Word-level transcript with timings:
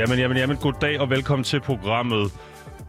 Jamen, 0.00 0.18
jamen, 0.18 0.36
jamen. 0.36 0.56
Goddag 0.56 1.00
og 1.00 1.10
velkommen 1.10 1.44
til 1.44 1.60
programmet 1.60 2.32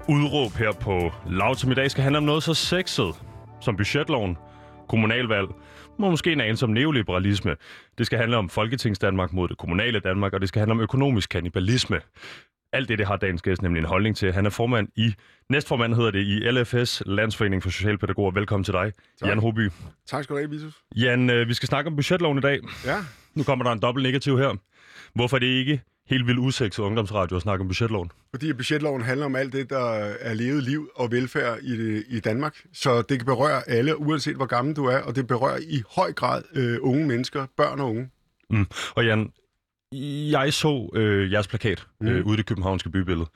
Udråb 0.09 0.51
her 0.51 0.71
på 0.71 1.11
Laut, 1.29 1.59
som 1.59 1.71
i 1.71 1.73
dag 1.73 1.91
skal 1.91 2.03
handle 2.03 2.17
om 2.17 2.23
noget 2.23 2.43
så 2.43 2.53
sexet 2.53 3.15
som 3.61 3.77
budgetloven, 3.77 4.37
kommunalvalg, 4.89 5.47
og 5.99 6.11
måske 6.11 6.31
en 6.31 6.41
anelse 6.41 6.65
om 6.65 6.69
neoliberalisme. 6.69 7.55
Det 7.97 8.05
skal 8.05 8.19
handle 8.19 8.37
om 8.37 8.49
Folketingsdanmark 8.49 9.33
mod 9.33 9.47
det 9.47 9.57
kommunale 9.57 9.99
Danmark, 9.99 10.33
og 10.33 10.41
det 10.41 10.49
skal 10.49 10.59
handle 10.59 10.71
om 10.71 10.79
økonomisk 10.79 11.29
kannibalisme. 11.29 11.99
Alt 12.73 12.89
det, 12.89 12.97
det 12.97 13.07
har 13.07 13.17
dagens 13.17 13.41
gæst 13.41 13.61
nemlig 13.61 13.79
en 13.79 13.85
holdning 13.87 14.15
til. 14.17 14.33
Han 14.33 14.45
er 14.45 14.49
formand 14.49 14.87
i, 14.95 15.13
næstformand 15.49 15.93
hedder 15.93 16.11
det 16.11 16.19
i 16.27 16.51
LFS, 16.51 17.03
Landsforening 17.05 17.63
for 17.63 17.69
Socialpædagoger. 17.69 18.31
Velkommen 18.31 18.63
til 18.63 18.73
dig, 18.73 18.91
Tak. 19.19 19.29
Jan 19.29 19.39
Hoby. 19.39 19.69
Tak 20.07 20.23
skal 20.23 20.33
du 20.33 20.39
have, 20.39 20.49
Vitus. 20.49 20.73
Jan, 20.95 21.29
øh, 21.29 21.47
vi 21.47 21.53
skal 21.53 21.67
snakke 21.67 21.87
om 21.87 21.95
budgetloven 21.95 22.37
i 22.37 22.41
dag. 22.41 22.59
Ja, 22.85 22.97
Nu 23.35 23.43
kommer 23.43 23.65
der 23.65 23.71
en 23.71 23.79
dobbelt 23.79 24.03
negativ 24.03 24.37
her. 24.37 24.55
Hvorfor 25.15 25.37
er 25.37 25.39
det 25.39 25.47
ikke 25.47 25.81
helt 26.11 26.27
vildt 26.27 26.39
usekset 26.39 26.83
ungdomsradio 26.83 27.35
at 27.35 27.41
snakke 27.41 27.61
om 27.61 27.67
budgetloven? 27.67 28.11
fordi 28.31 28.53
budgetloven 28.53 29.01
handler 29.01 29.25
om 29.25 29.35
alt 29.35 29.53
det, 29.53 29.69
der 29.69 29.93
er 30.19 30.33
levet 30.33 30.63
liv 30.63 30.89
og 30.95 31.11
velfærd 31.11 31.59
i, 31.61 32.01
i 32.09 32.19
Danmark. 32.19 32.55
Så 32.73 33.01
det 33.01 33.19
kan 33.19 33.25
berøre 33.25 33.69
alle, 33.69 33.97
uanset 33.97 34.35
hvor 34.35 34.45
gammel 34.45 34.75
du 34.75 34.85
er, 34.85 34.97
og 34.97 35.15
det 35.15 35.27
berører 35.27 35.57
i 35.57 35.83
høj 35.95 36.13
grad 36.13 36.43
øh, 36.55 36.77
unge 36.81 37.07
mennesker, 37.07 37.45
børn 37.57 37.79
og 37.79 37.89
unge. 37.89 38.09
Mm. 38.49 38.67
Og 38.95 39.05
Jan, 39.05 39.31
jeg 40.31 40.53
så 40.53 40.89
øh, 40.93 41.31
jeres 41.31 41.47
plakat 41.47 41.85
mm. 42.01 42.07
øh, 42.07 42.25
ude 42.25 42.33
i 42.33 42.37
det 42.37 42.45
københavnske 42.45 42.89
bybillede. 42.89 43.29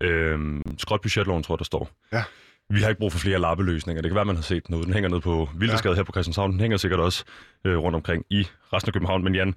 Øh, 0.00 0.38
skråt 0.78 1.00
budgetloven, 1.00 1.42
tror 1.42 1.54
jeg, 1.54 1.58
der 1.58 1.64
står. 1.64 1.90
Ja. 2.12 2.22
Vi 2.70 2.80
har 2.80 2.88
ikke 2.88 2.98
brug 2.98 3.12
for 3.12 3.18
flere 3.18 3.38
lappeløsninger. 3.38 4.02
Det 4.02 4.10
kan 4.10 4.16
være, 4.16 4.24
man 4.24 4.36
har 4.36 4.42
set 4.42 4.66
den. 4.66 4.82
Den 4.82 4.92
hænger 4.92 5.08
nede 5.08 5.20
på 5.20 5.48
Vildesgade 5.56 5.92
ja. 5.92 5.96
her 5.96 6.02
på 6.02 6.12
Christianshavn. 6.12 6.52
Den 6.52 6.60
hænger 6.60 6.76
sikkert 6.76 7.00
også 7.00 7.24
øh, 7.64 7.78
rundt 7.78 7.96
omkring 7.96 8.24
i 8.30 8.46
resten 8.72 8.88
af 8.88 8.92
København. 8.92 9.24
Men 9.24 9.34
Jan, 9.34 9.54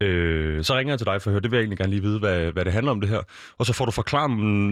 øh, 0.00 0.64
så 0.64 0.76
ringer 0.76 0.92
jeg 0.92 0.98
til 0.98 1.06
dig 1.06 1.22
for 1.22 1.30
at 1.30 1.32
høre. 1.32 1.40
Det 1.40 1.50
vil 1.50 1.56
jeg 1.56 1.62
egentlig 1.62 1.78
gerne 1.78 1.90
lige 1.90 2.02
vide, 2.02 2.18
hvad, 2.18 2.52
hvad 2.52 2.64
det 2.64 2.72
handler 2.72 2.92
om 2.92 3.00
det 3.00 3.10
her. 3.10 3.22
Og 3.58 3.66
så 3.66 3.72
får 3.72 3.84
du 3.84 3.90
forklaret 3.90 4.30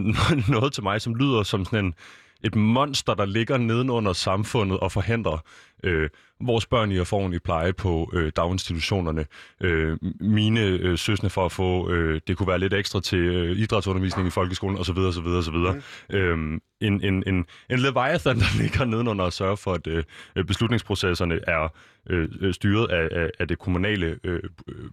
noget 0.54 0.72
til 0.72 0.82
mig, 0.82 1.00
som 1.00 1.14
lyder 1.14 1.42
som 1.42 1.64
sådan 1.64 1.84
en, 1.84 1.94
et 2.44 2.54
monster, 2.54 3.14
der 3.14 3.24
ligger 3.24 3.56
nedenunder 3.56 4.12
samfundet 4.12 4.80
og 4.80 4.92
forhindrer 4.92 5.38
øh, 5.84 6.10
vores 6.40 6.66
børn 6.66 6.92
i 6.92 6.98
at 6.98 7.06
få 7.06 7.16
ordentlig 7.16 7.42
pleje 7.42 7.72
på 7.72 8.10
øh, 8.12 8.32
daginstitutionerne. 8.36 9.26
Øh, 9.60 9.98
mine 10.20 10.60
øh, 10.60 10.98
søsne 10.98 11.30
for 11.30 11.44
at 11.44 11.52
få, 11.52 11.90
øh, 11.90 12.20
det 12.26 12.36
kunne 12.36 12.46
være 12.46 12.58
lidt 12.58 12.74
ekstra 12.74 13.00
til 13.00 13.18
øh, 13.18 13.58
idrætsundervisning 13.58 14.28
i 14.28 14.30
folkeskolen 14.30 14.78
osv. 14.78 14.98
osv., 14.98 15.26
osv. 15.26 15.54
Mm. 15.56 16.16
Øhm, 16.16 16.60
en, 16.80 17.04
en, 17.04 17.22
en, 17.26 17.46
en 17.70 17.78
leviathan, 17.78 18.38
der 18.38 18.58
ligger 18.62 18.84
nedenunder 18.84 19.24
og 19.24 19.32
sørger 19.32 19.56
for, 19.56 19.72
at 19.74 19.86
øh, 19.86 20.04
beslutningsprocesserne 20.46 21.40
er 21.46 21.68
øh, 22.10 22.54
styret 22.54 22.86
af, 22.90 23.08
af, 23.12 23.30
af 23.38 23.48
det 23.48 23.58
kommunale 23.58 24.18
øh, 24.24 24.40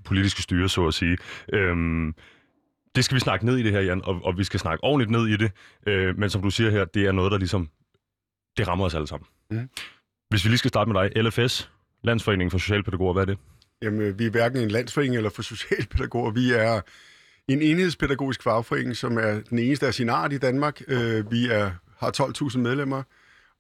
politiske 0.06 0.42
styre, 0.42 0.70
så 0.70 0.88
at 0.88 0.94
sige. 0.94 1.18
Øhm, 1.54 2.16
det 2.96 3.06
skal 3.06 3.16
vi 3.16 3.20
snakke 3.20 3.46
ned 3.46 3.58
i 3.58 3.64
det 3.64 3.72
her, 3.72 3.82
Jan, 3.82 4.02
og, 4.04 4.20
og 4.24 4.38
vi 4.38 4.44
skal 4.44 4.60
snakke 4.60 4.84
ordentligt 4.84 5.12
ned 5.12 5.28
i 5.28 5.38
det. 5.38 5.52
Øh, 5.88 6.20
men 6.20 6.30
som 6.30 6.42
du 6.42 6.50
siger 6.50 6.70
her, 6.70 6.86
det 6.86 7.06
er 7.06 7.12
noget, 7.12 7.32
der 7.32 7.38
ligesom, 7.38 7.70
det 8.58 8.68
rammer 8.68 8.86
os 8.86 8.96
alle 8.96 9.08
sammen. 9.08 9.28
Mhm. 9.52 9.70
Hvis 10.30 10.46
vi 10.46 10.50
lige 10.50 10.58
skal 10.58 10.70
starte 10.70 10.92
med 10.92 11.02
dig, 11.02 11.24
LFS, 11.24 11.72
Landsforeningen 12.04 12.52
for 12.52 12.58
Socialpædagoger, 12.58 13.14
hvad 13.14 13.22
er 13.22 13.26
det? 13.26 13.38
Jamen, 13.82 14.02
øh, 14.02 14.20
vi 14.20 14.26
er 14.26 14.30
hverken 14.30 14.60
en 14.60 14.72
landsforening 14.72 15.16
eller 15.16 15.30
for 15.30 15.42
socialpædagoger. 15.42 16.32
Vi 16.32 16.52
er 16.52 16.82
en 17.48 17.62
enhedspædagogisk 17.62 18.44
fagforening, 18.44 18.96
som 18.96 19.18
er 19.18 19.42
den 19.50 19.60
eneste 19.60 19.88
af 19.88 19.94
sin 19.94 20.10
art 20.10 20.34
i 20.34 20.38
Danmark. 20.38 20.82
Øh, 20.88 21.32
vi 21.32 21.48
er, 21.48 21.72
har 21.98 22.12
12.000 22.52 22.58
medlemmer, 22.58 23.04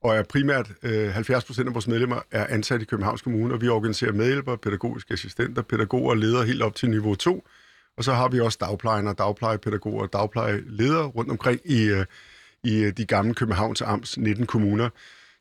og 0.04 0.16
er 0.16 0.24
primært 0.24 0.72
øh, 0.84 1.10
70 1.10 1.46
procent 1.46 1.68
af 1.68 1.74
vores 1.74 1.88
medlemmer 1.88 2.22
er 2.32 2.48
ansat 2.50 2.82
i 2.82 2.86
Københavns 2.86 3.22
Kommune, 3.22 3.54
og 3.54 3.62
vi 3.62 3.68
organiserer 3.68 4.12
medhjælpere, 4.12 4.58
pædagogiske 4.58 5.14
assistenter, 5.14 5.62
pædagoger 5.62 6.10
og 6.10 6.18
ledere 6.18 6.46
helt 6.46 6.62
op 6.62 6.76
til 6.76 6.90
niveau 6.90 7.16
2. 7.16 7.48
Og 7.98 8.04
så 8.04 8.14
har 8.14 8.30
vi 8.30 8.40
også 8.40 8.58
dagplejere, 8.62 9.14
dagplejepædagoger 9.18 10.02
og 10.04 10.14
dagplejeledere 10.14 11.06
rundt 11.06 11.32
omkring 11.32 11.60
i, 11.66 11.84
øh, 11.84 12.06
i 12.64 12.84
øh, 12.84 12.94
de 12.98 13.06
gamle 13.06 13.34
Københavns 13.34 13.82
Amts 13.82 14.18
19 14.18 14.46
kommuner. 14.46 14.90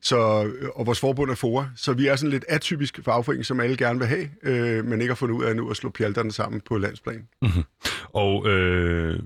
Så, 0.01 0.45
øh, 0.45 0.69
og 0.75 0.85
vores 0.85 0.99
forbund 0.99 1.31
er 1.31 1.35
FOA, 1.35 1.65
så 1.75 1.93
vi 1.93 2.07
er 2.07 2.15
sådan 2.15 2.31
lidt 2.31 2.45
atypisk 2.49 2.99
fagforening, 3.05 3.45
som 3.45 3.59
alle 3.59 3.77
gerne 3.77 3.99
vil 3.99 4.07
have, 4.07 4.29
øh, 4.43 4.85
men 4.85 5.01
ikke 5.01 5.11
har 5.11 5.15
fundet 5.15 5.35
ud 5.35 5.43
af 5.43 5.55
nu 5.55 5.69
at 5.69 5.77
slå 5.77 5.89
pjalterne 5.89 6.31
sammen 6.31 6.61
på 6.61 6.77
landsplan. 6.77 7.27
Og 8.13 8.47
øh, 8.47 9.19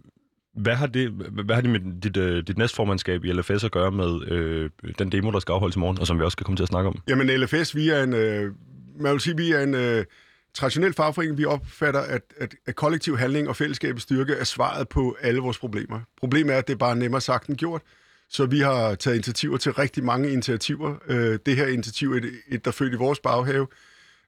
hvad 0.54 0.76
har 0.76 0.88
det, 0.88 1.12
hvad 1.46 1.56
har 1.56 1.62
det 1.62 1.70
med 1.70 2.02
dit, 2.02 2.18
øh, 2.18 2.44
dit 2.48 2.58
næstformandskab 2.58 3.26
i 3.26 3.32
LFS 3.32 3.64
at 3.64 3.72
gøre 3.72 3.92
med 3.92 4.32
øh, 4.32 4.70
den 5.00 5.12
demo, 5.12 5.32
der 5.32 5.40
skal 5.40 5.54
afholdes 5.54 5.76
i 5.76 5.80
morgen, 5.80 6.00
og 6.00 6.08
som 6.08 6.20
vi 6.20 6.24
også 6.24 6.36
skal 6.36 6.46
komme 6.46 6.58
til 6.58 6.64
at 6.64 6.70
snakke 6.70 6.88
om? 6.90 7.00
Jamen 7.08 7.28
LFS, 7.28 7.76
vi 7.76 7.90
er 7.90 8.04
en, 8.04 8.14
øh, 8.14 8.54
man 9.00 9.12
vil 9.12 9.20
sige, 9.20 9.38
vi 9.38 9.52
er 9.52 9.60
en 9.64 9.74
øh, 9.74 10.06
traditionel 10.54 10.94
fagforening. 10.94 11.38
Vi 11.38 11.46
opfatter, 11.46 12.00
at, 12.00 12.22
at, 12.38 12.56
at 12.66 12.76
kollektiv 12.76 13.18
handling 13.18 13.50
og 13.50 13.56
fællesskabets 13.56 14.04
styrke 14.04 14.34
er 14.34 14.44
svaret 14.44 14.90
på 14.90 15.18
alle 15.22 15.40
vores 15.40 15.58
problemer. 15.58 16.00
Problemet 16.20 16.54
er, 16.54 16.58
at 16.58 16.68
det 16.68 16.74
er 16.74 16.78
bare 16.78 16.96
nemmere 16.96 17.22
sagt 17.22 17.48
end 17.48 17.58
gjort. 17.58 17.82
Så 18.30 18.46
vi 18.46 18.60
har 18.60 18.96
taget 18.96 19.16
initiativer 19.16 19.58
til 19.58 19.72
rigtig 19.72 20.04
mange 20.04 20.32
initiativer. 20.32 20.96
Øh, 21.08 21.40
det 21.46 21.56
her 21.56 21.68
initiativ 21.68 22.12
er 22.14 22.18
et, 22.18 22.32
et 22.48 22.66
der 22.66 22.72
født 22.72 22.94
i 22.94 22.96
vores 22.96 23.20
baghave. 23.20 23.68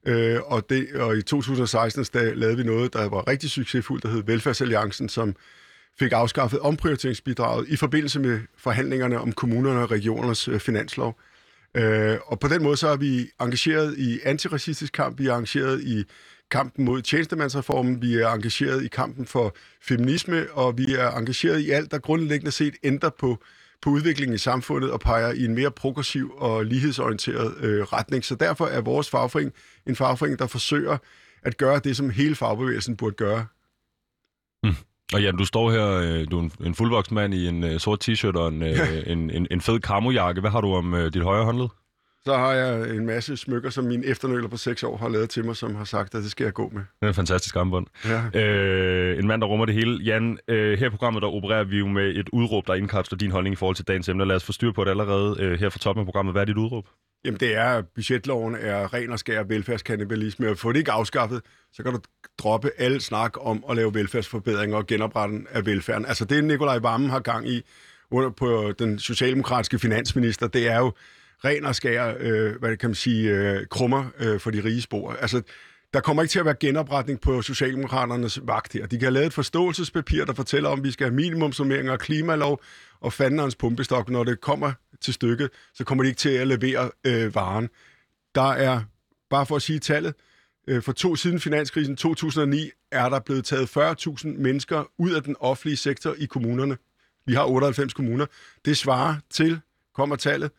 Øh, 0.06 0.40
og, 0.46 0.70
det, 0.70 0.96
og 0.96 1.18
i 1.18 1.22
2016 1.22 2.06
der 2.14 2.34
lavede 2.34 2.58
vi 2.58 2.64
noget, 2.64 2.94
der 2.94 3.10
var 3.10 3.28
rigtig 3.28 3.50
succesfuldt, 3.50 4.04
der 4.04 4.10
hed 4.10 4.24
Velfærdsalliancen, 4.24 5.10
som 5.10 5.36
fik 6.00 6.12
afskaffet 6.12 6.60
omprioriteringsbidraget 6.60 7.68
i 7.68 7.76
forbindelse 7.76 8.20
med 8.20 8.40
forhandlingerne 8.58 9.20
om 9.20 9.32
kommunerne 9.32 9.80
og 9.80 9.92
regionernes 9.92 10.48
øh, 10.48 10.60
finanslov. 10.60 11.20
Øh, 11.76 12.18
og 12.26 12.40
på 12.40 12.48
den 12.48 12.64
måde 12.64 12.78
så 12.78 12.88
er 12.88 12.96
vi 12.96 13.30
engageret 13.42 13.98
i 13.98 14.20
antiracistisk 14.24 14.94
kamp, 14.94 15.20
vi 15.20 15.28
er 15.28 15.34
engageret 15.36 15.82
i 15.84 16.04
kampen 16.52 16.86
mod 16.86 17.02
tjenestemandsreformen, 17.02 18.02
vi 18.02 18.16
er 18.16 18.28
engageret 18.28 18.84
i 18.84 18.88
kampen 18.88 19.26
for 19.26 19.56
feminisme, 19.82 20.52
og 20.52 20.78
vi 20.78 20.86
er 20.96 21.12
engageret 21.12 21.60
i 21.60 21.70
alt, 21.70 21.92
der 21.92 21.98
grundlæggende 21.98 22.52
set 22.52 22.76
ændrer 22.84 23.10
på, 23.20 23.44
på 23.82 23.90
udviklingen 23.90 24.36
i 24.36 24.38
samfundet 24.38 24.92
og 24.92 25.00
peger 25.00 25.32
i 25.32 25.46
en 25.46 25.56
mere 25.56 25.72
progressiv 25.72 26.34
og 26.38 26.66
lighedsorienteret 26.66 27.58
øh, 27.64 27.84
retning. 27.84 28.26
Så 28.26 28.36
derfor 28.36 28.66
er 28.66 28.82
vores 28.82 29.10
fagforening 29.10 29.54
en 29.88 29.96
fagforening, 29.96 30.40
der 30.40 30.48
forsøger 30.48 30.98
at 31.44 31.58
gøre 31.58 31.80
det, 31.80 31.98
som 31.98 32.10
hele 32.10 32.36
fagbevægelsen 32.36 32.98
burde 32.98 33.16
gøre. 33.16 33.46
Mm. 34.64 34.76
Og 35.14 35.22
Jan, 35.22 35.38
du 35.38 35.46
står 35.46 35.72
her, 35.72 35.88
øh, 35.88 36.32
du 36.32 36.38
er 36.38 36.42
en, 36.42 36.52
en 36.66 36.76
fuldvoksen 36.76 37.16
mand 37.16 37.34
i 37.34 37.48
en 37.48 37.64
øh, 37.64 37.80
sort 37.80 38.10
t-shirt 38.10 38.36
og 38.36 38.48
en, 38.48 38.64
øh, 38.64 38.78
en, 39.08 39.30
en, 39.30 39.48
en 39.52 39.62
fed 39.62 39.80
kamojakke. 39.80 40.42
Hvad 40.42 40.52
har 40.52 40.62
du 40.62 40.74
om 40.74 40.94
øh, 40.94 41.14
dit 41.14 41.24
højre 41.24 41.46
håndled? 41.46 41.68
Så 42.26 42.38
har 42.38 42.54
jeg 42.54 42.90
en 42.90 43.06
masse 43.06 43.38
smykker, 43.38 43.70
som 43.70 43.84
min 43.84 44.04
efternøler 44.06 44.48
på 44.48 44.58
seks 44.58 44.84
år 44.84 44.98
har 44.98 45.10
lavet 45.10 45.30
til 45.30 45.46
mig, 45.46 45.56
som 45.56 45.76
har 45.76 45.84
sagt, 45.84 46.16
at 46.16 46.24
det 46.24 46.32
skal 46.32 46.44
jeg 46.44 46.54
gå 46.54 46.70
med. 46.74 46.82
Det 46.82 47.02
er 47.02 47.08
en 47.08 47.14
fantastisk 47.14 47.56
armbånd. 47.56 47.88
Ja. 48.34 48.40
Øh, 48.42 49.20
en 49.20 49.28
mand, 49.28 49.42
der 49.42 49.48
rummer 49.48 49.66
det 49.66 49.76
hele. 49.76 50.04
Jan, 50.04 50.38
øh, 50.48 50.80
her 50.80 50.88
i 50.88 50.90
programmet, 50.90 51.22
der 51.22 51.28
opererer 51.28 51.64
vi 51.64 51.78
jo 51.78 51.88
med 51.88 52.16
et 52.16 52.30
udråb, 52.34 52.68
der 52.68 52.74
indkapsler 52.74 53.18
din 53.18 53.32
holdning 53.32 53.54
i 53.54 53.56
forhold 53.56 53.76
til 53.76 53.88
dagens 53.88 54.10
emne. 54.10 54.26
Lad 54.26 54.36
os 54.36 54.44
få 54.44 54.52
styr 54.52 54.72
på 54.72 54.84
det 54.84 54.90
allerede 54.90 55.36
øh, 55.40 55.60
her 55.60 55.70
fra 55.70 55.80
toppen 55.80 56.00
af 56.00 56.06
programmet. 56.06 56.34
Hvad 56.34 56.42
er 56.42 56.46
dit 56.46 56.58
udråb? 56.58 56.86
Jamen 57.26 57.40
det 57.40 57.56
er, 57.56 57.66
at 57.66 57.88
budgetloven 57.96 58.56
er 58.56 58.94
ren 58.94 59.12
og 59.12 59.20
skær 59.20 59.44
velfærdskannibalisme, 59.44 60.50
og 60.50 60.58
få 60.58 60.72
det 60.72 60.80
ikke 60.80 60.92
afskaffet, 60.92 61.42
så 61.74 61.84
kan 61.84 61.92
du 61.94 62.00
droppe 62.38 62.72
al 62.78 63.02
snak 63.02 63.34
om 63.40 63.64
at 63.70 63.76
lave 63.76 63.94
velfærdsforbedringer 63.94 64.78
og 64.78 64.88
genopretten 64.88 65.48
af 65.52 65.66
velfærden. 65.66 66.06
Altså 66.06 66.26
det, 66.26 66.44
Nikolaj 66.44 66.78
Vammen 66.78 67.10
har 67.10 67.20
gang 67.20 67.50
i 67.50 67.62
under 68.12 68.30
på 68.30 68.74
den 68.80 69.00
socialdemokratiske 69.00 69.80
finansminister, 69.80 70.48
det 70.48 70.68
er 70.68 70.78
jo 70.78 70.94
ren 71.46 71.66
og 71.66 71.76
skær, 71.76 72.14
øh, 72.20 72.60
hvad 72.60 72.78
kan 72.78 72.90
man 72.90 72.96
sige, 72.96 73.30
øh, 73.30 73.66
krummer 73.68 74.06
øh, 74.20 74.40
for 74.40 74.52
de 74.52 74.64
rige 74.64 74.82
spor. 74.82 75.12
Altså, 75.12 75.42
der 75.94 76.00
kommer 76.00 76.24
ikke 76.24 76.32
til 76.32 76.40
at 76.40 76.46
være 76.46 76.56
genopretning 76.60 77.22
på 77.22 77.42
Socialdemokraternes 77.42 78.40
vagt 78.44 78.74
her. 78.74 78.86
De 78.86 78.98
kan 78.98 79.02
have 79.02 79.14
lavet 79.14 79.28
et 79.28 79.34
forståelsespapir, 79.34 80.26
der 80.26 80.34
fortæller 80.34 80.70
om, 80.70 80.80
at 80.80 80.84
vi 80.84 80.92
skal 80.92 81.08
have 81.08 81.16
minimumsummeringer 81.16 81.92
og 81.92 82.00
klimalov 82.00 82.62
og 83.02 83.14
fanderens 83.14 83.56
pumpestok. 83.56 84.10
Når 84.10 84.24
det 84.24 84.42
kommer 84.42 84.72
til 85.02 85.14
stykket, 85.14 85.50
så 85.74 85.84
kommer 85.84 86.04
de 86.04 86.08
ikke 86.10 86.20
til 86.20 86.30
at 86.30 86.48
levere 86.48 86.92
øh, 87.04 87.36
varen. 87.36 87.70
Der 88.36 88.52
er, 88.52 88.82
bare 89.30 89.46
for 89.46 89.56
at 89.56 89.62
sige 89.62 89.80
tallet, 89.80 90.14
øh, 90.68 90.82
for 90.82 90.92
to 90.92 91.16
siden 91.16 91.40
finanskrisen 91.40 91.96
2009, 91.96 92.72
er 92.92 93.10
der 93.10 93.20
blevet 93.20 93.46
taget 93.46 93.78
40.000 93.78 94.28
mennesker 94.28 94.84
ud 94.98 95.12
af 95.12 95.24
den 95.24 95.36
offentlige 95.40 95.78
sektor 95.78 96.16
i 96.18 96.26
kommunerne. 96.26 96.78
Vi 97.26 97.34
har 97.34 97.46
98 97.46 97.94
kommuner. 97.94 98.26
Det 98.66 98.78
svarer 98.78 99.16
til, 99.30 99.60
kommer 99.94 100.16
tallet, 100.16 100.52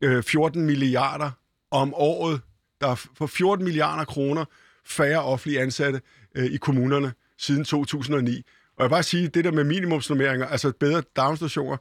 øh, 0.00 0.22
14 0.22 0.62
milliarder 0.62 1.30
om 1.70 1.94
året. 1.94 2.40
Der 2.80 2.88
er 2.88 2.94
for 2.94 3.26
14 3.26 3.64
milliarder 3.64 4.04
kroner 4.04 4.44
færre 4.84 5.22
offentlige 5.22 5.60
ansatte 5.60 6.00
øh, 6.34 6.44
i 6.44 6.56
kommunerne 6.56 7.12
siden 7.38 7.64
2009. 7.64 8.44
Og 8.76 8.82
jeg 8.82 8.84
vil 8.84 8.90
bare 8.90 9.02
sige, 9.02 9.28
det 9.28 9.44
der 9.44 9.52
med 9.52 9.64
minimumsnummeringer, 9.64 10.46
altså 10.46 10.72
bedre 10.80 11.02
daginstitutioner, 11.16 11.76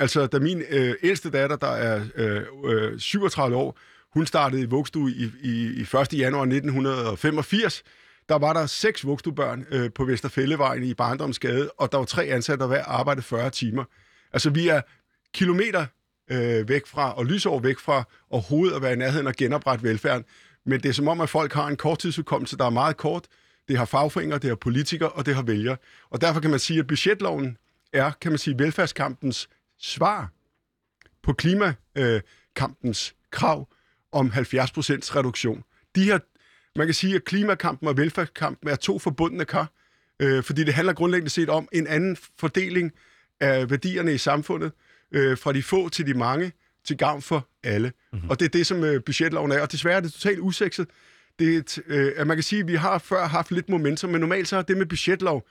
altså 0.00 0.26
da 0.26 0.38
min 0.38 0.62
øh, 0.70 0.94
ældste 1.02 1.30
datter, 1.30 1.56
der 1.56 1.70
er 1.70 2.04
øh, 2.14 2.42
øh, 2.64 3.00
37 3.00 3.56
år, 3.56 3.78
hun 4.14 4.26
startede 4.26 4.62
i 4.62 4.64
vugstue 4.64 5.10
i, 5.10 5.32
i, 5.42 5.66
i 5.66 5.80
1. 5.80 6.12
januar 6.12 6.42
1985, 6.42 7.82
der 8.28 8.38
var 8.38 8.52
der 8.52 8.66
seks 8.66 9.06
vugstuebørn 9.06 9.66
øh, 9.70 9.90
på 9.94 10.04
Vesterfællevejen 10.04 10.82
i 10.82 10.94
Barndomsgade, 10.94 11.70
og 11.70 11.92
der 11.92 11.98
var 11.98 12.04
tre 12.04 12.24
ansatte, 12.24 12.62
der 12.62 12.68
hver 12.68 12.84
arbejdede 12.84 13.26
40 13.26 13.50
timer. 13.50 13.84
Altså, 14.32 14.50
vi 14.50 14.68
er 14.68 14.80
kilometer 15.34 15.86
øh, 16.30 16.68
væk 16.68 16.86
fra, 16.86 17.12
og 17.12 17.26
lysår 17.26 17.58
væk 17.58 17.78
fra 17.78 18.04
overhovedet 18.30 18.76
at 18.76 18.82
være 18.82 18.92
i 18.92 18.96
nærheden 18.96 19.26
og 19.26 19.34
genoprette 19.34 19.84
velfærden. 19.84 20.24
Men 20.66 20.80
det 20.82 20.88
er 20.88 20.92
som 20.92 21.08
om, 21.08 21.20
at 21.20 21.28
folk 21.28 21.52
har 21.52 21.66
en 21.66 21.76
korttidsudkommelse, 21.76 22.56
der 22.56 22.64
er 22.64 22.70
meget 22.70 22.96
kort. 22.96 23.26
Det 23.68 23.78
har 23.78 23.84
fagforeninger, 23.84 24.38
det 24.38 24.48
har 24.48 24.54
politikere, 24.54 25.08
og 25.08 25.26
det 25.26 25.34
har 25.34 25.42
vælgere. 25.42 25.76
Og 26.10 26.20
derfor 26.20 26.40
kan 26.40 26.50
man 26.50 26.58
sige, 26.58 26.78
at 26.78 26.86
budgetloven 26.86 27.56
er, 27.92 28.10
kan 28.20 28.32
man 28.32 28.38
sige, 28.38 28.58
velfærdskampens 28.58 29.48
svar 29.80 30.32
på 31.22 31.32
klimakampens 31.32 33.14
krav 33.30 33.68
om 34.12 34.26
70% 34.26 34.36
reduktion. 35.16 35.62
De 35.94 36.04
her, 36.04 36.18
man 36.76 36.86
kan 36.86 36.94
sige, 36.94 37.14
at 37.14 37.24
klimakampen 37.24 37.88
og 37.88 37.96
velfærdskampen 37.96 38.68
er 38.68 38.76
to 38.76 38.98
forbundne 38.98 39.44
kar, 39.44 39.72
øh, 40.20 40.42
fordi 40.42 40.64
det 40.64 40.74
handler 40.74 40.92
grundlæggende 40.92 41.30
set 41.30 41.48
om 41.48 41.68
en 41.72 41.86
anden 41.86 42.16
fordeling 42.38 42.92
af 43.40 43.70
værdierne 43.70 44.14
i 44.14 44.18
samfundet, 44.18 44.72
øh, 45.12 45.38
fra 45.38 45.52
de 45.52 45.62
få 45.62 45.88
til 45.88 46.06
de 46.06 46.14
mange, 46.14 46.52
til 46.84 46.96
gavn 46.96 47.22
for 47.22 47.48
alle. 47.64 47.92
Mm-hmm. 48.12 48.30
Og 48.30 48.40
det 48.40 48.46
er 48.46 48.50
det, 48.50 48.66
som 48.66 48.84
øh, 48.84 49.04
budgetloven 49.04 49.52
er. 49.52 49.60
Og 49.60 49.72
desværre 49.72 49.96
er 49.96 50.00
det 50.00 50.12
totalt 50.12 50.38
usekset. 50.38 50.88
Det 51.38 51.54
er 51.54 51.58
et, 51.58 51.78
øh, 51.86 52.12
at 52.16 52.26
man 52.26 52.36
kan 52.36 52.44
sige, 52.44 52.60
at 52.60 52.68
vi 52.68 52.74
har 52.74 52.98
før 52.98 53.26
haft 53.26 53.50
lidt 53.50 53.68
momentum, 53.68 54.10
men 54.10 54.20
normalt 54.20 54.48
så 54.48 54.56
er 54.56 54.62
det 54.62 54.76
med 54.76 54.86
budgetlov 54.86 55.46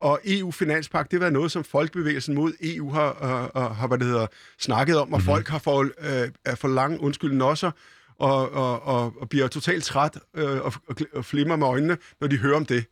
og 0.00 0.20
EU-finanspagt, 0.24 1.10
det 1.10 1.16
har 1.16 1.20
været 1.20 1.32
noget, 1.32 1.52
som 1.52 1.64
folkebevægelsen 1.64 2.34
mod 2.34 2.52
EU 2.62 2.90
har, 2.90 3.16
har, 3.54 3.72
har 3.72 3.86
hvad 3.86 3.98
det 3.98 4.06
hedder, 4.06 4.26
snakket 4.58 4.96
om, 4.96 5.02
og 5.02 5.08
mm-hmm. 5.08 5.24
folk 5.24 5.48
har 5.48 5.58
for, 5.58 5.80
øh, 5.80 6.56
for 6.56 6.68
lange 6.68 7.00
undskyld 7.00 7.42
også, 7.42 7.70
og, 8.18 8.52
og, 8.52 8.82
og, 8.82 9.14
og 9.20 9.28
bliver 9.28 9.48
totalt 9.48 9.84
træt 9.84 10.18
øh, 10.36 10.60
og, 10.60 10.72
og, 10.88 10.96
og 11.12 11.24
flimmer 11.24 11.56
med 11.56 11.66
øjnene, 11.66 11.96
når 12.20 12.28
de 12.28 12.36
hører 12.38 12.56
om 12.56 12.66
det. 12.66 12.84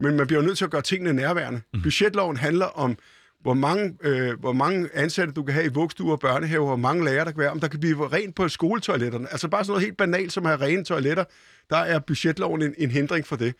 Men 0.00 0.16
man 0.16 0.26
bliver 0.26 0.42
nødt 0.42 0.58
til 0.58 0.64
at 0.64 0.70
gøre 0.70 0.82
tingene 0.82 1.12
nærværende. 1.12 1.58
Mm-hmm. 1.58 1.82
Budgetloven 1.82 2.36
handler 2.36 2.66
om 2.66 2.96
hvor 3.44 3.54
mange, 3.54 3.96
øh, 4.02 4.40
hvor 4.40 4.52
mange 4.52 4.88
ansatte 4.94 5.32
du 5.32 5.42
kan 5.42 5.54
have 5.54 5.66
i 5.66 5.68
vugstuer 5.74 6.12
og 6.12 6.20
børnehaver, 6.20 6.66
hvor 6.66 6.76
mange 6.76 7.04
lærere 7.04 7.24
der 7.24 7.30
kan 7.30 7.40
være, 7.40 7.50
om 7.50 7.60
der 7.60 7.68
kan 7.68 7.80
blive 7.80 8.08
rent 8.08 8.34
på 8.34 8.48
skoletoiletterne. 8.48 9.28
Altså 9.30 9.48
bare 9.48 9.64
sådan 9.64 9.70
noget 9.70 9.84
helt 9.84 9.96
banalt 9.96 10.32
som 10.32 10.46
at 10.46 10.58
have 10.58 10.70
rene 10.70 10.84
toiletter, 10.84 11.24
der 11.70 11.76
er 11.76 11.98
budgetloven 11.98 12.62
en, 12.62 12.74
en 12.78 12.90
hindring 12.90 13.26
for 13.26 13.36
det. 13.36 13.54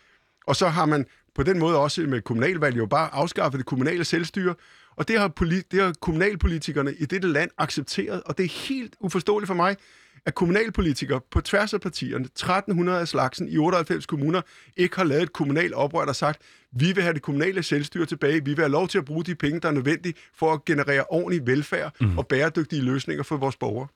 Og 0.47 0.57
så 0.57 0.69
har 0.69 0.87
man 0.87 1.07
på 1.35 1.43
den 1.43 1.59
måde 1.59 1.79
også 1.79 2.01
med 2.01 2.21
kommunalvalg 2.21 2.77
jo 2.77 2.87
bare 2.87 3.15
afskaffet 3.15 3.59
det 3.59 3.67
kommunale 3.67 4.05
selvstyre, 4.05 4.55
og 4.97 5.09
det 5.09 5.19
har, 5.19 5.29
politi- 5.29 5.69
det 5.71 5.83
har 5.83 5.95
kommunalpolitikerne 6.01 6.95
i 6.95 7.05
dette 7.05 7.29
land 7.29 7.51
accepteret, 7.59 8.23
og 8.23 8.39
det 8.39 8.45
er 8.45 8.69
helt 8.69 8.97
uforståeligt 9.01 9.47
for 9.47 9.55
mig, 9.55 9.77
at 10.27 10.35
kommunalpolitikere 10.35 11.21
på 11.31 11.41
tværs 11.41 11.75
af 11.75 11.81
partierne, 11.81 12.25
1300 12.25 13.01
af 13.01 13.09
slagsen 13.09 13.49
i 13.49 13.57
98 13.59 14.07
kommuner, 14.07 14.41
ikke 14.77 14.97
har 14.97 15.05
lavet 15.05 15.23
et 15.23 15.33
kommunalt 15.33 15.75
oprør, 15.75 16.05
der 16.05 16.13
sagt, 16.13 16.43
vi 16.73 16.93
vil 16.93 17.03
have 17.03 17.15
det 17.15 17.23
kommunale 17.23 17.63
selvstyre 17.63 18.07
tilbage, 18.07 18.45
vi 18.45 18.51
vil 18.51 18.59
have 18.59 18.69
lov 18.69 18.89
til 18.89 18.99
at 18.99 19.05
bruge 19.05 19.25
de 19.25 19.35
penge, 19.35 19.61
der 19.61 19.69
er 19.69 19.73
nødvendige 19.73 20.15
for 20.35 20.53
at 20.53 20.65
generere 20.65 21.05
ordentlig 21.05 21.47
velfærd 21.47 21.93
mm. 22.01 22.19
og 22.19 22.27
bæredygtige 22.27 22.83
løsninger 22.83 23.23
for 23.23 23.37
vores 23.37 23.57
borgere. 23.57 23.89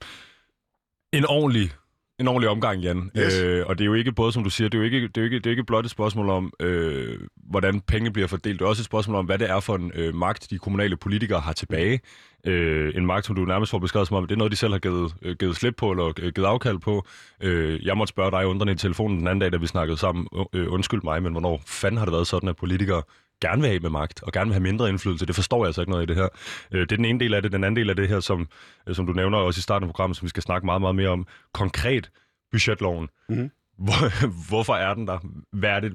En 1.13 1.27
ordentlig 1.27 1.75
en 2.19 2.29
ordentlig 2.29 2.51
omgang, 2.51 2.81
Jan. 2.81 3.11
Yes. 3.19 3.39
Øh, 3.39 3.67
og 3.67 3.79
det 3.79 3.85
er 3.85 3.87
jo 3.87 3.95
ikke 3.95 4.13
både, 4.13 4.33
som 4.33 4.45
du 4.45 4.51
siger, 4.51 4.69
det 4.69 4.79
er 4.79 4.83
jo 4.83 4.85
ikke, 4.85 5.09
det 5.09 5.17
er 5.17 5.21
jo 5.21 5.25
ikke, 5.25 5.37
det 5.37 5.47
er 5.47 5.51
ikke 5.51 5.65
blot 5.65 5.85
et 5.85 5.91
spørgsmål 5.91 6.31
om, 6.31 6.53
øh, 6.61 7.19
hvordan 7.37 7.81
penge 7.81 8.11
bliver 8.11 8.29
fordelt. 8.29 8.59
Det 8.59 8.65
er 8.65 8.69
også 8.69 8.81
et 8.81 8.87
spørgsmål 8.87 9.17
om, 9.17 9.27
hvad 9.27 9.39
det 9.39 9.51
er 9.51 9.61
for 9.61 9.75
en 9.75 9.93
øh, 9.95 10.15
magt, 10.15 10.51
de 10.51 10.59
kommunale 10.59 10.97
politikere 10.97 11.41
har 11.41 11.53
tilbage. 11.53 12.01
Øh, 12.47 12.93
en 12.97 13.07
magt, 13.07 13.27
som 13.27 13.37
du 13.37 13.45
nærmest 13.45 13.71
får 13.71 13.79
beskrevet 13.79 14.09
som 14.09 14.17
om, 14.17 14.27
det 14.27 14.35
er 14.35 14.39
noget, 14.39 14.51
de 14.51 14.57
selv 14.57 14.73
har 14.73 14.79
givet, 14.79 15.15
øh, 15.23 15.37
givet 15.37 15.57
slip 15.57 15.75
på, 15.77 15.91
eller 15.91 16.13
øh, 16.19 16.33
givet 16.33 16.47
afkald 16.47 16.79
på. 16.79 17.07
Øh, 17.43 17.87
jeg 17.87 17.97
måtte 17.97 18.11
spørge 18.11 18.31
dig 18.31 18.47
undrende 18.47 18.73
i 18.73 18.77
telefonen 18.77 19.19
den 19.19 19.27
anden 19.27 19.39
dag, 19.39 19.53
da 19.53 19.57
vi 19.57 19.67
snakkede 19.67 19.97
sammen. 19.97 20.29
Øh, 20.53 20.73
undskyld 20.73 21.01
mig, 21.05 21.23
men 21.23 21.33
hvornår 21.33 21.63
fanden 21.67 21.99
har 21.99 22.05
det 22.05 22.13
været 22.13 22.27
sådan, 22.27 22.49
at 22.49 22.57
politikere 22.57 23.03
gerne 23.41 23.63
vil 23.63 23.71
have 23.71 23.81
med 23.81 23.91
magt, 23.91 24.23
og 24.23 24.33
gerne 24.33 24.49
vil 24.49 24.55
have 24.55 24.63
mindre 24.63 24.89
indflydelse. 24.89 25.27
Det 25.27 25.35
forstår 25.35 25.59
jeg 25.59 25.67
altså 25.67 25.81
ikke 25.81 25.91
noget 25.91 26.03
i 26.03 26.07
det 26.07 26.17
her. 26.17 26.29
Øh, 26.73 26.81
det 26.81 26.93
er 26.93 26.97
den 26.97 27.05
ene 27.05 27.21
del 27.21 27.35
af 27.35 27.43
det. 27.43 27.53
Den 27.53 27.65
anden 27.65 27.77
del 27.77 27.91
af 27.91 27.97
det 27.97 28.09
her, 28.09 28.21
som, 28.21 28.49
øh, 28.89 28.95
som 28.95 29.07
du 29.07 29.13
nævner 29.13 29.39
også 29.39 29.59
i 29.59 29.63
starten 29.63 29.85
af 29.85 29.89
programmet, 29.89 30.17
som 30.17 30.27
vi 30.27 30.29
skal 30.29 30.43
snakke 30.43 30.67
meget, 30.67 30.81
meget 30.81 30.97
mere 30.97 31.09
om. 31.09 31.27
Konkret, 31.53 32.11
budgetloven. 32.53 33.09
Mm-hmm. 33.29 33.51
Hvor, 33.79 34.27
hvorfor 34.51 34.75
er 34.75 34.95
den 34.95 35.07
der? 35.07 35.19
Hvad 35.53 35.71
er 35.71 35.81
det, 35.81 35.93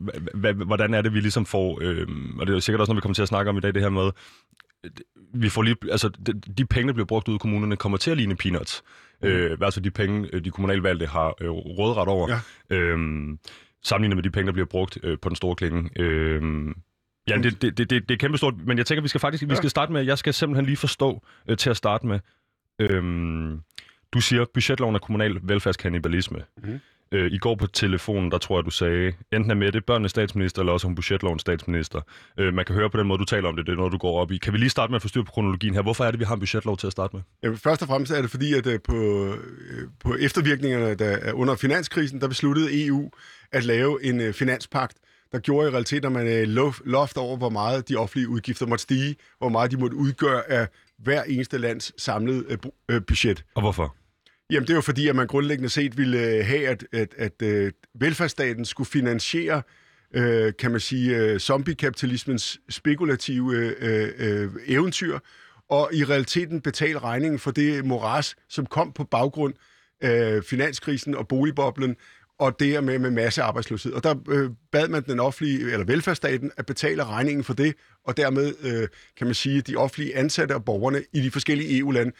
hvordan 0.56 0.94
er 0.94 1.01
det, 1.01 1.13
vi 1.13 1.19
ligesom 1.19 1.45
får... 1.45 1.80
Øh, 1.81 2.07
og 2.40 2.48
det 2.48 2.56
er 2.56 2.60
sikkert 2.60 2.81
også 2.81 2.92
noget, 2.92 2.98
vi 2.98 3.01
kommer 3.01 3.13
til 3.13 3.22
at 3.22 3.28
snakke 3.28 3.50
om 3.50 3.57
i 3.57 3.60
dag, 3.60 3.74
det 3.74 3.81
her 3.81 3.89
med... 3.89 4.12
Vi 5.34 5.50
får 5.50 5.62
lige, 5.62 5.75
altså, 5.92 6.10
de, 6.10 6.34
de 6.57 6.66
penge, 6.66 6.88
der 6.88 6.94
bliver 6.94 7.06
brugt 7.06 7.28
ud 7.28 7.36
i 7.36 7.38
kommunerne, 7.38 7.75
kommer 7.75 7.98
til 7.98 8.12
at 8.12 8.18
ligne 8.18 8.36
peanuts. 8.36 8.84
Mm. 9.22 9.28
Øh, 9.28 9.57
altså 9.62 9.80
de 9.80 9.92
penge, 9.92 10.30
øh, 10.34 10.46
de 10.46 10.51
kommunalvalgte 10.51 11.06
har 11.06 11.36
øh, 11.42 11.50
rådret 11.50 12.07
over. 12.07 12.30
Ja. 12.30 12.75
Øh, 12.75 12.98
sammenlignet 13.84 14.18
med 14.18 14.24
de 14.24 14.31
penge, 14.31 14.46
der 14.46 14.54
bliver 14.54 14.66
brugt 14.66 14.98
øh, 15.04 15.18
på 15.22 15.30
den 15.30 15.36
store 15.36 15.56
klinge. 15.56 15.89
Øh, 16.00 16.42
Ja, 17.28 17.38
det, 17.38 17.62
det, 17.62 17.78
det, 17.78 17.90
det 17.90 18.12
er 18.12 18.18
kæmpestort, 18.18 18.54
men 18.66 18.78
jeg 18.78 18.86
tænker, 18.86 19.02
vi 19.02 19.08
skal 19.08 19.22
faktisk 19.22 19.50
vi 19.50 19.56
skal 19.56 19.70
starte 19.70 19.94
med, 19.94 20.02
jeg 20.02 20.18
skal 20.18 20.34
simpelthen 20.34 20.66
lige 20.66 20.78
forstå 20.78 21.25
øh, 21.50 21.58
til 21.58 21.70
at 21.70 21.78
starte 21.78 22.08
med. 22.08 22.20
Øhm, 22.80 23.60
du 24.14 24.22
siger, 24.22 24.46
budgetloven 24.54 24.96
er 24.96 25.00
kommunal 25.00 25.40
velfærdskannibalisme. 25.44 26.40
Mm. 26.64 26.80
Øh, 27.12 27.31
I 27.31 27.38
går 27.38 27.56
på 27.56 27.68
telefonen, 27.68 28.31
der 28.31 28.38
tror 28.38 28.58
jeg, 28.58 28.66
du 28.66 28.70
sagde, 28.70 29.14
enten 29.34 29.52
er 29.52 29.56
med 29.56 29.72
det 29.72 29.86
børnenes 29.86 30.12
statsminister, 30.12 30.62
eller 30.62 30.74
også 30.74 30.88
om 30.88 30.96
budgetlovens 30.96 31.42
statsminister. 31.42 32.02
Øh, 32.38 32.54
man 32.54 32.66
kan 32.66 32.75
høre 32.75 32.90
på 32.90 32.98
den 32.98 33.08
måde, 33.08 33.20
du 33.20 33.25
taler 33.25 33.50
om 33.50 33.56
det, 33.56 33.66
det 33.66 33.72
er 33.72 33.75
noget, 33.75 33.92
du 33.94 33.98
går 33.98 34.20
op 34.20 34.31
i. 34.31 34.38
Kan 34.38 34.54
vi 34.54 34.58
lige 34.58 34.70
starte 34.70 34.92
med 34.92 34.96
at 34.96 35.02
forstyrre 35.02 35.25
på 35.25 35.31
kronologien 35.31 35.74
her? 35.74 35.81
Hvorfor 35.81 36.06
er 36.06 36.12
det, 36.12 36.20
vi 36.20 36.25
har 36.25 36.34
en 36.34 36.40
budgetlov 36.40 36.78
til 36.78 36.88
at 36.88 36.92
starte 36.92 37.16
med? 37.16 37.24
Ja, 37.44 37.50
først 37.50 37.81
og 37.81 37.88
fremmest 37.88 38.12
er 38.12 38.22
det 38.22 38.31
fordi, 38.31 38.54
at 38.54 38.68
øh, 38.68 38.80
på, 38.84 39.25
øh, 39.25 39.88
på 40.00 40.16
eftervirkningerne 40.16 40.96
der, 40.96 41.34
under 41.34 41.56
finanskrisen, 41.56 42.22
der 42.22 42.28
besluttede 42.28 42.86
EU 42.86 43.12
at 43.52 43.64
lave 43.64 44.04
en 44.04 44.22
øh, 44.22 44.34
finanspagt, 44.34 44.98
der 45.33 45.39
gjorde 45.39 45.68
i 45.68 45.71
realiteten, 45.71 46.06
at 46.06 46.12
man 46.12 46.27
øh, 46.27 46.47
loft 46.85 47.18
over, 47.18 47.38
hvor 47.38 47.50
meget 47.50 47.89
de 47.89 47.95
offentlige 47.95 48.30
udgifter 48.30 48.65
måtte 48.65 48.81
stige, 48.81 49.15
hvor 49.38 49.50
meget 49.50 49.71
de 49.71 49.77
måtte 49.77 49.97
udgøre 49.97 50.51
af 50.51 50.68
hver 50.97 51.24
eneste 51.24 51.57
lands 51.57 52.01
samlede 52.01 52.45
øh, 52.50 52.57
øh 52.89 53.01
budget. 53.07 53.45
Og 53.56 53.62
hvorfor? 53.62 53.95
Jamen, 54.50 54.68
det 54.68 54.74
er 54.74 54.75
jo 54.75 54.81
fordi, 54.81 55.07
at 55.07 55.15
man 55.15 55.27
grundlæggende 55.27 55.69
set 55.69 55.97
ville 55.97 56.19
øh, 56.19 56.45
have, 56.45 56.68
at, 56.68 56.85
at, 56.94 57.13
at 57.18 57.41
uh, 57.44 57.71
velfærdsstaten 58.01 58.65
skulle 58.65 58.88
finansiere, 58.88 59.62
uh, 60.18 60.51
kan 60.59 60.71
man 60.71 60.80
sige, 60.80 61.33
uh, 61.33 61.38
zombie-kapitalismens 61.38 62.59
spekulative 62.69 63.44
uh, 63.44 64.45
uh, 64.45 64.62
eventyr, 64.68 65.19
og 65.69 65.89
i 65.94 66.03
realiteten 66.03 66.62
betale 66.62 67.00
regningen 67.00 67.39
for 67.39 67.51
det 67.51 67.86
moras, 67.86 68.36
som 68.50 68.65
kom 68.65 68.91
på 68.91 69.03
baggrund 69.03 69.53
af 70.01 70.43
finanskrisen 70.43 71.15
og 71.15 71.27
boligboblen, 71.27 71.96
og 72.40 72.60
det 72.60 72.84
med 72.84 73.00
med 73.00 73.12
masse 73.12 73.42
arbejdsløshed. 73.42 73.94
Og 73.94 74.04
der 74.04 74.16
øh, 74.30 74.50
bad 74.72 74.88
man 74.88 75.04
den 75.04 75.20
offentlige, 75.20 75.72
eller 75.72 75.86
velfærdsstaten, 75.86 76.52
at 76.58 76.66
betale 76.66 77.04
regningen 77.04 77.44
for 77.44 77.54
det, 77.54 77.75
og 78.06 78.18
dermed, 78.18 78.54
øh, 78.63 78.88
kan 79.18 79.28
man 79.28 79.34
sige, 79.34 79.62
de 79.62 79.75
offentlige 79.75 80.16
ansatte 80.16 80.56
og 80.56 80.66
borgerne 80.66 81.04
i 81.13 81.22
de 81.22 81.32
forskellige 81.32 81.78
EU-lande 81.78 82.12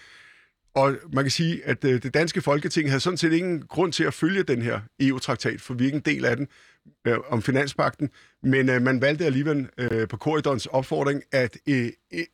og 0.76 0.96
man 1.14 1.24
kan 1.24 1.32
sige, 1.32 1.66
at 1.66 1.86
øh, 1.86 2.04
det 2.04 2.14
danske 2.14 2.42
folketing 2.42 2.90
havde 2.90 3.00
sådan 3.00 3.18
set 3.18 3.34
ingen 3.34 3.62
grund 3.62 3.94
til 3.94 4.04
at 4.04 4.14
følge 4.14 4.44
den 4.44 4.62
her 4.62 4.80
EU-traktat, 5.00 5.62
for 5.62 5.74
vi 5.74 5.84
er 5.84 5.86
ikke 5.86 5.96
en 5.96 6.02
del 6.16 6.26
af 6.26 6.38
den 6.38 6.48
øh, 7.08 7.18
om 7.28 7.42
finanspakten, 7.42 8.10
men 8.44 8.70
øh, 8.70 8.82
man 8.82 9.02
valgte 9.02 9.26
alligevel 9.26 9.70
øh, 9.78 10.08
på 10.08 10.18
korridorens 10.18 10.66
opfordring 10.66 11.24
at, 11.32 11.58
øh, 11.70 11.90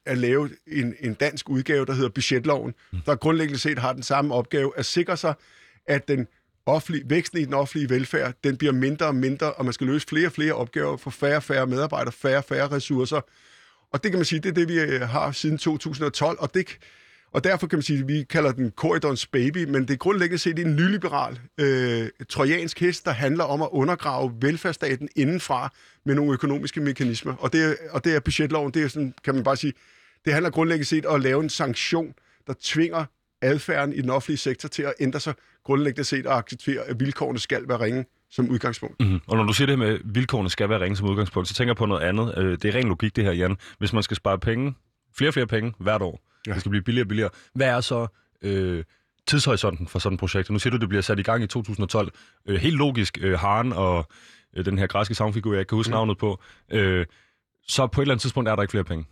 at 0.06 0.18
lave 0.18 0.50
en, 0.68 0.96
en 1.00 1.14
dansk 1.14 1.50
udgave, 1.50 1.86
der 1.86 1.94
hedder 1.94 2.10
budgetloven, 2.10 2.74
mm. 2.94 3.00
der 3.06 3.16
grundlæggende 3.16 3.60
set 3.60 3.80
har 3.80 3.94
den 3.94 4.04
samme 4.04 4.34
opgave 4.34 4.72
at 4.78 4.86
sikre 4.86 5.18
sig, 5.18 5.34
at 5.88 6.08
den 6.08 6.28
offentlig, 6.66 7.10
væksten 7.10 7.39
i 7.39 7.46
den 7.46 7.54
offentlige 7.54 7.89
velfærd, 7.89 8.34
den 8.44 8.58
bliver 8.58 8.74
mindre 8.74 9.06
og 9.06 9.16
mindre, 9.16 9.54
og 9.54 9.66
man 9.66 9.74
skal 9.74 9.88
løse 9.88 10.08
flere 10.08 10.28
og 10.28 10.32
flere 10.32 10.54
opgaver 10.54 10.98
for 10.98 11.10
færre 11.10 11.36
og 11.36 11.44
færre 11.44 11.68
medarbejdere, 11.68 12.12
færre 12.12 12.38
og 12.38 12.44
færre 12.44 12.68
ressourcer. 12.68 13.22
Og 13.92 14.04
det 14.04 14.12
kan 14.12 14.20
man 14.20 14.25
sige, 14.25 14.39
det 14.39 14.50
er 14.50 14.54
det, 14.54 14.68
vi 14.68 14.80
øh, 14.80 15.01
har 15.01 15.32
siden 15.32 15.58
2012, 15.58 16.38
og 16.39 16.54
det 16.54 16.78
og 17.32 17.44
derfor 17.44 17.68
kan 17.68 17.78
man 17.78 17.84
sige, 17.84 18.00
at 18.00 18.08
vi 18.08 18.24
kalder 18.24 18.51
den 18.51 18.72
Corridons 18.72 19.28
baby, 19.28 19.63
men 19.63 19.82
det 19.82 19.89
er 19.89 19.98
grundlæggende 19.98 20.38
set 20.38 20.60
en 20.60 20.75
nyliberal 20.75 21.39
øh, 21.58 22.10
trojansk 22.30 22.80
hest, 22.80 23.06
der 23.06 23.12
handler 23.12 23.44
om 23.44 23.62
at 23.62 23.70
undergrave 23.72 24.34
velfærdsstaten 24.42 25.10
indenfra 25.16 25.74
med 26.06 26.16
nogle 26.16 26.34
økonomiske 26.34 26.82
mekanismer. 26.82 27.36
Og 27.36 27.54
det, 27.54 27.78
og 27.89 28.04
det 28.04 28.16
er 28.16 28.20
budgetloven, 28.20 28.74
det 28.74 28.84
er 28.84 28.88
sådan, 28.88 29.13
kan 29.24 29.36
man 29.36 29.44
bare 29.44 29.58
sige, 29.58 29.74
det 30.25 30.34
handler 30.34 30.50
grundlæggende 30.50 30.86
set 30.86 31.06
om 31.06 31.16
at 31.16 31.22
lave 31.22 31.44
en 31.44 31.50
sanktion, 31.50 32.13
der 32.48 32.54
tvinger 32.62 33.06
adfærden 33.41 33.93
i 33.93 34.01
den 34.01 34.10
offentlige 34.10 34.38
sektor 34.38 34.69
til 34.69 34.84
at 34.84 34.93
ændre 35.00 35.19
sig 35.19 35.34
grundlæggende 35.63 36.03
set 36.03 36.25
og 36.25 36.38
acceptere, 36.38 36.81
at 36.81 37.00
vilkårene 37.00 37.39
skal 37.39 37.67
være 37.67 37.79
ringe 37.79 38.05
som 38.31 38.50
udgangspunkt. 38.50 39.00
Mm-hmm. 39.00 39.19
Og 39.27 39.38
når 39.38 39.43
du 39.43 39.53
siger 39.53 39.65
det 39.65 39.79
med, 39.79 39.88
at 39.88 40.01
vilkårene 40.05 40.50
skal 40.50 40.69
være 40.69 40.79
ringe 40.79 40.96
som 40.96 41.10
udgangspunkt, 41.10 41.48
så 41.48 41.53
tænker 41.53 41.69
jeg 41.69 41.77
på 41.77 41.86
noget 41.86 42.01
andet. 42.01 42.34
Øh, 42.38 42.51
det 42.51 42.65
er 42.65 42.75
ren 42.75 42.88
logik 42.88 43.15
det 43.15 43.24
her, 43.24 43.31
Jan. 43.31 43.58
Hvis 43.77 43.93
man 43.93 44.03
skal 44.03 44.17
spare 44.17 44.39
penge, 44.39 44.74
flere 45.17 45.29
og 45.29 45.34
flere 45.34 45.48
penge 45.48 45.74
hvert 45.79 46.01
år, 46.01 46.29
Ja. 46.48 46.53
Det 46.53 46.60
skal 46.60 46.69
blive 46.69 46.84
billigere 46.84 47.03
og 47.03 47.08
billigere. 47.08 47.29
Hvad 47.53 47.67
er 47.67 47.81
så 47.81 48.08
øh, 48.41 48.84
tidshorisonten 49.27 49.88
for 49.88 50.00
sådan 50.00 50.13
et 50.13 50.19
projekt? 50.19 50.50
Nu 50.50 50.60
siger 50.60 50.72
du, 50.72 50.77
det 50.77 50.89
bliver 50.89 51.01
sat 51.01 51.19
i 51.19 51.22
gang 51.22 51.43
i 51.43 51.48
2012. 51.48 52.12
Øh, 52.48 52.60
helt 52.60 52.75
logisk, 52.75 53.17
øh, 53.22 53.39
Haren 53.39 53.74
og 53.74 54.08
øh, 54.58 54.65
den 54.65 54.77
her 54.77 54.88
græske 54.88 55.15
sangfigur, 55.15 55.55
jeg 55.55 55.67
kan 55.67 55.75
huske 55.75 55.89
mm. 55.89 55.93
navnet 55.93 56.17
på, 56.17 56.41
øh, 56.72 57.05
så 57.67 57.88
på 57.88 58.01
et 58.01 58.03
eller 58.03 58.13
andet 58.13 58.22
tidspunkt 58.22 58.50
er 58.50 58.55
der 58.55 58.63
ikke 58.63 58.72
flere 58.72 58.84
penge, 58.84 59.05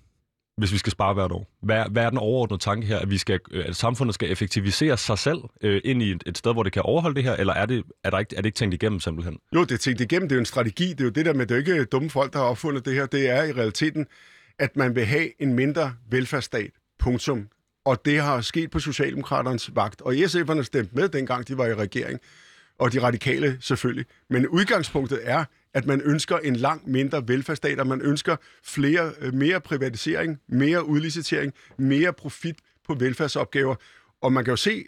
hvis 0.57 0.71
vi 0.71 0.77
skal 0.77 0.91
spare 0.91 1.13
hvert 1.13 1.31
år. 1.31 1.57
Hvad, 1.61 1.83
hvad 1.91 2.03
er 2.03 2.09
den 2.09 2.17
overordnede 2.17 2.63
tanke 2.63 2.87
her? 2.87 2.99
At, 2.99 3.09
vi 3.09 3.17
skal, 3.17 3.39
øh, 3.51 3.65
at 3.67 3.75
samfundet 3.75 4.13
skal 4.13 4.31
effektivisere 4.31 4.97
sig 4.97 5.17
selv 5.17 5.37
øh, 5.61 5.81
ind 5.83 6.03
i 6.03 6.11
et, 6.11 6.23
et 6.25 6.37
sted, 6.37 6.53
hvor 6.53 6.63
det 6.63 6.73
kan 6.73 6.81
overholde 6.81 7.15
det 7.15 7.23
her, 7.23 7.35
eller 7.35 7.53
er 7.53 7.65
det, 7.65 7.83
er, 8.03 8.09
der 8.09 8.19
ikke, 8.19 8.35
er 8.35 8.41
det 8.41 8.45
ikke 8.45 8.55
tænkt 8.55 8.73
igennem 8.73 8.99
simpelthen? 8.99 9.37
Jo, 9.55 9.61
det 9.61 9.71
er 9.71 9.77
tænkt 9.77 10.01
igennem. 10.01 10.29
Det 10.29 10.35
er 10.35 10.37
jo 10.37 10.41
en 10.41 10.45
strategi. 10.45 10.89
Det 10.89 10.99
er 10.99 11.03
jo 11.03 11.09
det 11.09 11.25
der 11.25 11.33
med, 11.33 11.45
det 11.45 11.55
er 11.55 11.59
ikke 11.59 11.85
dumme 11.85 12.09
folk, 12.09 12.33
der 12.33 12.39
har 12.39 12.45
opfundet 12.45 12.85
det 12.85 12.93
her. 12.93 13.05
Det 13.05 13.29
er 13.29 13.43
i 13.43 13.51
realiteten, 13.51 14.07
at 14.59 14.75
man 14.75 14.95
vil 14.95 15.05
have 15.05 15.41
en 15.41 15.53
mindre 15.53 15.93
velfærdsstat. 16.09 16.71
Punktum. 16.99 17.47
Og 17.85 18.05
det 18.05 18.21
har 18.21 18.41
sket 18.41 18.71
på 18.71 18.79
Socialdemokraternes 18.79 19.75
vagt. 19.75 20.01
Og 20.01 20.13
SF'erne 20.13 20.61
stemte 20.61 20.95
med, 20.95 21.09
dengang 21.09 21.47
de 21.47 21.57
var 21.57 21.65
i 21.65 21.73
regering. 21.73 22.19
Og 22.79 22.93
de 22.93 23.01
radikale 23.01 23.57
selvfølgelig. 23.59 24.05
Men 24.29 24.47
udgangspunktet 24.47 25.19
er, 25.23 25.45
at 25.73 25.85
man 25.85 26.01
ønsker 26.01 26.37
en 26.37 26.55
langt 26.55 26.87
mindre 26.87 27.27
velfærdsstat, 27.27 27.79
og 27.79 27.87
man 27.87 28.01
ønsker 28.01 28.35
flere, 28.63 29.11
øh, 29.21 29.33
mere 29.33 29.61
privatisering, 29.61 30.39
mere 30.47 30.85
udlicitering, 30.85 31.53
mere 31.77 32.13
profit 32.13 32.55
på 32.87 32.93
velfærdsopgaver. 32.93 33.75
Og 34.21 34.33
man 34.33 34.43
kan 34.43 34.51
jo 34.51 34.55
se, 34.55 34.83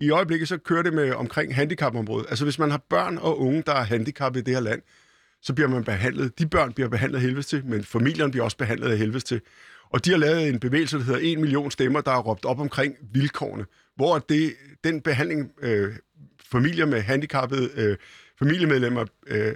i 0.00 0.10
øjeblikket 0.10 0.48
så 0.48 0.58
kører 0.58 0.82
det 0.82 0.92
med 0.92 1.12
omkring 1.12 1.54
handicapområdet. 1.54 2.26
Altså 2.28 2.44
hvis 2.44 2.58
man 2.58 2.70
har 2.70 2.82
børn 2.90 3.18
og 3.18 3.40
unge, 3.40 3.62
der 3.66 3.72
er 3.72 3.82
handicappede 3.82 4.42
i 4.42 4.44
det 4.44 4.54
her 4.54 4.60
land, 4.60 4.82
så 5.42 5.54
bliver 5.54 5.68
man 5.68 5.84
behandlet, 5.84 6.38
de 6.38 6.46
børn 6.46 6.72
bliver 6.72 6.88
behandlet 6.88 7.18
af 7.18 7.22
helvedes 7.22 7.46
til, 7.46 7.66
men 7.66 7.84
familierne 7.84 8.30
bliver 8.30 8.44
også 8.44 8.56
behandlet 8.56 8.90
af 8.90 8.98
helvedes 8.98 9.24
til. 9.24 9.40
Og 9.90 10.04
de 10.04 10.10
har 10.10 10.18
lavet 10.18 10.48
en 10.48 10.60
bevægelse, 10.60 10.98
der 10.98 11.04
hedder 11.04 11.20
1 11.22 11.38
million 11.38 11.70
stemmer, 11.70 12.00
der 12.00 12.10
har 12.10 12.20
råbt 12.20 12.44
op 12.44 12.60
omkring 12.60 12.94
vilkårene, 13.12 13.64
hvor 13.96 14.18
det, 14.18 14.54
den 14.84 15.00
behandling, 15.00 15.52
øh, 15.62 15.92
familier 16.52 16.86
med 16.86 17.00
handicappede 17.00 17.70
øh, 17.76 17.96
familiemedlemmer 18.38 19.04
øh, 19.26 19.54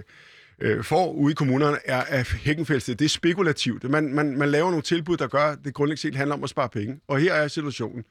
øh, 0.59 0.83
får 0.83 1.11
ude 1.11 1.31
i 1.31 1.35
kommunerne, 1.35 1.77
er 1.85 2.03
af 2.03 2.25
hækkenfældsted. 2.25 2.95
Det 2.95 3.05
er 3.05 3.09
spekulativt. 3.09 3.89
Man, 3.89 4.13
man, 4.13 4.37
man 4.37 4.49
laver 4.49 4.69
nogle 4.69 4.81
tilbud, 4.81 5.17
der 5.17 5.27
gør, 5.27 5.45
at 5.45 5.57
det 5.63 5.73
grundlæggende 5.73 6.01
set 6.01 6.15
handler 6.15 6.35
om 6.35 6.43
at 6.43 6.49
spare 6.49 6.69
penge. 6.69 6.99
Og 7.07 7.19
her 7.19 7.33
er 7.33 7.47
situationen, 7.47 8.03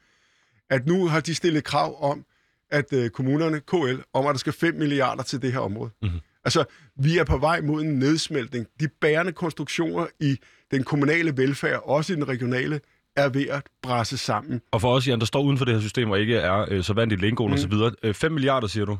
at 0.69 0.87
nu 0.87 1.07
har 1.07 1.19
de 1.19 1.35
stillet 1.35 1.63
krav 1.63 2.11
om, 2.11 2.25
at 2.71 2.93
øh, 2.93 3.09
kommunerne, 3.09 3.59
KL, 3.59 3.95
om 4.13 4.25
at 4.25 4.33
der 4.33 4.39
skal 4.39 4.53
5 4.53 4.75
milliarder 4.75 5.23
til 5.23 5.41
det 5.41 5.51
her 5.51 5.59
område. 5.59 5.91
Mm-hmm. 6.01 6.19
Altså, 6.45 6.63
vi 6.95 7.17
er 7.17 7.23
på 7.23 7.37
vej 7.37 7.61
mod 7.61 7.81
en 7.81 7.99
nedsmeltning. 7.99 8.67
De 8.79 8.87
bærende 8.87 9.31
konstruktioner 9.31 10.07
i 10.19 10.37
den 10.71 10.83
kommunale 10.83 11.37
velfærd, 11.37 11.81
også 11.83 12.13
i 12.13 12.15
den 12.15 12.27
regionale, 12.27 12.81
er 13.15 13.29
ved 13.29 13.47
at 13.47 13.63
brasse 13.81 14.17
sammen. 14.17 14.61
Og 14.71 14.81
for 14.81 14.95
os, 14.95 15.07
Jan, 15.07 15.19
der 15.19 15.25
står 15.25 15.41
uden 15.41 15.57
for 15.57 15.65
det 15.65 15.73
her 15.73 15.81
system 15.81 16.11
og 16.11 16.19
ikke 16.19 16.35
er 16.35 16.65
øh, 16.71 16.83
så 16.83 16.93
vant 16.93 17.11
i 17.11 17.15
lingoen 17.15 17.51
mm. 17.51 17.53
osv., 17.53 17.73
øh, 18.03 18.13
5 18.13 18.31
milliarder, 18.31 18.67
siger 18.67 18.85
du? 18.85 18.97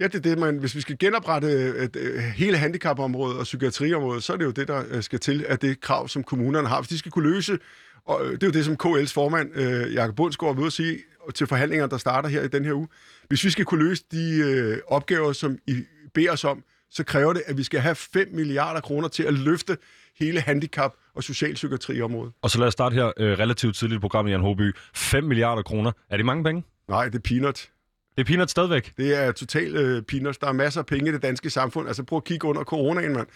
Ja, 0.00 0.06
det 0.06 0.14
er 0.14 0.20
det, 0.20 0.38
man, 0.38 0.58
hvis 0.58 0.74
vi 0.74 0.80
skal 0.80 0.98
genoprette 0.98 1.48
øh, 1.48 1.88
øh, 1.96 2.18
hele 2.18 2.56
handicapområdet 2.56 3.38
og 3.38 3.44
psykiatriområdet, 3.44 4.22
så 4.22 4.32
er 4.32 4.36
det 4.36 4.44
jo 4.44 4.50
det, 4.50 4.68
der 4.68 4.82
øh, 4.90 5.02
skal 5.02 5.20
til, 5.20 5.44
at 5.48 5.62
det 5.62 5.80
krav, 5.80 6.08
som 6.08 6.22
kommunerne 6.22 6.68
har. 6.68 6.80
Hvis 6.80 6.88
de 6.88 6.98
skal 6.98 7.12
kunne 7.12 7.30
løse, 7.30 7.58
og 8.04 8.20
det 8.24 8.42
er 8.42 8.46
jo 8.46 8.52
det, 8.52 8.64
som 8.64 8.76
KL's 8.84 9.12
formand, 9.12 9.56
øh, 9.56 9.94
Jakob 9.94 10.16
Bundsgaard, 10.16 10.56
vil 10.56 10.70
sige 10.70 10.98
til 11.34 11.46
forhandlinger, 11.46 11.86
der 11.86 11.96
starter 11.98 12.28
her 12.28 12.42
i 12.42 12.48
den 12.48 12.64
her 12.64 12.72
uge. 12.72 12.88
Hvis 13.28 13.44
vi 13.44 13.50
skal 13.50 13.64
kunne 13.64 13.84
løse 13.88 14.04
de 14.12 14.38
øh, 14.44 14.78
opgaver, 14.86 15.32
som 15.32 15.58
I 15.66 15.82
beder 16.14 16.32
os 16.32 16.44
om, 16.44 16.64
så 16.92 17.04
kræver 17.04 17.32
det, 17.32 17.42
at 17.46 17.56
vi 17.56 17.62
skal 17.62 17.80
have 17.80 17.94
5 17.94 18.28
milliarder 18.32 18.80
kroner 18.80 19.08
til 19.08 19.22
at 19.22 19.34
løfte 19.34 19.78
hele 20.18 20.40
handicap- 20.40 20.96
og 21.14 21.22
socialpsykiatriområdet. 21.22 22.32
Og 22.42 22.50
så 22.50 22.58
lad 22.58 22.66
os 22.66 22.72
starte 22.72 22.94
her 22.94 23.12
øh, 23.16 23.38
relativt 23.38 23.76
tidligt 23.76 23.98
i 23.98 24.00
programmet, 24.00 24.32
Jan 24.32 24.40
Håby. 24.40 24.76
5 24.94 25.24
milliarder 25.24 25.62
kroner. 25.62 25.92
Er 26.10 26.16
det 26.16 26.26
mange 26.26 26.44
penge? 26.44 26.64
Nej, 26.88 27.04
det 27.04 27.14
er 27.14 27.18
peanut. 27.18 27.68
Det 28.16 28.20
er 28.20 28.24
peanut 28.24 28.50
stadigvæk? 28.50 28.92
Det 28.96 29.14
er 29.18 29.32
totalt 29.32 29.76
øh, 29.76 30.02
peanuts. 30.02 30.38
Der 30.38 30.46
er 30.46 30.52
masser 30.52 30.80
af 30.80 30.86
penge 30.86 31.08
i 31.10 31.12
det 31.12 31.22
danske 31.22 31.50
samfund. 31.50 31.88
Altså 31.88 32.02
prøv 32.02 32.16
at 32.16 32.24
kigge 32.24 32.48
under 32.48 32.64
coronaen, 32.64 33.12
mand. 33.12 33.26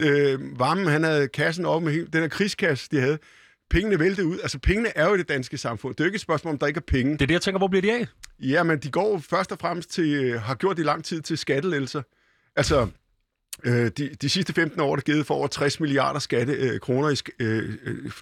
Øh, 0.00 0.58
Varmen, 0.58 0.86
han 0.86 1.04
havde 1.04 1.28
kassen 1.28 1.64
op 1.66 1.82
med 1.82 2.06
den 2.06 2.20
her 2.20 2.28
krigskasse, 2.28 2.88
de 2.90 3.00
havde. 3.00 3.18
Pengene 3.70 3.98
væltede 3.98 4.26
ud. 4.26 4.38
Altså, 4.42 4.58
pengene 4.58 4.96
er 4.96 5.08
jo 5.08 5.14
i 5.14 5.18
det 5.18 5.28
danske 5.28 5.58
samfund. 5.58 5.94
Det 5.94 6.00
er 6.00 6.04
jo 6.04 6.08
ikke 6.08 6.16
et 6.16 6.20
spørgsmål, 6.20 6.52
om 6.52 6.58
der 6.58 6.66
ikke 6.66 6.78
er 6.78 6.92
penge. 6.92 7.12
Det 7.12 7.22
er 7.22 7.26
det, 7.26 7.34
jeg 7.34 7.42
tænker, 7.42 7.58
hvor 7.58 7.68
bliver 7.68 7.82
de 7.82 7.92
af? 7.92 8.06
Ja, 8.40 8.62
men 8.62 8.78
de 8.78 8.90
går 8.90 9.18
først 9.18 9.52
og 9.52 9.58
fremmest 9.58 9.90
til, 9.90 10.14
øh, 10.14 10.40
har 10.40 10.54
gjort 10.54 10.78
i 10.78 10.82
lang 10.82 11.04
tid 11.04 11.20
til 11.20 11.38
skattelælser. 11.38 12.02
Altså, 12.56 12.88
øh, 13.64 13.90
de, 13.98 14.10
de 14.22 14.28
sidste 14.28 14.52
15 14.52 14.80
år 14.80 14.92
er 14.92 14.96
det 14.96 15.04
givet 15.04 15.26
for 15.26 15.34
over 15.34 15.46
60 15.46 15.80
milliarder 15.80 16.20
skatte, 16.20 16.52
øh, 16.52 16.80
kroner 16.80 17.08
i, 17.08 17.44
øh, 17.44 17.78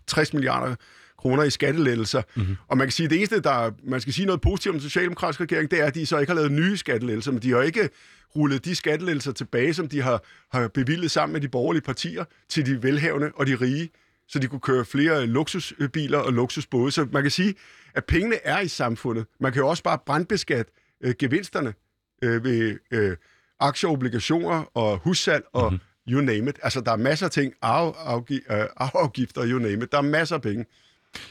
60 0.06 0.34
milliarder 0.34 0.74
kroner 1.18 1.42
i 1.42 1.50
skattelettelser. 1.50 2.22
Mm-hmm. 2.34 2.56
Og 2.68 2.78
man 2.78 2.86
kan 2.86 2.92
sige, 2.92 3.04
at 3.04 3.10
det 3.10 3.16
eneste, 3.16 3.40
der 3.40 3.70
man 3.84 4.00
skal 4.00 4.12
sige 4.12 4.26
noget 4.26 4.40
positivt 4.40 4.72
om 4.72 4.80
den 4.80 4.82
socialdemokratiske 4.82 5.42
regering, 5.42 5.70
det 5.70 5.80
er, 5.80 5.84
at 5.84 5.94
de 5.94 6.06
så 6.06 6.18
ikke 6.18 6.30
har 6.30 6.36
lavet 6.36 6.52
nye 6.52 6.76
skattelettelser, 6.76 7.32
men 7.32 7.42
de 7.42 7.50
har 7.50 7.62
ikke 7.62 7.88
rullet 8.36 8.64
de 8.64 8.74
skattelettelser 8.74 9.32
tilbage, 9.32 9.74
som 9.74 9.88
de 9.88 10.02
har, 10.02 10.24
har 10.52 10.68
bevillet 10.68 11.10
sammen 11.10 11.32
med 11.32 11.40
de 11.40 11.48
borgerlige 11.48 11.82
partier 11.82 12.24
til 12.48 12.66
de 12.66 12.82
velhavende 12.82 13.30
og 13.34 13.46
de 13.46 13.54
rige, 13.54 13.90
så 14.28 14.38
de 14.38 14.46
kunne 14.46 14.60
køre 14.60 14.84
flere 14.84 15.26
luksusbiler 15.26 16.18
og 16.18 16.32
luksusbåde. 16.32 16.92
Så 16.92 17.08
man 17.12 17.22
kan 17.22 17.30
sige, 17.30 17.54
at 17.94 18.04
pengene 18.04 18.36
er 18.44 18.60
i 18.60 18.68
samfundet. 18.68 19.26
Man 19.40 19.52
kan 19.52 19.60
jo 19.60 19.68
også 19.68 19.82
bare 19.82 19.98
brandbeskatte 20.06 20.72
øh, 21.00 21.14
gevinsterne 21.18 21.74
øh, 22.22 22.44
ved 22.44 22.78
øh, 22.90 23.16
aktier, 23.60 23.90
obligationer 23.90 24.70
og 24.74 24.98
hussalg 24.98 25.44
og 25.52 25.72
mm-hmm. 25.72 26.12
you 26.14 26.20
name 26.20 26.50
it. 26.50 26.58
Altså, 26.62 26.80
der 26.80 26.92
er 26.92 26.96
masser 26.96 27.26
af 27.26 27.30
ting, 27.32 27.52
arv, 27.62 27.88
afgi- 27.88 28.54
øh, 28.54 28.66
arveafgifter, 28.76 29.42
you 29.46 29.58
name 29.58 29.84
it. 29.84 29.92
Der 29.92 29.98
er 29.98 30.02
masser 30.02 30.36
af 30.36 30.42
penge. 30.42 30.64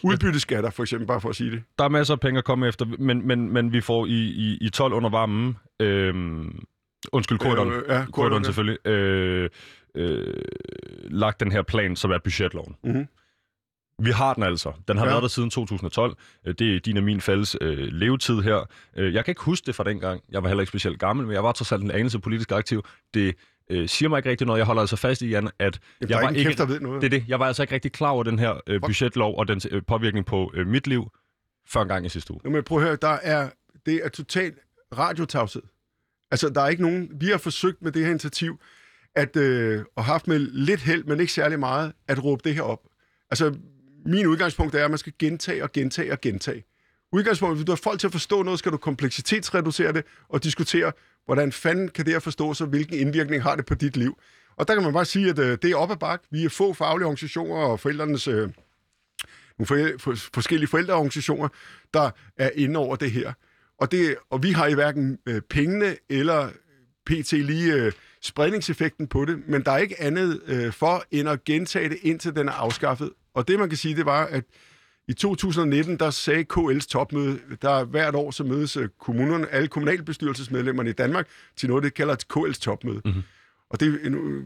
Udbytteskatter, 0.04 0.70
for 0.70 0.84
eksempel, 0.84 1.08
bare 1.08 1.22
for 1.22 1.30
at 1.30 1.36
sige 1.36 1.52
det. 1.52 1.64
Der 1.78 1.84
er 1.84 1.90
masser 1.90 2.14
af 2.14 2.20
penge 2.20 2.38
at 2.38 2.46
komme 2.46 2.68
efter, 2.68 2.86
men, 3.00 3.28
men, 3.28 3.54
men 3.54 3.74
vi 3.74 3.82
får 3.82 4.06
i, 4.06 4.10
i, 4.10 4.58
i 4.62 4.70
12 4.70 4.94
under 4.94 5.10
varmen, 5.10 5.58
øhm, 5.80 6.60
undskyld, 7.12 7.38
korridoren, 7.40 7.72
øh, 7.72 7.84
ja, 7.90 8.06
korridoren 8.14 8.44
selvfølgelig, 8.44 8.88
øh, 8.88 9.50
øh, 9.96 10.34
lagt 11.04 11.40
den 11.40 11.52
her 11.52 11.62
plan, 11.62 11.96
som 11.96 12.12
er 12.12 12.18
budgetloven. 12.24 12.76
Mm-hmm. 12.84 13.08
Vi 14.01 14.12
har 14.12 14.34
den 14.34 14.44
altså. 14.44 14.74
Den 14.88 14.98
har 14.98 15.06
ja. 15.06 15.12
været 15.12 15.22
der 15.22 15.27
siden 15.27 15.50
2012. 15.50 16.16
Øh, 16.46 16.54
det 16.60 16.75
er 16.75 16.80
din 16.80 16.98
og 16.98 17.04
min 17.04 17.22
fælles 17.22 17.58
øh, 17.62 17.77
levetid 17.77 18.42
her. 18.42 18.70
Øh, 18.98 19.13
jeg 19.13 19.25
kan 19.25 19.32
ikke 19.32 19.44
huske 19.44 19.66
det 19.66 19.75
fra 19.75 19.84
dengang. 19.84 20.22
Jeg 20.32 20.44
var 20.44 20.50
heller 20.50 20.62
ikke 20.62 20.70
specielt 20.70 21.00
gammel, 21.00 21.25
men 21.25 21.34
jeg 21.34 21.44
var 21.44 21.51
trods 21.51 21.72
alt 21.72 21.84
en 21.84 21.92
anelse 21.92 22.20
politisk 22.20 22.51
aktiv. 22.51 22.86
Det 23.13 23.36
øh, 23.70 23.89
siger 23.89 24.10
mig 24.10 24.18
ikke 24.18 24.30
rigtig 24.30 24.48
noget. 24.48 24.58
Jeg 24.58 24.66
holder 24.66 24.82
altså 24.82 24.96
fast 24.96 25.22
i, 25.22 25.30
Jan, 25.30 25.50
at 25.60 25.80
Jamen, 26.01 26.10
jeg 26.10 26.24
var 26.24 26.30
ikke, 26.30 26.44
kæft, 26.44 26.70
ved 26.70 26.80
noget. 26.80 27.01
Det 27.01 27.13
er 27.13 27.20
det. 27.20 27.25
Jeg 27.27 27.39
var 27.39 27.48
altså 27.48 27.63
ikke 27.63 27.75
rigtig 27.75 27.92
klar 27.92 28.10
over 28.10 28.24
den 28.24 28.39
her 28.39 28.62
øh, 28.68 28.82
budgetlov 28.82 29.38
og 29.38 29.48
dens 29.48 29.68
øh, 29.72 29.82
påvirkning 29.88 30.25
på 30.25 30.51
øh, 30.54 30.68
mit 30.68 30.88
liv 30.88 31.12
før 31.68 31.82
en 31.82 31.88
gang 31.88 32.06
i 32.06 32.10
sidste 32.10 32.34
uge. 32.34 32.42
Nu, 32.44 32.50
men 32.50 32.63
prøv 32.63 32.77
at 32.77 32.84
høre, 32.84 32.98
der 33.01 33.18
er, 33.24 33.50
det 33.86 34.06
er 34.06 34.10
totalt 34.10 34.58
radiotavshed. 34.98 35.62
Altså, 36.32 36.50
der 36.50 36.62
er 36.62 36.68
ikke 36.68 36.82
nogen... 36.82 37.10
Vi 37.20 37.25
har 37.25 37.38
forsøgt 37.38 37.82
med 37.82 37.92
det 37.92 38.04
her 38.04 38.10
initiativ, 38.10 38.60
at, 39.16 39.36
øh, 39.36 39.84
og 39.96 40.06
haft 40.06 40.27
med 40.27 40.39
lidt 40.39 40.82
held, 40.82 41.04
men 41.04 41.20
ikke 41.20 41.34
særlig 41.34 41.60
meget, 41.60 41.94
at 42.08 42.24
råbe 42.24 42.42
det 42.44 42.56
her 42.56 42.62
op. 42.62 42.80
Altså, 43.32 43.56
min 44.08 44.28
udgangspunkt 44.28 44.76
er, 44.76 44.86
at 44.86 44.92
man 44.92 44.98
skal 44.98 45.14
gentage 45.20 45.64
og 45.64 45.72
gentage 45.72 46.12
og 46.12 46.22
gentage. 46.22 46.64
Udgangspunktet, 47.12 47.58
hvis 47.58 47.66
du 47.66 47.72
har 47.72 47.80
folk 47.84 48.00
til 48.00 48.08
at 48.08 48.12
forstå 48.12 48.44
noget, 48.44 48.60
skal 48.60 48.72
du 48.72 48.78
kompleksitetsreducere 48.78 49.94
det 49.94 50.06
og 50.30 50.44
diskutere, 50.44 50.92
hvordan 51.26 51.52
fanden 51.52 51.88
kan 51.88 52.06
det 52.06 52.14
her 52.14 52.20
forstås, 52.20 52.62
og 52.62 52.68
hvilken 52.68 52.96
indvirkning 52.96 53.44
har 53.44 53.56
det 53.56 53.66
på 53.66 53.76
dit 53.76 53.98
liv. 53.98 54.18
Og 54.58 54.68
der 54.68 54.74
kan 54.74 54.84
man 54.84 54.94
bare 54.94 55.06
sige, 55.06 55.30
at 55.30 55.40
øh, 55.40 55.58
det 55.62 55.72
er 55.72 55.76
op 55.76 55.92
ad 55.92 55.98
bak. 55.98 56.22
Vi 56.32 56.46
er 56.46 56.50
få 56.50 56.74
faglige 56.74 57.06
organisationer 57.06 57.56
og 57.56 57.80
forældrenes 57.80 58.28
øh, 58.28 58.50
nogle 59.60 59.66
for, 59.66 60.00
for, 60.00 60.16
forskellige 60.34 60.68
forældreorganisationer, 60.68 61.50
der 61.94 62.10
er 62.38 62.50
inde 62.56 62.80
over 62.80 62.96
det 62.96 63.12
her. 63.12 63.34
Og, 63.80 63.92
det, 63.92 64.16
og 64.30 64.44
vi 64.44 64.52
har 64.52 64.68
i 64.68 64.74
hverken 64.74 65.18
øh, 65.26 65.42
pengene 65.42 65.96
eller 66.10 66.50
pt. 67.06 67.32
lige 67.32 67.74
øh, 67.74 67.92
spredningseffekten 68.22 69.08
på 69.08 69.26
det, 69.26 69.48
men 69.48 69.64
der 69.64 69.72
er 69.72 69.78
ikke 69.78 70.02
andet 70.02 70.42
øh, 70.48 70.74
for 70.74 71.04
end 71.12 71.30
at 71.30 71.44
gentage 71.44 71.90
det, 71.90 71.98
indtil 72.02 72.36
den 72.36 72.48
er 72.48 72.52
afskaffet. 72.52 73.12
Og 73.38 73.48
det 73.48 73.60
man 73.60 73.70
kan 73.70 73.77
sige, 73.77 73.96
det 73.96 74.06
var, 74.06 74.25
at 74.25 74.44
i 75.08 75.13
2019, 75.13 75.98
der 76.00 76.10
sagde 76.10 76.46
KL's 76.53 76.88
topmøde, 76.88 77.39
der 77.62 77.84
hvert 77.84 78.15
år 78.15 78.32
så 78.32 78.44
mødes 78.44 78.77
øh, 78.77 78.89
kommunerne, 79.00 79.48
alle 79.48 79.67
kommunalbestyrelsesmedlemmerne 79.67 80.89
i 80.89 80.94
Danmark 80.94 81.27
til 81.56 81.70
noget, 81.70 81.84
det 81.84 81.94
kalder 81.94 82.15
KL's 82.34 82.60
topmøde. 82.60 83.01
Mm-hmm. 83.06 83.22
Og 83.70 83.79
det 83.79 84.00
er 84.06 84.10
nu, 84.10 84.41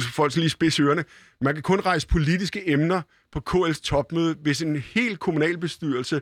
folk 0.00 0.36
lige 0.36 0.50
spids 0.50 0.80
ørerne. 0.80 1.04
Man 1.40 1.54
kan 1.54 1.62
kun 1.62 1.80
rejse 1.80 2.08
politiske 2.08 2.70
emner 2.70 3.02
på 3.32 3.42
KL's 3.50 3.80
topmøde, 3.82 4.36
hvis 4.42 4.62
en 4.62 4.76
hel 4.76 5.16
kommunalbestyrelse 5.16 6.20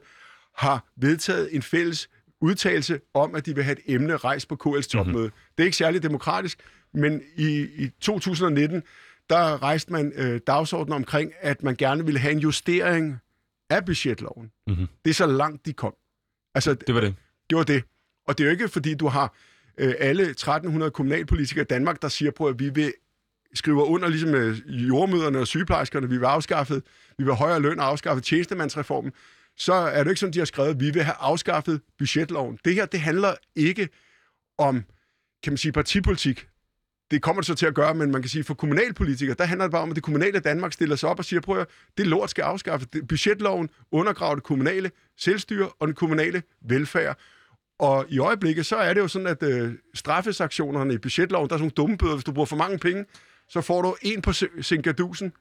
har 0.56 0.84
vedtaget 0.96 1.54
en 1.54 1.62
fælles 1.62 2.08
udtalelse 2.40 3.00
om, 3.14 3.34
at 3.34 3.46
de 3.46 3.54
vil 3.54 3.64
have 3.64 3.78
et 3.78 3.94
emne 3.94 4.16
rejst 4.16 4.48
på 4.48 4.56
KL's 4.66 4.88
topmøde. 4.88 5.16
Mm-hmm. 5.16 5.52
Det 5.56 5.62
er 5.62 5.64
ikke 5.64 5.76
særlig 5.76 6.02
demokratisk, 6.02 6.58
men 6.94 7.22
i, 7.36 7.60
i 7.60 7.90
2019, 8.00 8.82
der 9.30 9.62
rejste 9.62 9.92
man 9.92 10.12
øh, 10.16 10.40
dagsordenen 10.46 10.96
omkring, 10.96 11.32
at 11.40 11.62
man 11.62 11.76
gerne 11.76 12.04
ville 12.04 12.20
have 12.20 12.32
en 12.32 12.38
justering 12.38 13.18
af 13.70 13.84
budgetloven. 13.84 14.50
Mm-hmm. 14.66 14.86
Det 15.04 15.10
er 15.10 15.14
så 15.14 15.26
langt, 15.26 15.66
de 15.66 15.72
kom. 15.72 15.94
Altså, 16.54 16.74
det 16.74 16.94
var 16.94 17.00
det. 17.00 17.14
Det 17.50 17.58
var 17.58 17.64
det. 17.64 17.84
Og 18.26 18.38
det 18.38 18.44
er 18.44 18.48
jo 18.48 18.52
ikke, 18.52 18.68
fordi 18.68 18.94
du 18.94 19.08
har 19.08 19.34
øh, 19.78 19.94
alle 19.98 20.22
1300 20.22 20.90
kommunalpolitikere 20.90 21.62
i 21.62 21.66
Danmark, 21.66 22.02
der 22.02 22.08
siger 22.08 22.30
på, 22.30 22.46
at 22.46 22.58
vi 22.58 22.68
vil 22.68 22.92
skrive 23.54 23.84
under, 23.84 24.08
ligesom 24.08 24.34
øh, 24.34 24.88
jordmøderne 24.88 25.38
og 25.38 25.46
sygeplejerskerne, 25.46 26.08
vi 26.08 26.16
vil 26.18 26.26
afskaffet, 26.26 26.82
vi 27.18 27.24
vil 27.24 27.34
højere 27.34 27.60
løn 27.60 27.80
og 27.80 27.86
afskaffet 27.86 28.24
tjenestemandsreformen, 28.24 29.12
så 29.56 29.72
er 29.72 30.04
det 30.04 30.10
ikke 30.10 30.20
sådan, 30.20 30.32
de 30.32 30.38
har 30.38 30.46
skrevet, 30.46 30.70
at 30.70 30.80
vi 30.80 30.90
vil 30.90 31.02
have 31.02 31.14
afskaffet 31.18 31.80
budgetloven. 31.98 32.58
Det 32.64 32.74
her, 32.74 32.86
det 32.86 33.00
handler 33.00 33.34
ikke 33.56 33.88
om, 34.58 34.84
kan 35.42 35.52
man 35.52 35.58
sige, 35.58 35.72
partipolitik 35.72 36.48
det 37.10 37.22
kommer 37.22 37.42
det 37.42 37.46
så 37.46 37.54
til 37.54 37.66
at 37.66 37.74
gøre, 37.74 37.94
men 37.94 38.10
man 38.10 38.22
kan 38.22 38.28
sige, 38.28 38.44
for 38.44 38.54
kommunalpolitikere, 38.54 39.36
der 39.38 39.44
handler 39.44 39.64
det 39.64 39.72
bare 39.72 39.82
om, 39.82 39.90
at 39.90 39.96
det 39.96 40.02
kommunale 40.04 40.40
Danmark 40.40 40.72
stiller 40.72 40.96
sig 40.96 41.08
op 41.08 41.18
og 41.18 41.24
siger, 41.24 41.40
prøv 41.40 41.58
at 41.60 41.66
det 41.98 42.06
lort 42.06 42.30
skal 42.30 42.42
afskaffes. 42.42 42.88
Det- 42.92 43.08
Budgetloven 43.08 43.70
undergraver 43.92 44.34
det 44.34 44.44
kommunale 44.44 44.90
selvstyre 45.18 45.68
og 45.78 45.86
den 45.88 45.94
kommunale 45.94 46.42
velfærd. 46.68 47.18
Og 47.78 48.06
i 48.08 48.18
øjeblikket, 48.18 48.66
så 48.66 48.76
er 48.76 48.94
det 48.94 49.00
jo 49.00 49.08
sådan, 49.08 49.26
at 49.26 49.42
øh, 49.42 49.72
straffesaktionerne 49.94 50.94
i 50.94 50.98
budgetloven, 50.98 51.48
der 51.48 51.54
er 51.54 51.58
sådan 51.58 51.62
nogle 51.62 51.70
dumme 51.76 51.98
bøder. 51.98 52.14
Hvis 52.14 52.24
du 52.24 52.32
bruger 52.32 52.46
for 52.46 52.56
mange 52.56 52.78
penge, 52.78 53.04
så 53.48 53.60
får 53.60 53.82
du 53.82 53.96
en 54.02 54.22
på 54.22 54.32
sinkadusen. 54.60 55.32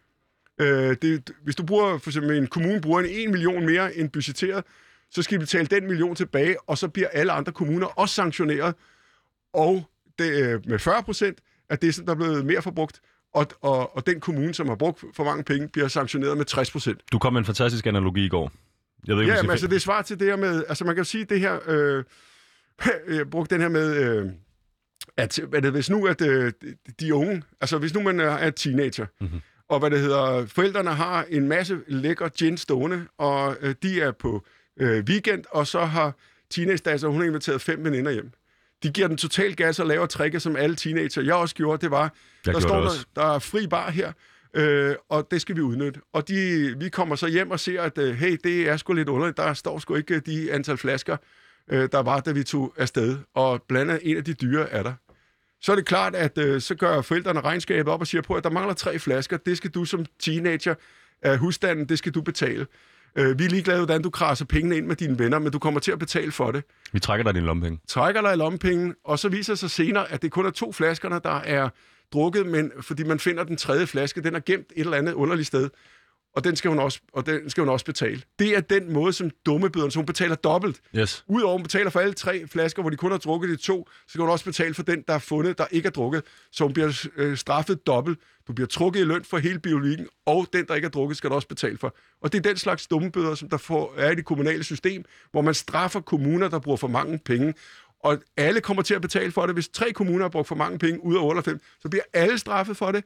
Øh, 0.62 0.96
det, 1.02 1.32
hvis 1.44 1.56
du 1.56 1.64
bruger, 1.66 1.98
for 1.98 2.10
eksempel 2.10 2.38
en 2.38 2.48
kommune 2.48 2.82
bruger 2.82 3.00
en 3.00 3.06
1 3.10 3.30
million 3.30 3.66
mere 3.66 3.96
end 3.96 4.10
budgetteret, 4.10 4.64
så 5.12 5.22
skal 5.22 5.36
de 5.36 5.40
betale 5.40 5.66
den 5.68 5.88
million 5.88 6.16
tilbage, 6.16 6.56
og 6.70 6.78
så 6.78 6.88
bliver 6.88 7.08
alle 7.08 7.32
andre 7.32 7.52
kommuner 7.52 7.88
også 7.88 8.16
sanktioneret. 8.16 8.76
Og 9.54 9.84
det, 10.20 10.44
øh, 10.44 10.62
med 10.68 10.80
40 10.80 11.04
procent 11.04 11.40
af 11.70 11.80
det, 11.80 11.96
som 11.96 12.06
der 12.06 12.12
er 12.12 12.18
blevet 12.18 12.46
mere 12.46 12.62
forbrugt, 12.62 13.02
og, 13.34 13.48
og, 13.62 13.96
og 13.96 14.06
den 14.08 14.20
kommune, 14.20 14.54
som 14.54 14.68
har 14.68 14.76
brugt 14.76 15.04
for 15.16 15.24
mange 15.24 15.44
penge, 15.44 15.68
bliver 15.68 15.88
sanktioneret 15.88 16.38
med 16.38 16.46
60 16.46 16.72
procent. 16.72 17.02
Du 17.12 17.20
kom 17.20 17.34
med 17.34 17.40
en 17.40 17.46
fantastisk 17.46 17.86
analogi 17.86 18.26
i 18.26 18.30
går. 18.30 18.52
Jeg 19.08 19.16
ved 19.16 19.24
ikke, 19.24 19.36
Ja, 19.36 19.42
men 19.42 19.52
altså 19.52 19.68
det 19.68 19.76
er 19.76 19.80
svar 19.80 20.02
til 20.02 20.20
det 20.20 20.28
her 20.28 20.36
med, 20.36 20.64
altså 20.70 20.86
man 20.86 20.96
kan 20.96 21.02
jo 21.02 21.06
sige 21.06 21.26
det 21.26 21.40
her, 21.40 21.60
øh, 21.68 22.04
jeg 23.18 23.30
brugte 23.30 23.56
den 23.56 23.62
her 23.62 23.70
med, 23.70 23.96
øh, 23.96 24.32
at 25.18 25.40
hvad 25.50 25.62
det, 25.62 25.72
hvis 25.72 25.90
nu 25.90 26.08
at 26.08 26.22
øh, 26.22 26.54
de 27.00 27.14
unge, 27.14 27.44
altså 27.62 27.78
hvis 27.78 27.94
nu 27.94 28.02
man 28.02 28.20
er 28.20 28.30
er 28.30 28.50
teenager, 28.50 29.06
mm-hmm. 29.22 29.42
og 29.70 29.80
hvad 29.80 29.90
det 29.90 30.00
hedder, 30.00 30.46
forældrene 30.46 30.90
har 30.90 31.26
en 31.30 31.48
masse 31.48 31.80
lækker 31.88 32.30
gin 32.30 32.58
stående, 32.58 33.08
og 33.18 33.58
øh, 33.62 33.76
de 33.84 34.02
er 34.02 34.12
på 34.12 34.46
øh, 34.80 35.04
weekend, 35.04 35.44
og 35.52 35.68
så 35.68 35.86
har 35.86 36.16
teenage 36.50 37.08
hun 37.08 37.22
har 37.22 37.28
inviteret 37.28 37.62
fem 37.62 37.84
veninder 37.84 38.12
hjem. 38.12 38.32
De 38.84 38.90
giver 38.90 39.08
den 39.08 39.18
total 39.18 39.56
gas 39.56 39.80
og 39.80 39.88
laver 39.88 40.06
tricket, 40.06 40.42
som 40.42 40.56
alle 40.56 40.76
teenager, 40.76 41.22
jeg 41.22 41.34
også 41.36 41.56
gjorde, 41.56 41.82
det 41.82 41.92
var, 41.92 42.14
Jeg 42.46 42.54
der 42.54 42.60
står 42.60 42.76
der, 42.76 42.86
også. 42.86 43.06
der 43.16 43.36
er 43.36 43.40
fri 43.40 43.68
bar 43.68 43.92
her, 43.92 44.12
øh, 44.54 44.96
og 45.10 45.28
det 45.32 45.42
skal 45.42 45.56
vi 45.56 45.62
udnytte. 45.62 46.00
Og 46.14 46.28
de, 46.28 46.76
vi 46.80 46.90
kommer 46.90 47.16
så 47.16 47.28
hjem 47.28 47.52
og 47.52 47.60
ser, 47.60 47.82
at 47.82 47.98
øh, 47.98 48.16
hey, 48.16 48.38
det 48.44 48.70
er 48.70 48.78
sgu 48.78 48.94
lidt 48.94 49.10
underligt, 49.10 49.38
der 49.38 49.54
står 49.54 49.80
sgu 49.80 49.96
ikke 49.96 50.16
øh, 50.16 50.22
de 50.26 50.54
antal 50.54 50.78
flasker, 50.78 51.18
øh, 51.72 51.90
der 51.92 52.00
var, 52.00 52.20
da 52.20 52.32
vi 52.32 52.44
tog 52.44 52.74
afsted, 52.78 53.18
og 53.34 53.64
blandt 53.68 53.92
andet 53.92 54.12
en 54.12 54.18
af 54.18 54.24
de 54.24 54.34
dyre 54.34 54.70
er 54.70 54.84
der. 54.84 54.94
Så 55.62 55.72
er 55.72 55.76
det 55.76 55.86
klart, 55.86 56.16
at 56.16 56.38
øh, 56.38 56.62
så 56.62 56.76
gør 56.76 57.02
forældrene 57.02 57.42
regnskabet 57.42 57.94
op 57.94 58.02
og 58.02 58.08
siger 58.08 58.22
på, 58.22 58.34
at 58.34 58.44
der 58.44 58.50
mangler 58.50 58.74
tre 58.74 59.00
flasker, 59.00 59.38
det 59.38 59.58
skal 59.58 59.70
du 59.72 59.86
som 59.86 60.06
teenager 60.20 60.76
af 61.22 61.38
husstanden, 61.38 61.90
det 61.90 61.98
skal 61.98 62.12
du 62.12 62.22
betale. 62.22 62.68
Øh, 63.16 63.40
vi 63.40 63.46
er 63.46 63.50
ligeglade, 63.50 63.80
hvordan 63.80 64.02
du 64.02 64.10
krasser 64.10 64.46
pengene 64.46 64.78
ind 64.78 64.86
med 64.86 64.96
dine 64.96 65.20
venner, 65.20 65.40
men 65.40 65.52
du 65.52 65.60
kommer 65.60 65.80
til 65.80 65.92
at 65.92 66.00
betale 66.00 66.32
for 66.32 66.52
det 66.52 66.64
Vi 66.94 67.00
trækker 67.00 67.24
dig 67.24 67.34
din 67.34 67.44
lommepenge. 67.44 67.80
trækker 67.88 68.22
dig 68.22 68.34
i 68.34 68.36
lommepenge, 68.38 68.94
og 69.06 69.20
så 69.20 69.30
viser 69.30 69.54
det 69.54 69.60
sig 69.60 69.72
senere, 69.72 70.12
at 70.12 70.22
det 70.22 70.32
kun 70.32 70.46
er 70.46 70.50
to 70.52 70.72
flaskerne, 70.72 71.20
der 71.24 71.40
er 71.40 71.70
drukket, 72.14 72.46
men 72.46 72.72
fordi 72.82 73.04
man 73.04 73.20
finder 73.20 73.44
den 73.44 73.58
tredje 73.58 73.88
flaske, 73.88 74.22
den 74.22 74.36
er 74.36 74.40
gemt 74.40 74.74
et 74.76 74.84
eller 74.84 74.98
andet 74.98 75.14
underligt 75.14 75.48
sted, 75.48 75.70
og 76.40 76.44
den 76.44 76.56
skal 76.56 76.70
hun 76.70 76.80
også, 76.80 77.00
og 77.14 77.26
den 77.26 77.50
skal 77.50 77.62
hun 77.62 77.70
også 77.70 77.86
betale. 77.86 78.22
Det 78.40 78.56
er 78.58 78.62
den 78.62 78.94
måde, 78.94 79.14
som 79.14 79.32
dummebøderne, 79.46 79.92
så 79.92 80.00
hun 80.00 80.06
betaler 80.06 80.36
dobbelt. 80.36 80.82
Yes. 80.96 81.24
Udover 81.28 81.54
at 81.54 81.60
hun 81.60 81.64
betaler 81.64 81.90
for 81.90 82.00
alle 82.00 82.14
tre 82.14 82.48
flasker, 82.48 82.82
hvor 82.82 82.90
de 82.90 82.98
kun 82.98 83.12
har 83.12 83.18
drukket 83.18 83.50
de 83.50 83.56
to, 83.56 83.88
så 83.92 84.12
skal 84.12 84.22
hun 84.22 84.30
også 84.30 84.46
betale 84.46 84.74
for 84.74 84.84
den, 84.84 85.04
der 85.08 85.14
er 85.14 85.20
fundet, 85.20 85.58
der 85.58 85.66
ikke 85.72 85.88
er 85.88 85.92
drukket. 85.92 86.24
Så 86.52 86.64
hun 86.64 86.74
bliver 86.74 87.08
øh, 87.16 87.38
straffet 87.38 87.88
dobbelt. 87.88 88.20
Du 88.48 88.54
bliver 88.54 88.68
trukket 88.68 89.00
i 89.00 89.04
løn 89.04 89.24
for 89.24 89.38
hele 89.38 89.60
biologikken, 89.60 90.08
og 90.26 90.48
den, 90.54 90.66
der 90.66 90.76
ikke 90.76 90.86
er 90.86 90.90
drukket, 90.90 91.18
skal 91.18 91.30
du 91.30 91.36
også 91.36 91.48
betale 91.48 91.78
for. 91.78 91.96
Og 92.22 92.32
det 92.32 92.38
er 92.38 92.42
den 92.42 92.58
slags 92.58 92.88
dummebøder, 92.88 93.36
som 93.36 93.50
der 93.50 93.58
får, 93.58 93.94
er 93.98 94.12
i 94.12 94.16
det 94.16 94.26
kommunale 94.26 94.64
system, 94.64 95.06
hvor 95.32 95.42
man 95.42 95.54
straffer 95.54 96.00
kommuner, 96.00 96.48
der 96.50 96.60
bruger 96.60 96.78
for 96.78 96.88
mange 96.88 97.20
penge. 97.26 97.54
Og 98.04 98.18
alle 98.38 98.62
kommer 98.62 98.84
til 98.84 98.94
at 98.94 99.02
betale 99.02 99.32
for 99.32 99.46
det. 99.46 99.56
Hvis 99.56 99.70
tre 99.70 99.92
kommuner 99.92 100.24
har 100.24 100.30
brugt 100.30 100.48
for 100.48 100.56
mange 100.56 100.80
penge 100.80 101.04
ud 101.04 101.16
af 101.16 101.22
98, 101.22 101.62
så 101.82 101.90
bliver 101.90 102.04
alle 102.14 102.38
straffet 102.38 102.78
for 102.78 102.92
det. 102.92 103.04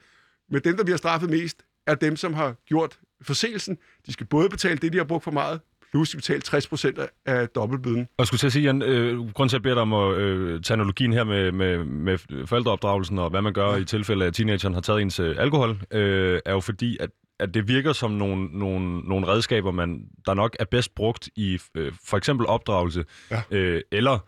Men 0.50 0.62
dem, 0.64 0.78
der 0.78 0.84
bliver 0.84 0.98
straffet 0.98 1.30
mest, 1.30 1.64
er 1.88 1.96
dem, 1.96 2.16
som 2.16 2.34
har 2.34 2.56
gjort 2.66 3.00
forseelsen. 3.24 3.78
De 4.08 4.14
skal 4.14 4.26
både 4.26 4.50
betale 4.50 4.78
det, 4.78 4.94
de 4.94 4.98
har 4.98 5.06
brugt 5.06 5.24
for 5.24 5.32
meget, 5.32 5.60
plus 5.92 6.10
de 6.10 6.18
betale 6.18 6.42
60 6.42 6.68
procent 6.68 7.00
af 7.26 7.50
dobbeltbøden. 7.50 8.08
Og 8.18 8.28
skulle 8.28 8.40
til 8.40 8.48
at 8.48 8.54
sige, 8.54 8.64
Jan, 8.64 8.82
øh, 8.82 9.18
grunden 9.18 9.50
til, 9.50 9.56
at 9.56 9.60
jeg 9.60 9.62
beder 9.62 9.76
dig 9.76 9.82
om 9.82 9.94
at 9.94 10.18
øh, 10.18 10.62
tage 10.62 10.76
analogien 10.76 11.14
her 11.14 11.24
med, 11.24 11.52
med, 11.52 11.84
med 11.84 12.18
forældreopdragelsen 12.48 13.20
og 13.20 13.30
hvad 13.30 13.42
man 13.42 13.54
gør 13.54 13.70
ja. 13.72 13.76
i 13.78 13.86
tilfælde 13.86 14.24
af, 14.26 14.28
at 14.28 14.34
teenageren 14.34 14.74
har 14.74 14.82
taget 14.82 15.02
ens 15.02 15.20
øh, 15.20 15.36
alkohol, 15.40 15.78
øh, 15.92 16.40
er 16.46 16.52
jo 16.52 16.60
fordi, 16.60 16.98
at, 17.00 17.10
at 17.40 17.54
det 17.54 17.68
virker 17.68 17.94
som 17.94 18.12
nogle, 18.12 18.46
nogle, 18.60 19.00
nogle 19.00 19.28
redskaber, 19.28 19.72
man, 19.72 20.02
der 20.26 20.34
nok 20.34 20.56
er 20.60 20.66
bedst 20.66 20.96
brugt 20.96 21.30
i 21.36 21.60
øh, 21.76 21.92
for 22.08 22.18
eksempel 22.18 22.48
opdragelse, 22.48 23.06
Ja. 23.32 23.42
øh, 23.52 23.82
eller 23.92 24.20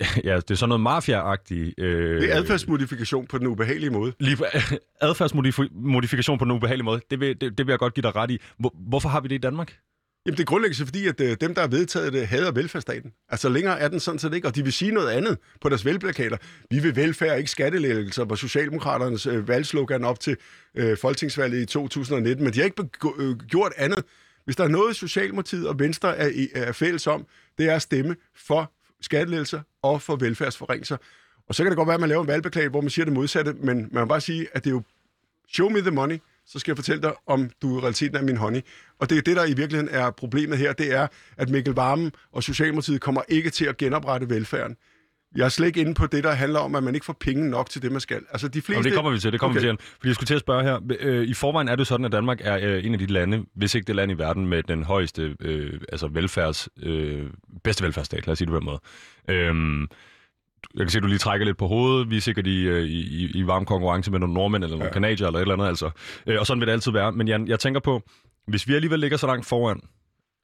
ja, 0.24 0.36
det 0.36 0.50
er 0.50 0.54
sådan 0.54 0.68
noget 0.68 0.82
mafia-agtigt. 0.82 1.74
Øh, 1.78 2.22
Det 2.22 2.32
er 2.32 2.36
adfærdsmodifikation 2.36 3.26
på 3.26 3.38
den 3.38 3.46
ubehagelige 3.46 3.90
måde. 3.90 4.12
Lige 4.20 4.36
adfærdsmodifikation 5.00 6.38
på 6.38 6.44
en 6.44 6.50
ubehagelig 6.50 6.84
måde. 6.84 7.00
Det 7.10 7.20
vil, 7.20 7.40
det, 7.40 7.58
det 7.58 7.66
vil 7.66 7.72
jeg 7.72 7.78
godt 7.78 7.94
give 7.94 8.02
dig 8.02 8.16
ret 8.16 8.30
i. 8.30 8.38
Hvor, 8.58 8.74
hvorfor 8.88 9.08
har 9.08 9.20
vi 9.20 9.28
det 9.28 9.34
i 9.34 9.38
Danmark? 9.38 9.76
Jamen, 10.26 10.36
det 10.36 10.42
er 10.42 10.46
grundlæggende 10.46 10.84
fordi, 10.84 11.06
at 11.06 11.20
øh, 11.20 11.36
dem, 11.40 11.54
der 11.54 11.60
har 11.60 11.68
vedtaget 11.68 12.12
det, 12.12 12.26
hader 12.26 12.52
velfærdsstaten. 12.52 13.12
Altså, 13.28 13.48
længere 13.48 13.80
er 13.80 13.88
den 13.88 14.00
sådan 14.00 14.18
set 14.18 14.34
ikke, 14.34 14.48
og 14.48 14.54
de 14.54 14.62
vil 14.64 14.72
sige 14.72 14.92
noget 14.92 15.08
andet 15.08 15.38
på 15.60 15.68
deres 15.68 15.84
velplakater. 15.84 16.36
Vi 16.70 16.78
vil 16.78 16.96
velfærd, 16.96 17.38
ikke 17.38 17.50
skattelæggelser, 17.50 18.24
var 18.24 18.34
Socialdemokraternes 18.36 19.26
øh, 19.26 19.48
valgslogan 19.48 20.04
op 20.04 20.20
til 20.20 20.36
øh, 20.74 20.96
folketingsvalget 20.96 21.62
i 21.62 21.66
2019, 21.66 22.44
men 22.44 22.52
de 22.54 22.58
har 22.58 22.64
ikke 22.64 22.84
øh, 23.18 23.36
gjort 23.36 23.72
andet. 23.76 24.04
Hvis 24.44 24.56
der 24.56 24.64
er 24.64 24.68
noget, 24.68 24.96
Socialdemokratiet 24.96 25.68
og 25.68 25.78
Venstre 25.78 26.16
er, 26.16 26.46
er 26.54 26.72
fælles 26.72 27.06
om, 27.06 27.26
det 27.58 27.68
er 27.70 27.74
at 27.74 27.82
stemme 27.82 28.16
for 28.36 28.72
skattelægelser 29.00 29.60
og 29.82 30.02
for 30.02 30.16
velfærdsforringelser. 30.16 30.96
Og 31.48 31.54
så 31.54 31.62
kan 31.62 31.70
det 31.70 31.76
godt 31.76 31.86
være, 31.86 31.94
at 31.94 32.00
man 32.00 32.08
laver 32.08 32.22
en 32.22 32.28
valgbeklage, 32.28 32.68
hvor 32.68 32.80
man 32.80 32.90
siger 32.90 33.04
det 33.04 33.14
modsatte, 33.14 33.52
men 33.52 33.76
man 33.76 34.02
må 34.02 34.04
bare 34.04 34.20
sige, 34.20 34.48
at 34.52 34.64
det 34.64 34.70
er 34.70 34.74
jo 34.74 34.82
show 35.48 35.68
me 35.68 35.80
the 35.80 35.90
money, 35.90 36.18
så 36.46 36.58
skal 36.58 36.72
jeg 36.72 36.76
fortælle 36.76 37.02
dig, 37.02 37.12
om 37.26 37.50
du 37.62 37.78
i 37.78 37.80
realiteten 37.80 38.16
er 38.16 38.22
min 38.22 38.36
honey. 38.36 38.60
Og 38.98 39.10
det 39.10 39.18
er 39.18 39.22
det, 39.22 39.36
der 39.36 39.44
i 39.44 39.54
virkeligheden 39.54 39.88
er 39.94 40.10
problemet 40.10 40.58
her, 40.58 40.72
det 40.72 40.92
er, 40.92 41.06
at 41.36 41.48
Mikkel 41.48 41.74
Varmen 41.74 42.12
og 42.32 42.42
Socialdemokratiet 42.42 43.00
kommer 43.00 43.22
ikke 43.28 43.50
til 43.50 43.64
at 43.64 43.76
genoprette 43.76 44.28
velfærden. 44.28 44.76
Jeg 45.36 45.44
er 45.44 45.48
slet 45.48 45.66
ikke 45.66 45.80
inde 45.80 45.94
på 45.94 46.06
det, 46.06 46.24
der 46.24 46.30
handler 46.32 46.60
om, 46.60 46.74
at 46.74 46.82
man 46.82 46.94
ikke 46.94 47.06
får 47.06 47.16
penge 47.20 47.50
nok 47.50 47.70
til 47.70 47.82
det, 47.82 47.92
man 47.92 48.00
skal. 48.00 48.22
Altså, 48.30 48.48
de 48.48 48.52
fleste... 48.62 48.72
Jamen, 48.72 48.84
det 48.84 48.94
kommer 48.94 49.10
vi 49.10 49.18
til, 49.18 49.32
det 49.32 49.40
kommer 49.40 49.56
okay. 49.58 49.70
Vi 49.70 49.76
til. 49.76 49.86
Fordi 49.96 50.08
jeg 50.08 50.14
skulle 50.14 50.26
til 50.26 50.34
at 50.34 50.40
spørge 50.40 50.62
her. 50.62 50.78
Øh, 51.00 51.28
I 51.28 51.34
forvejen 51.34 51.68
er 51.68 51.76
det 51.76 51.86
sådan, 51.86 52.06
at 52.06 52.12
Danmark 52.12 52.40
er 52.44 52.58
øh, 52.62 52.84
en 52.86 52.92
af 52.92 52.98
de 52.98 53.06
lande, 53.06 53.44
hvis 53.54 53.74
ikke 53.74 53.86
det 53.86 53.96
land 53.96 54.10
i 54.12 54.14
verden, 54.14 54.46
med 54.46 54.62
den 54.62 54.84
højeste 54.84 55.36
øh, 55.40 55.80
altså 55.92 56.08
velfærds, 56.08 56.68
øh, 56.82 57.26
bedste 57.64 57.84
velfærdsstat, 57.84 58.26
lad 58.26 58.32
os 58.32 58.38
sige 58.38 58.46
det 58.46 58.52
på 58.52 58.58
den 58.58 58.64
måde. 58.64 58.80
Øhm, 59.28 59.80
jeg 60.74 60.80
kan 60.80 60.88
se, 60.88 60.98
at 60.98 61.02
du 61.02 61.08
lige 61.08 61.18
trækker 61.18 61.46
lidt 61.46 61.56
på 61.58 61.66
hovedet. 61.66 62.10
Vi 62.10 62.16
er 62.16 62.20
sikkert 62.20 62.46
i, 62.46 62.60
øh, 62.62 62.82
i, 62.84 63.24
i- 63.24 63.30
i 63.34 63.46
varm 63.46 63.64
konkurrence 63.64 64.10
med 64.10 64.18
nogle 64.18 64.34
nordmænd 64.34 64.64
eller 64.64 64.76
nogle 64.76 64.86
ja. 64.88 64.92
kanadier 64.92 65.26
eller 65.26 65.38
et 65.38 65.42
eller 65.42 65.54
andet. 65.54 65.66
Altså. 65.66 65.90
Øh, 66.26 66.36
og 66.40 66.46
sådan 66.46 66.60
vil 66.60 66.66
det 66.66 66.72
altid 66.72 66.92
være. 66.92 67.12
Men 67.12 67.28
Jan, 67.28 67.48
jeg 67.48 67.60
tænker 67.60 67.80
på, 67.80 68.02
hvis 68.46 68.68
vi 68.68 68.74
alligevel 68.74 69.00
ligger 69.00 69.16
så 69.16 69.26
langt 69.26 69.46
foran, 69.46 69.80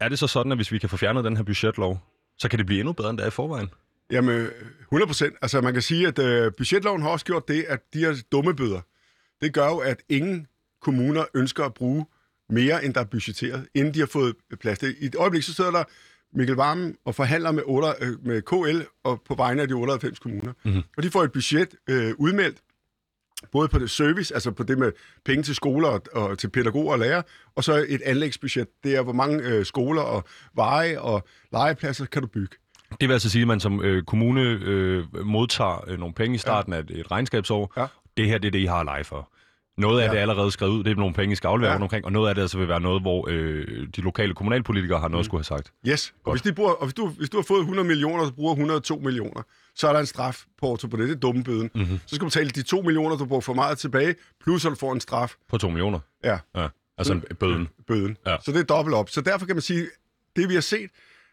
er 0.01 0.09
det 0.09 0.19
så 0.19 0.27
sådan, 0.27 0.53
at 0.53 0.59
hvis 0.59 0.73
vi 0.73 0.79
kan 0.79 0.89
få 0.89 0.97
fjernet 0.97 1.25
den 1.25 1.37
her 1.37 1.45
budgetlov, 1.45 2.01
så 2.39 2.49
kan 2.49 2.59
det 2.59 2.67
blive 2.67 2.81
endnu 2.81 2.93
bedre, 2.93 3.11
end 3.11 3.19
det 3.19 3.25
er 3.25 3.29
i 3.29 3.31
forvejen? 3.31 3.69
Jamen, 4.11 4.49
100 4.81 5.07
procent. 5.07 5.35
Altså, 5.43 5.61
man 5.61 5.73
kan 5.73 5.83
sige, 5.83 6.09
at 6.09 6.19
øh, 6.19 6.53
budgetloven 6.59 7.03
har 7.03 7.09
også 7.09 7.25
gjort 7.25 7.49
det, 7.49 7.63
at 7.69 7.81
de 7.95 7.99
her 7.99 8.23
dumme 8.33 8.55
bøder, 8.55 8.81
det 9.41 9.55
gør 9.55 9.67
jo, 9.67 9.79
at 9.79 10.03
ingen 10.09 10.47
kommuner 10.83 11.25
ønsker 11.35 11.65
at 11.65 11.75
bruge 11.75 12.07
mere, 12.49 12.85
end 12.85 12.95
der 12.95 13.01
er 13.01 13.05
budgetteret, 13.05 13.67
inden 13.75 13.95
de 13.95 13.99
har 13.99 14.07
fået 14.07 14.37
plads 14.61 14.79
til. 14.79 14.97
I 15.01 15.07
et 15.07 15.15
øjeblik, 15.15 15.43
så 15.43 15.55
sidder 15.55 15.71
der 15.71 15.85
Mikkel 16.35 16.57
Varmen 16.57 16.97
og 17.05 17.15
forhandler 17.15 17.53
med, 17.53 17.63
8, 17.67 17.89
øh, 18.01 18.27
med 18.27 18.43
KL 18.43 18.81
og 19.05 19.23
på 19.29 19.35
vegne 19.35 19.63
af 19.63 19.69
de 19.69 19.75
98 19.75 20.19
kommuner. 20.19 20.53
Mm-hmm. 20.65 20.83
Og 20.97 21.03
de 21.03 21.11
får 21.11 21.25
et 21.25 21.33
budget 21.33 21.75
øh, 21.89 22.15
udmeldt, 22.19 22.59
både 23.53 23.69
på 23.69 23.79
det 23.79 23.91
service, 23.91 24.35
altså 24.35 24.51
på 24.51 24.63
det 24.63 24.79
med 24.79 24.93
penge 25.25 25.43
til 25.43 25.55
skoler 25.55 25.89
og, 25.89 26.03
og 26.13 26.39
til 26.39 26.49
pædagoger 26.49 26.93
og 26.93 26.99
lærere, 26.99 27.23
og 27.55 27.65
så 27.65 27.87
et 27.89 28.03
anlægsbudget. 28.03 28.69
Det 28.85 28.97
er, 28.97 29.03
hvor 29.03 29.13
mange 29.13 29.45
øh, 29.45 29.65
skoler 29.65 30.03
og 30.03 30.25
veje 30.55 31.01
og 31.01 31.29
legepladser 31.53 32.07
kan 32.07 32.23
du 32.23 32.29
bygge. 32.29 32.57
Det 33.01 33.09
vil 33.09 33.13
altså 33.13 33.31
sige, 33.31 33.43
at 33.43 33.49
man 33.49 33.61
som 33.61 33.83
øh, 33.83 34.03
kommune 34.03 34.43
øh, 34.43 35.05
modtager 35.27 35.85
øh, 35.89 35.99
nogle 35.99 36.15
penge 36.15 36.35
i 36.35 36.39
starten 36.39 36.73
ja. 36.73 36.79
af 36.79 36.83
et, 36.91 37.11
regnskabsår. 37.11 37.73
Ja. 37.77 37.87
Det 38.17 38.27
her 38.29 38.39
det 38.39 38.47
er 38.49 38.53
det, 38.53 38.59
I 38.59 38.65
har 38.65 38.77
at 38.81 38.85
lege 38.87 39.05
for. 39.05 39.31
Noget 39.79 40.01
af 40.01 40.07
Ja. 40.07 40.11
det 40.11 40.17
er 40.19 40.23
allerede 40.23 40.51
skrevet 40.51 40.73
ud, 40.73 40.85
det 40.85 40.91
er 40.91 40.95
nogle 40.95 41.15
penge, 41.15 41.33
I 41.33 41.37
skal 41.37 41.49
aflevere 41.49 41.73
Ja. 41.77 41.83
omkring, 41.83 42.05
og 42.05 42.13
noget 42.13 42.29
af 42.29 42.35
det 42.35 42.43
altså 42.43 42.59
vil 42.59 42.69
være 42.69 42.81
noget, 42.81 43.03
hvor 43.03 43.27
øh, 43.31 43.87
de 43.97 44.01
lokale 44.01 44.35
kommunalpolitikere 44.35 45.01
har 45.01 45.09
noget 45.09 45.25
mm. 45.25 45.25
skulle 45.25 45.39
have 45.39 45.45
sagt. 45.59 45.73
Yes, 45.89 46.15
og, 46.25 46.33
hvis, 46.33 46.43
de 46.43 46.53
bruger, 46.53 46.71
og 46.73 46.87
hvis, 46.87 46.95
du, 46.95 47.07
hvis 47.09 47.31
du 47.31 47.37
har 47.37 47.43
fået 47.49 47.61
100 47.61 47.89
millioner, 47.89 48.23
og 48.23 48.27
du 48.29 48.33
bruger 48.35 48.53
102 48.53 48.97
millioner, 48.99 49.43
så 49.75 49.89
er 49.89 49.93
der 49.93 50.01
en 50.01 50.07
straf 50.07 50.43
på 50.61 50.79
på 50.91 50.97
det, 50.97 51.09
det 51.09 51.15
er 51.15 51.21
dumme 51.21 51.45
bøden. 51.45 51.71
Mm-hmm. 51.75 51.99
Så 52.07 52.15
skal 52.15 52.21
du 52.21 52.25
betale 52.27 52.51
de 52.51 52.63
2 52.63 52.83
millioner, 52.83 53.17
du 53.17 53.25
bruger 53.27 53.41
for 53.41 53.55
meget 53.55 53.79
tilbage, 53.79 54.15
plus 54.45 54.65
at 54.65 54.71
du 54.71 54.77
får 54.77 54.93
en 54.93 55.01
straf. 55.01 55.35
På 55.49 55.59
2 55.59 55.69
millioner. 55.69 55.99
Ja, 56.25 56.39
Ja. 56.57 56.69
Altså 56.99 57.13
en 57.13 57.23
bøden. 57.41 57.69
bøden. 57.87 58.17
Ja. 58.27 58.37
Så 58.45 58.53
det 58.53 58.61
er 58.61 58.65
dobbelt 58.65 58.95
op. 58.97 59.11
Så 59.11 59.21
derfor 59.21 59.47
kan 59.47 59.55
man 59.57 59.63
sige, 59.63 59.87
det 60.37 60.49
vi 60.49 60.55
har 60.55 60.61
set, 60.61 60.91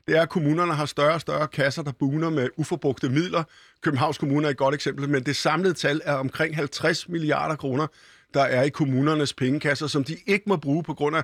det 0.08 0.18
er, 0.18 0.22
at 0.22 0.30
kommunerne 0.30 0.74
har 0.74 0.86
større 0.86 1.14
og 1.14 1.22
større 1.22 1.48
kasser, 1.48 1.84
der 1.84 1.92
buner 1.92 2.30
med 2.30 2.50
uforbrugte 2.58 3.10
midler. 3.10 3.44
Københavns 3.82 4.18
Kommune 4.18 4.48
er 4.48 4.52
et 4.52 4.58
godt 4.58 4.76
eksempel, 4.76 5.10
men 5.10 5.24
det 5.24 5.36
samlede 5.36 5.74
tal 5.74 6.02
er 6.04 6.14
omkring 6.14 6.56
50 6.56 7.10
milliarder 7.10 7.56
kroner, 7.56 7.88
der 8.34 8.42
er 8.42 8.64
i 8.64 8.70
kommunernes 8.70 9.34
pengekasser, 9.34 9.88
som 9.88 10.04
de 10.04 10.18
ikke 10.28 10.44
må 10.48 10.56
bruge 10.56 10.84
på 10.84 10.94
grund 10.94 11.16
af 11.16 11.24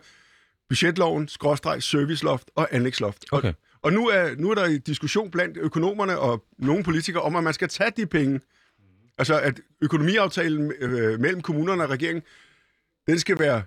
budgetloven, 0.70 1.28
skråstreg, 1.28 1.84
serviceloft 1.84 2.52
og 2.56 2.68
anlægsloft. 2.72 3.26
Okay. 3.32 3.54
Og, 3.82 3.94
nu, 3.94 4.08
er, 4.08 4.36
nu 4.38 4.52
er 4.52 4.56
der 4.56 4.65
en 4.65 4.82
diskussion 4.82 5.32
blandt 5.32 5.58
økonomerne 5.58 6.20
og 6.20 6.44
nogle 6.58 6.84
politikere 6.84 7.24
om, 7.24 7.36
at 7.36 7.44
man 7.44 7.54
skal 7.54 7.68
tage 7.68 7.92
de 7.98 8.06
penge 8.06 8.39
Altså, 9.20 9.39
at 9.39 9.62
økonomiaftalen 9.82 10.72
øh, 10.80 11.20
mellem 11.20 11.42
kommunerne 11.42 11.84
og 11.84 11.89
regeringen, 11.89 12.24
den 13.08 13.20
skal 13.20 13.39
være... 13.39 13.63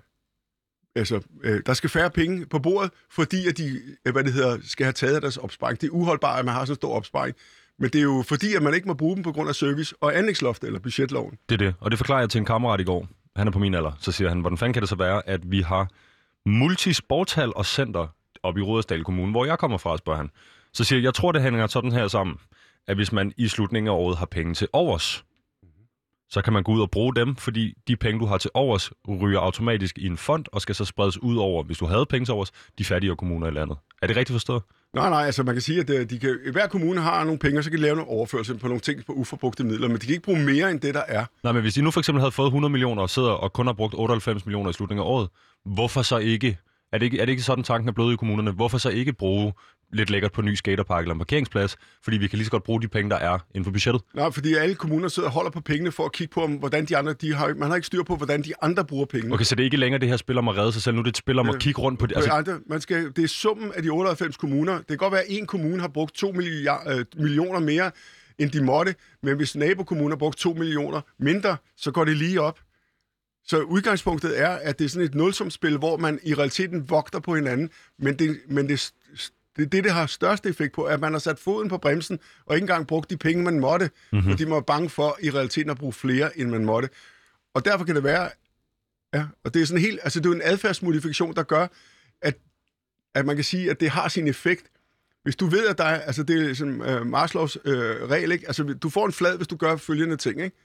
Altså, 0.95 1.21
øh, 1.43 1.61
der 1.65 1.73
skal 1.73 1.89
færre 1.89 2.09
penge 2.09 2.45
på 2.45 2.59
bordet, 2.59 2.91
fordi 3.11 3.47
at 3.47 3.57
de 3.57 3.81
øh, 4.05 4.13
hvad 4.13 4.23
det 4.23 4.33
hedder, 4.33 4.57
skal 4.63 4.83
have 4.83 4.93
taget 4.93 5.15
af 5.15 5.21
deres 5.21 5.37
opsparing. 5.37 5.81
Det 5.81 5.87
er 5.87 5.91
uholdbart, 5.91 6.39
at 6.39 6.45
man 6.45 6.53
har 6.53 6.65
så 6.65 6.73
stor 6.73 6.95
opsparing. 6.95 7.35
Men 7.79 7.89
det 7.89 7.99
er 7.99 8.03
jo 8.03 8.23
fordi, 8.27 8.55
at 8.55 8.63
man 8.63 8.73
ikke 8.73 8.87
må 8.87 8.93
bruge 8.93 9.15
dem 9.15 9.23
på 9.23 9.31
grund 9.31 9.49
af 9.49 9.55
service- 9.55 9.93
og 10.01 10.17
anlægsloft 10.17 10.63
eller 10.63 10.79
budgetloven. 10.79 11.37
Det 11.49 11.61
er 11.61 11.65
det. 11.65 11.75
Og 11.79 11.91
det 11.91 11.99
forklarer 11.99 12.19
jeg 12.19 12.29
til 12.29 12.39
en 12.39 12.45
kammerat 12.45 12.79
i 12.79 12.83
går. 12.83 13.07
Han 13.35 13.47
er 13.47 13.51
på 13.51 13.59
min 13.59 13.73
alder. 13.73 13.91
Så 13.99 14.11
siger 14.11 14.29
han, 14.29 14.39
hvordan 14.39 14.57
fanden 14.57 14.73
kan 14.73 14.81
det 14.81 14.89
så 14.89 14.95
være, 14.95 15.29
at 15.29 15.51
vi 15.51 15.61
har 15.61 15.87
multisporthal 16.45 17.51
og 17.55 17.65
center 17.65 18.07
op 18.43 18.57
i 18.57 18.61
Rådesdal 18.61 19.03
Kommune, 19.03 19.31
hvor 19.31 19.45
jeg 19.45 19.59
kommer 19.59 19.77
fra, 19.77 19.97
spørger 19.97 20.17
han. 20.17 20.29
Så 20.73 20.83
siger 20.83 20.99
jeg, 20.99 21.03
jeg 21.03 21.13
tror, 21.13 21.31
det 21.31 21.41
hænger 21.41 21.67
sådan 21.67 21.91
her 21.91 22.07
sammen, 22.07 22.37
at 22.87 22.95
hvis 22.95 23.11
man 23.11 23.33
i 23.37 23.47
slutningen 23.47 23.87
af 23.87 23.93
året 23.93 24.17
har 24.17 24.25
penge 24.25 24.53
til 24.53 24.67
overs, 24.73 25.25
så 26.33 26.41
kan 26.41 26.53
man 26.53 26.63
gå 26.63 26.71
ud 26.71 26.81
og 26.81 26.91
bruge 26.91 27.15
dem, 27.15 27.35
fordi 27.35 27.73
de 27.87 27.95
penge, 27.95 28.19
du 28.19 28.25
har 28.25 28.37
til 28.37 28.51
overs, 28.53 28.91
ryger 29.07 29.39
automatisk 29.39 29.97
i 29.97 30.05
en 30.07 30.17
fond 30.17 30.45
og 30.51 30.61
skal 30.61 30.75
så 30.75 30.85
spredes 30.85 31.17
ud 31.17 31.37
over, 31.37 31.63
hvis 31.63 31.77
du 31.77 31.85
havde 31.85 32.05
penge 32.05 32.25
til 32.25 32.33
overs, 32.33 32.51
de 32.77 32.85
fattigere 32.85 33.15
kommuner 33.15 33.47
i 33.47 33.51
landet. 33.51 33.77
Er 34.01 34.07
det 34.07 34.17
rigtigt 34.17 34.33
forstået? 34.33 34.61
Nej, 34.93 35.09
nej, 35.09 35.25
altså 35.25 35.43
man 35.43 35.55
kan 35.55 35.61
sige, 35.61 35.79
at 35.79 35.89
øh, 35.89 36.09
de 36.09 36.19
kan, 36.19 36.37
hver 36.51 36.67
kommune 36.67 37.01
har 37.01 37.23
nogle 37.23 37.39
penge, 37.39 37.59
og 37.59 37.63
så 37.63 37.69
kan 37.69 37.77
de 37.79 37.83
lave 37.83 37.95
nogle 37.95 38.11
overførsel 38.11 38.57
på 38.57 38.67
nogle 38.67 38.81
ting 38.81 39.05
på 39.05 39.13
uforbrugte 39.13 39.63
midler, 39.63 39.87
men 39.87 39.97
de 39.97 40.05
kan 40.05 40.09
ikke 40.09 40.23
bruge 40.23 40.39
mere 40.39 40.71
end 40.71 40.79
det, 40.79 40.93
der 40.93 41.03
er. 41.07 41.25
Nej, 41.43 41.53
men 41.53 41.61
hvis 41.61 41.73
de 41.73 41.81
nu 41.81 41.91
for 41.91 41.99
eksempel 41.99 42.21
havde 42.21 42.31
fået 42.31 42.47
100 42.47 42.71
millioner 42.71 43.01
og 43.01 43.09
sidder 43.09 43.29
og 43.29 43.53
kun 43.53 43.65
har 43.65 43.73
brugt 43.73 43.93
98 43.97 44.45
millioner 44.45 44.69
i 44.69 44.73
slutningen 44.73 45.05
af 45.05 45.09
året, 45.09 45.29
hvorfor 45.65 46.01
så 46.01 46.17
ikke 46.17 46.57
er 46.93 46.97
det, 46.97 47.05
ikke, 47.05 47.19
er 47.19 47.25
det 47.25 47.31
ikke 47.31 47.43
sådan, 47.43 47.63
tanken 47.63 47.89
er 47.89 47.93
blevet 47.93 48.13
i 48.13 48.15
kommunerne? 48.15 48.51
Hvorfor 48.51 48.77
så 48.77 48.89
ikke 48.89 49.13
bruge 49.13 49.53
lidt 49.93 50.09
lækkert 50.09 50.31
på 50.31 50.41
ny 50.41 50.53
skaterpark 50.55 51.03
eller 51.03 51.13
en 51.13 51.19
parkeringsplads? 51.19 51.77
Fordi 52.03 52.17
vi 52.17 52.27
kan 52.27 52.37
lige 52.37 52.45
så 52.45 52.51
godt 52.51 52.63
bruge 52.63 52.81
de 52.81 52.87
penge, 52.87 53.09
der 53.09 53.15
er 53.15 53.39
inden 53.55 53.63
for 53.63 53.71
budgettet. 53.71 54.01
Nej, 54.13 54.31
fordi 54.31 54.53
alle 54.53 54.75
kommuner 54.75 55.07
sidder 55.07 55.29
og 55.29 55.33
holder 55.33 55.51
på 55.51 55.61
pengene 55.61 55.91
for 55.91 56.05
at 56.05 56.11
kigge 56.11 56.33
på, 56.33 56.47
hvordan 56.47 56.85
de 56.85 56.97
andre, 56.97 57.13
de 57.13 57.33
har, 57.33 57.53
man 57.57 57.69
har 57.69 57.75
ikke 57.75 57.85
styr 57.85 58.03
på, 58.03 58.15
hvordan 58.15 58.41
de 58.41 58.53
andre 58.61 58.85
bruger 58.85 59.05
pengene. 59.05 59.33
Okay, 59.33 59.43
så 59.43 59.55
det 59.55 59.63
er 59.63 59.65
ikke 59.65 59.77
længere 59.77 60.01
det 60.01 60.09
her 60.09 60.17
spil 60.17 60.37
om 60.37 60.47
at 60.47 60.57
redde 60.57 60.71
sig 60.71 60.81
selv. 60.81 60.95
Nu 60.95 60.99
er 60.99 61.03
det 61.03 61.09
et 61.11 61.17
spil 61.17 61.39
om 61.39 61.49
at 61.49 61.55
Øh, 61.55 61.61
kigge 61.61 61.81
rundt 61.81 61.99
på 61.99 62.05
det. 62.05 62.15
Altså, 62.15 62.31
andre, 62.31 62.59
man 62.69 62.81
skal, 62.81 63.11
det 63.15 63.23
er 63.23 63.27
summen 63.27 63.71
af 63.75 63.83
de 63.83 63.89
98 63.89 64.37
kommuner. 64.37 64.77
Det 64.77 64.87
kan 64.87 64.97
godt 64.97 65.11
være, 65.11 65.21
at 65.21 65.27
en 65.29 65.45
kommune 65.45 65.81
har 65.81 65.87
brugt 65.87 66.15
2 66.15 66.31
milliard, 66.31 66.83
øh, 66.97 67.05
millioner 67.15 67.59
mere, 67.59 67.91
end 68.39 68.51
de 68.51 68.63
måtte, 68.63 68.95
men 69.23 69.35
hvis 69.35 69.55
nabokommunen 69.55 70.11
har 70.11 70.17
brugt 70.17 70.37
2 70.37 70.53
millioner 70.53 71.01
mindre, 71.19 71.57
så 71.77 71.91
går 71.91 72.05
det 72.05 72.17
lige 72.17 72.41
op. 72.41 72.59
Så 73.45 73.61
udgangspunktet 73.61 74.39
er, 74.39 74.49
at 74.49 74.79
det 74.79 74.85
er 74.85 74.89
sådan 74.89 75.07
et 75.07 75.15
nulsumspil, 75.15 75.77
hvor 75.77 75.97
man 75.97 76.19
i 76.23 76.33
realiteten 76.33 76.89
vogter 76.89 77.19
på 77.19 77.35
hinanden, 77.35 77.69
men 77.99 78.19
det, 78.19 78.39
men 78.47 78.69
det, 78.69 78.93
det, 79.57 79.71
det, 79.71 79.83
det 79.83 79.91
har 79.91 80.05
største 80.05 80.49
effekt 80.49 80.73
på, 80.73 80.85
er, 80.87 80.93
at 80.93 80.99
man 80.99 81.11
har 81.11 81.19
sat 81.19 81.39
foden 81.39 81.69
på 81.69 81.77
bremsen, 81.77 82.19
og 82.45 82.55
ikke 82.55 82.63
engang 82.63 82.87
brugt 82.87 83.09
de 83.09 83.17
penge, 83.17 83.43
man 83.43 83.59
måtte, 83.59 83.89
mm-hmm. 84.11 84.31
fordi 84.31 84.45
man 84.45 84.53
var 84.53 84.61
bange 84.61 84.89
for 84.89 85.17
i 85.21 85.29
realiteten 85.29 85.69
at 85.69 85.77
bruge 85.77 85.93
flere, 85.93 86.39
end 86.39 86.49
man 86.49 86.65
måtte. 86.65 86.89
Og 87.53 87.65
derfor 87.65 87.85
kan 87.85 87.95
det 87.95 88.03
være, 88.03 88.29
ja, 89.13 89.25
og 89.43 89.53
det 89.53 89.61
er 89.61 89.65
sådan 89.65 89.81
helt, 89.81 89.99
altså 90.03 90.19
det 90.19 90.29
er 90.29 90.33
en 90.33 90.41
adfærdsmodifikation, 90.43 91.35
der 91.35 91.43
gør, 91.43 91.67
at, 92.21 92.37
at 93.15 93.25
man 93.25 93.35
kan 93.35 93.45
sige, 93.45 93.69
at 93.69 93.79
det 93.79 93.89
har 93.89 94.07
sin 94.07 94.27
effekt. 94.27 94.65
Hvis 95.23 95.35
du 95.35 95.45
ved, 95.45 95.67
at 95.67 95.77
der 95.77 95.83
er, 95.83 95.99
altså 96.01 96.23
det 96.23 96.49
er 96.49 96.53
sådan 96.53 96.81
uh, 96.81 97.07
Marslows 97.07 97.57
uh, 97.65 97.71
regel, 97.73 98.31
ikke? 98.31 98.47
Altså 98.47 98.63
du 98.63 98.89
får 98.89 99.05
en 99.05 99.11
flad, 99.11 99.37
hvis 99.37 99.47
du 99.47 99.55
gør 99.55 99.75
følgende 99.75 100.17
ting, 100.17 100.41
ikke? 100.41 100.57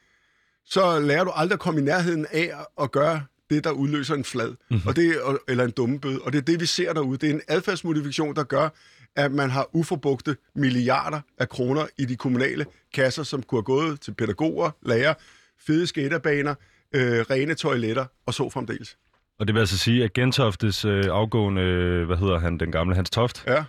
Så 0.70 1.00
lærer 1.00 1.24
du 1.24 1.31
aldrig 1.35 1.54
at 1.54 1.61
komme 1.61 1.81
i 1.81 1.85
nærheden 1.85 2.26
af 2.33 2.52
at 2.83 2.92
gøre 2.92 3.22
det, 3.50 3.64
der 3.64 3.70
udløser 3.70 4.14
en 4.14 4.24
flad, 4.24 4.48
mm-hmm. 4.70 4.88
og 4.88 4.96
det, 4.96 5.16
eller 5.48 5.64
en 5.64 5.70
dummebøde. 5.70 6.18
Og 6.22 6.33
det 6.33 6.38
er 6.38 6.42
det, 6.42 6.61
vi 6.61 6.66
ser 6.66 6.92
derude. 6.92 7.18
Det 7.18 7.31
er 7.31 7.35
en 7.35 7.40
adfærdsmodifikation, 7.48 8.35
der 8.35 8.42
gør, 8.44 8.68
at 9.16 9.33
man 9.33 9.50
har 9.50 9.68
uforbugte 9.72 10.37
milliarder 10.54 11.20
af 11.38 11.48
kroner 11.48 11.87
i 11.98 12.04
de 12.04 12.16
kommunale 12.16 12.66
kasser, 12.94 13.22
som 13.22 13.42
kunne 13.42 13.57
have 13.59 13.62
gået 13.64 14.00
til 14.00 14.14
pædagoger, 14.14 14.70
lærer, 14.83 15.14
fede 15.66 15.87
skaterbaner, 15.87 16.54
øh, 16.94 17.20
rene 17.31 17.54
toiletter 17.54 18.04
og 18.26 18.35
så 18.35 18.50
fremdeles. 18.50 18.96
og 19.38 19.46
det 19.46 19.54
vil 19.54 19.61
altså 19.61 19.78
sige, 19.78 20.04
at 20.04 20.12
Gentoftes 20.12 20.85
øh, 20.85 21.04
afgående, 21.11 21.62
øh, 21.62 22.07
hvad 22.07 22.16
hedder 22.16 22.38
han, 22.38 22.59
den 22.59 22.72
gamle 22.72 22.94
Hans 22.94 23.11
Toft, 23.11 23.44
Ja. 23.46 23.64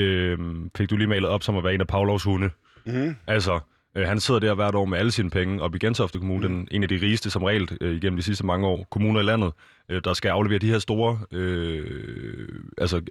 øh, 0.00 0.38
fik 0.76 0.90
du 0.90 0.96
lige 0.96 1.08
malet 1.08 1.28
op 1.28 1.42
som 1.42 1.56
at 1.56 1.64
være 1.64 1.74
en 1.74 1.80
af 1.80 1.86
Pavlovs 1.86 2.22
hunde. 2.22 2.50
Mm-hmm. 2.86 3.16
Altså, 3.26 3.60
øh, 3.96 4.08
han 4.08 4.20
sidder 4.20 4.40
der 4.40 4.54
hvert 4.54 4.74
år 4.74 4.84
med 4.84 4.98
alle 4.98 5.12
sine 5.12 5.30
penge 5.30 5.62
op 5.62 5.74
i 5.74 5.78
Gentofte 5.78 6.18
Kommune, 6.18 6.48
mm. 6.48 6.54
den, 6.54 6.68
en 6.70 6.82
af 6.82 6.88
de 6.88 6.94
rigeste 6.94 7.30
som 7.30 7.42
regel 7.42 7.78
øh, 7.80 7.96
igennem 7.96 8.16
de 8.16 8.22
sidste 8.22 8.46
mange 8.46 8.66
år, 8.66 8.86
kommuner 8.90 9.20
i 9.20 9.22
landet, 9.22 9.52
øh, 9.88 10.00
der 10.04 10.12
skal 10.12 10.28
aflevere 10.28 10.58
de 10.58 10.70
her 10.70 10.78
store, 10.78 11.18
øh, 11.30 12.48
altså 12.78 13.02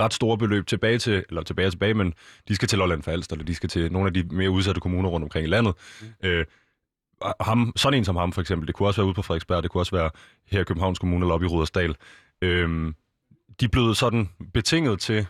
ret 0.00 0.14
store 0.14 0.38
beløb 0.38 0.66
tilbage 0.66 0.98
til, 0.98 1.24
eller 1.28 1.42
tilbage 1.42 1.70
tilbage, 1.70 1.94
men 1.94 2.14
de 2.48 2.54
skal 2.54 2.68
til 2.68 2.78
Lolland 2.78 3.02
Falster, 3.02 3.36
eller 3.36 3.46
de 3.46 3.54
skal 3.54 3.68
til 3.68 3.92
nogle 3.92 4.06
af 4.06 4.14
de 4.14 4.22
mere 4.22 4.50
udsatte 4.50 4.80
kommuner 4.80 5.08
rundt 5.08 5.24
omkring 5.24 5.46
i 5.46 5.50
landet. 5.50 5.74
Mm. 6.00 6.28
Øh, 6.28 6.44
ham, 7.40 7.72
sådan 7.76 7.98
en 7.98 8.04
som 8.04 8.16
ham 8.16 8.32
for 8.32 8.40
eksempel, 8.40 8.66
det 8.66 8.74
kunne 8.74 8.88
også 8.88 9.00
være 9.00 9.06
ude 9.06 9.14
på 9.14 9.22
Frederiksberg, 9.22 9.62
det 9.62 9.70
kunne 9.70 9.80
også 9.80 9.96
være 9.96 10.10
her 10.46 10.60
i 10.60 10.64
Københavns 10.64 10.98
Kommune 10.98 11.24
eller 11.24 11.34
oppe 11.34 11.46
i 11.46 11.48
Rudersdal. 11.48 11.96
Øh, 12.42 12.92
de 13.60 13.68
blevet 13.68 13.96
sådan 13.96 14.28
betinget 14.54 15.00
til 15.00 15.26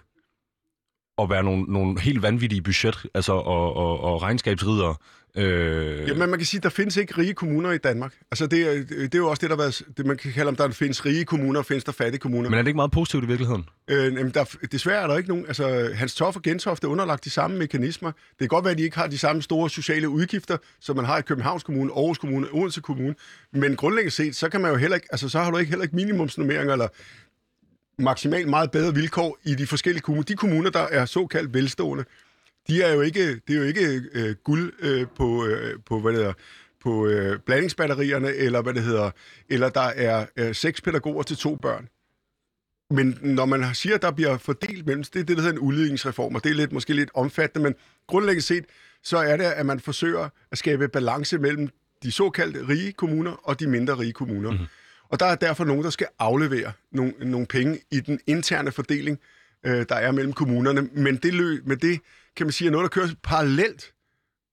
at 1.23 1.31
være 1.31 1.43
nogle, 1.43 1.63
nogle 1.63 2.01
helt 2.01 2.23
vanvittige 2.23 2.63
budget, 2.63 3.07
altså 3.15 3.33
og, 3.33 3.77
og, 3.77 4.01
og 4.01 4.23
regnskabsridere. 4.23 4.95
Øh, 5.37 6.09
Jamen, 6.09 6.31
man 6.31 6.39
kan 6.39 6.47
sige, 6.47 6.59
at 6.59 6.63
der 6.63 6.69
findes 6.69 6.97
ikke 6.97 7.19
rige 7.19 7.35
kommuner 7.35 7.71
i 7.73 7.79
Danmark. 7.79 8.15
Altså, 8.31 8.47
det 8.47 8.63
er, 8.63 8.85
det 8.89 9.15
er 9.15 9.19
jo 9.19 9.31
også 9.31 9.41
det, 9.41 9.51
der 9.51 9.57
været, 9.57 9.83
det, 9.97 10.07
man 10.07 10.17
kan 10.17 10.33
kalde, 10.33 10.49
om 10.49 10.57
der 10.57 10.71
findes 10.71 11.07
rige 11.07 11.25
kommuner, 11.25 11.61
og 11.61 11.67
findes 11.67 11.85
der 11.85 11.93
fattige 11.93 12.21
kommuner. 12.21 12.51
men 12.51 12.59
er 12.59 12.63
det 12.63 12.69
ikke 12.69 12.77
meget 12.77 12.91
positivt 12.91 13.25
i 13.25 13.27
virkeligheden? 13.27 13.65
Øh, 13.89 14.05
jamen, 14.05 14.31
der, 14.31 14.45
desværre 14.73 15.03
er 15.03 15.07
der 15.07 15.17
ikke 15.17 15.29
nogen... 15.29 15.47
Altså, 15.47 15.91
Hans 15.95 16.15
Toff 16.15 16.37
og 16.37 16.43
Gentofte 16.43 16.87
er 16.87 16.89
underlagt 16.89 17.25
de 17.25 17.31
samme 17.31 17.59
mekanismer. 17.59 18.11
Det 18.11 18.39
kan 18.39 18.49
godt 18.49 18.65
være, 18.65 18.73
at 18.73 18.79
de 18.79 18.83
ikke 18.83 18.97
har 18.97 19.07
de 19.07 19.19
samme 19.19 19.43
store 19.43 19.71
sociale 19.71 20.09
udgifter, 20.09 20.57
som 20.81 20.97
man 20.97 21.05
har 21.05 21.19
i 21.19 21.23
Københavns 21.23 21.63
Kommune, 21.63 21.93
Aarhus 21.93 22.19
Kommune, 22.19 22.47
Odense 22.53 22.81
Kommune. 22.81 23.15
Men 23.53 23.77
grundlæggende 23.77 24.15
set, 24.15 24.37
så 24.37 24.49
kan 24.49 24.61
man 24.61 24.71
jo 24.71 24.77
heller 24.77 24.95
ikke... 24.95 25.09
Altså, 25.11 25.29
så 25.29 25.39
har 25.39 25.51
du 25.51 25.57
ikke 25.57 25.71
heller 25.71 25.85
ikke 25.85 25.97
minimumsnummeringer 25.97 26.73
eller 26.73 26.89
maksimalt 27.99 28.49
meget 28.49 28.71
bedre 28.71 28.95
vilkår 28.95 29.39
i 29.45 29.55
de 29.55 29.67
forskellige 29.67 30.03
kommuner. 30.03 30.25
De 30.25 30.37
kommuner, 30.37 30.71
der 30.71 30.87
er 30.91 31.05
såkaldt 31.05 31.55
velstående, 31.55 32.05
de 32.69 32.83
er 32.83 32.95
jo 32.95 33.01
ikke, 33.01 33.35
det 33.35 33.55
er 33.55 33.59
jo 33.59 33.63
ikke 33.63 34.03
øh, 34.13 34.35
guld 34.45 34.73
øh, 34.81 35.07
på, 35.17 35.47
øh, 35.47 35.79
på, 35.87 36.01
hvad 36.01 36.13
det 36.13 36.19
hedder, 36.19 36.33
på 36.83 37.07
øh, 37.07 37.39
blandingsbatterierne, 37.39 38.35
eller 38.35 38.63
hvad 38.63 38.75
det 38.75 38.83
hedder, 38.83 39.11
eller 39.49 39.69
der 39.69 39.81
er 39.81 40.27
øh, 40.37 40.55
seks 40.55 40.81
pædagoger 40.81 41.23
til 41.23 41.37
to 41.37 41.57
børn. 41.57 41.89
Men 42.91 43.19
når 43.23 43.45
man 43.47 43.75
siger, 43.75 43.95
at 43.95 44.03
der 44.03 44.11
bliver 44.11 44.39
fordelt 44.39 44.87
mellem, 44.87 45.05
det 45.05 45.21
er 45.21 45.25
det, 45.25 45.37
der 45.37 45.43
hedder 45.43 45.57
en 45.57 45.59
udligningsreform, 45.59 46.35
og 46.35 46.45
det 46.45 46.51
er 46.51 46.55
lidt, 46.55 46.73
måske 46.73 46.95
lidt 46.95 47.11
omfattende, 47.15 47.65
men 47.65 47.75
grundlæggende 48.07 48.47
set, 48.47 48.65
så 49.03 49.19
er 49.19 49.37
det, 49.37 49.45
at 49.45 49.67
man 49.67 49.81
forsøger 49.81 50.29
at 50.53 50.59
skabe 50.59 50.89
balance 50.89 51.39
mellem 51.39 51.69
de 52.03 52.13
såkaldte 52.13 52.69
rige 52.69 52.93
kommuner 52.93 53.33
og 53.33 53.61
de 53.61 53.67
mindre 53.67 53.99
rige 53.99 54.13
kommuner. 54.13 54.51
Mm-hmm. 54.51 54.67
Og 55.11 55.21
der 55.21 55.27
er 55.27 55.35
derfor 55.35 55.65
nogen, 55.65 55.85
der 55.85 55.91
skal 55.91 56.07
aflevere 56.19 56.73
nogle, 56.93 57.13
nogle 57.21 57.47
penge 57.47 57.81
i 57.91 58.01
den 58.01 58.21
interne 58.27 58.73
fordeling, 58.73 59.19
øh, 59.67 59.87
der 59.89 59.95
er 59.95 60.13
mellem 60.13 60.33
kommunerne. 60.33 60.83
Men 60.83 61.17
det, 61.17 61.35
lø, 61.35 61.61
med 61.65 61.77
det 61.77 62.01
kan 62.37 62.47
man 62.47 62.53
sige, 62.53 62.69
er 62.69 62.73
noget, 62.73 62.85
der 62.85 62.89
kører 62.89 63.09
parallelt 63.23 63.95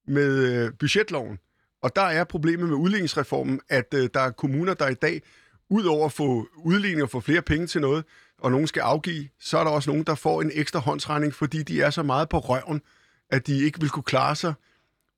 med 0.08 0.38
øh, 0.38 0.72
budgetloven. 0.78 1.38
Og 1.82 1.96
der 1.96 2.02
er 2.02 2.24
problemet 2.24 2.68
med 2.68 2.76
udligningsreformen, 2.76 3.60
at 3.68 3.94
øh, 3.94 4.08
der 4.14 4.20
er 4.20 4.30
kommuner, 4.30 4.74
der 4.74 4.88
i 4.88 4.94
dag, 4.94 5.22
udover 5.70 6.06
at 6.06 6.12
få 6.12 6.48
udligning 6.56 7.02
og 7.02 7.10
få 7.10 7.20
flere 7.20 7.42
penge 7.42 7.66
til 7.66 7.80
noget, 7.80 8.04
og 8.38 8.50
nogen 8.50 8.66
skal 8.66 8.80
afgive, 8.80 9.28
så 9.40 9.58
er 9.58 9.64
der 9.64 9.70
også 9.70 9.90
nogen, 9.90 10.04
der 10.04 10.14
får 10.14 10.42
en 10.42 10.50
ekstra 10.54 10.78
håndsregning, 10.78 11.34
fordi 11.34 11.62
de 11.62 11.82
er 11.82 11.90
så 11.90 12.02
meget 12.02 12.28
på 12.28 12.38
røven, 12.38 12.82
at 13.30 13.46
de 13.46 13.62
ikke 13.64 13.80
vil 13.80 13.90
kunne 13.90 14.02
klare 14.02 14.36
sig, 14.36 14.54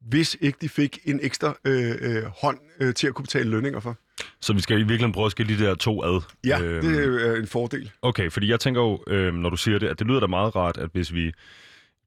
hvis 0.00 0.36
ikke 0.40 0.58
de 0.60 0.68
fik 0.68 0.98
en 1.04 1.20
ekstra 1.22 1.54
øh, 1.64 1.96
øh, 2.00 2.24
hånd 2.24 2.58
øh, 2.80 2.94
til 2.94 3.06
at 3.06 3.14
kunne 3.14 3.22
betale 3.22 3.50
lønninger 3.50 3.80
for. 3.80 3.96
Så 4.40 4.52
vi 4.52 4.60
skal 4.60 4.76
i 4.76 4.78
virkeligheden 4.78 5.12
prøve 5.12 5.26
at 5.26 5.30
skille 5.32 5.58
de 5.58 5.64
der 5.64 5.74
to 5.74 6.02
ad. 6.02 6.20
Ja, 6.46 6.60
Øhm, 6.62 6.86
det 6.86 7.04
er 7.04 7.32
øh, 7.32 7.38
en 7.38 7.46
fordel. 7.46 7.90
Okay, 8.02 8.30
fordi 8.30 8.50
jeg 8.50 8.60
tænker 8.60 8.80
jo, 8.80 9.02
øh, 9.06 9.34
når 9.34 9.50
du 9.50 9.56
siger 9.56 9.78
det, 9.78 9.86
at 9.88 9.98
det 9.98 10.06
lyder 10.06 10.20
da 10.20 10.26
meget 10.26 10.56
rart, 10.56 10.76
at 10.76 10.90
hvis 10.92 11.14
vi... 11.14 11.32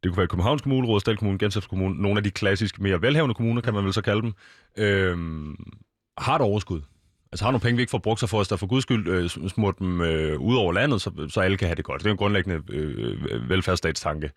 Det 0.04 0.12
kunne 0.12 0.18
være 0.18 0.28
Københavns 0.28 0.62
Kommune, 0.62 0.88
Rådesdal 0.88 1.18
Kommune, 1.18 1.38
Gentofte 1.38 1.70
Kommune, 1.70 2.02
nogle 2.02 2.18
af 2.18 2.24
de 2.24 2.32
klassiske, 2.32 2.84
mere 2.84 3.02
velhavende 3.02 3.36
kommuner, 3.36 3.62
kan 3.62 3.74
man 3.74 3.84
vel 3.86 3.94
så 3.94 4.02
kalde 4.02 4.22
dem, 4.22 4.34
øh, 4.78 5.18
har 6.18 6.36
et 6.36 6.42
overskud. 6.42 6.82
Altså 7.32 7.46
har 7.46 7.52
nogle 7.52 7.62
penge, 7.62 7.76
vi 7.76 7.82
ikke 7.82 7.92
får 7.92 7.98
brugt, 7.98 8.20
så 8.20 8.28
får 8.28 8.40
os 8.40 8.48
der 8.48 8.56
for 8.56 8.68
guds 8.68 8.84
skyld 8.84 9.08
øh, 9.08 9.30
smurt 9.30 9.80
dem 9.80 10.02
øh, 10.02 10.40
ud 10.40 10.56
over 10.56 10.74
landet, 10.74 11.02
så, 11.02 11.28
så 11.30 11.42
alle 11.42 11.58
kan 11.58 11.68
have 11.68 11.76
det 11.76 11.86
godt. 11.86 12.02
Det 12.02 12.08
er 12.08 12.12
en 12.12 12.18
grundlæggende 12.18 12.62
øh, 12.70 13.50
velfærdsstatstanke. 13.50 14.32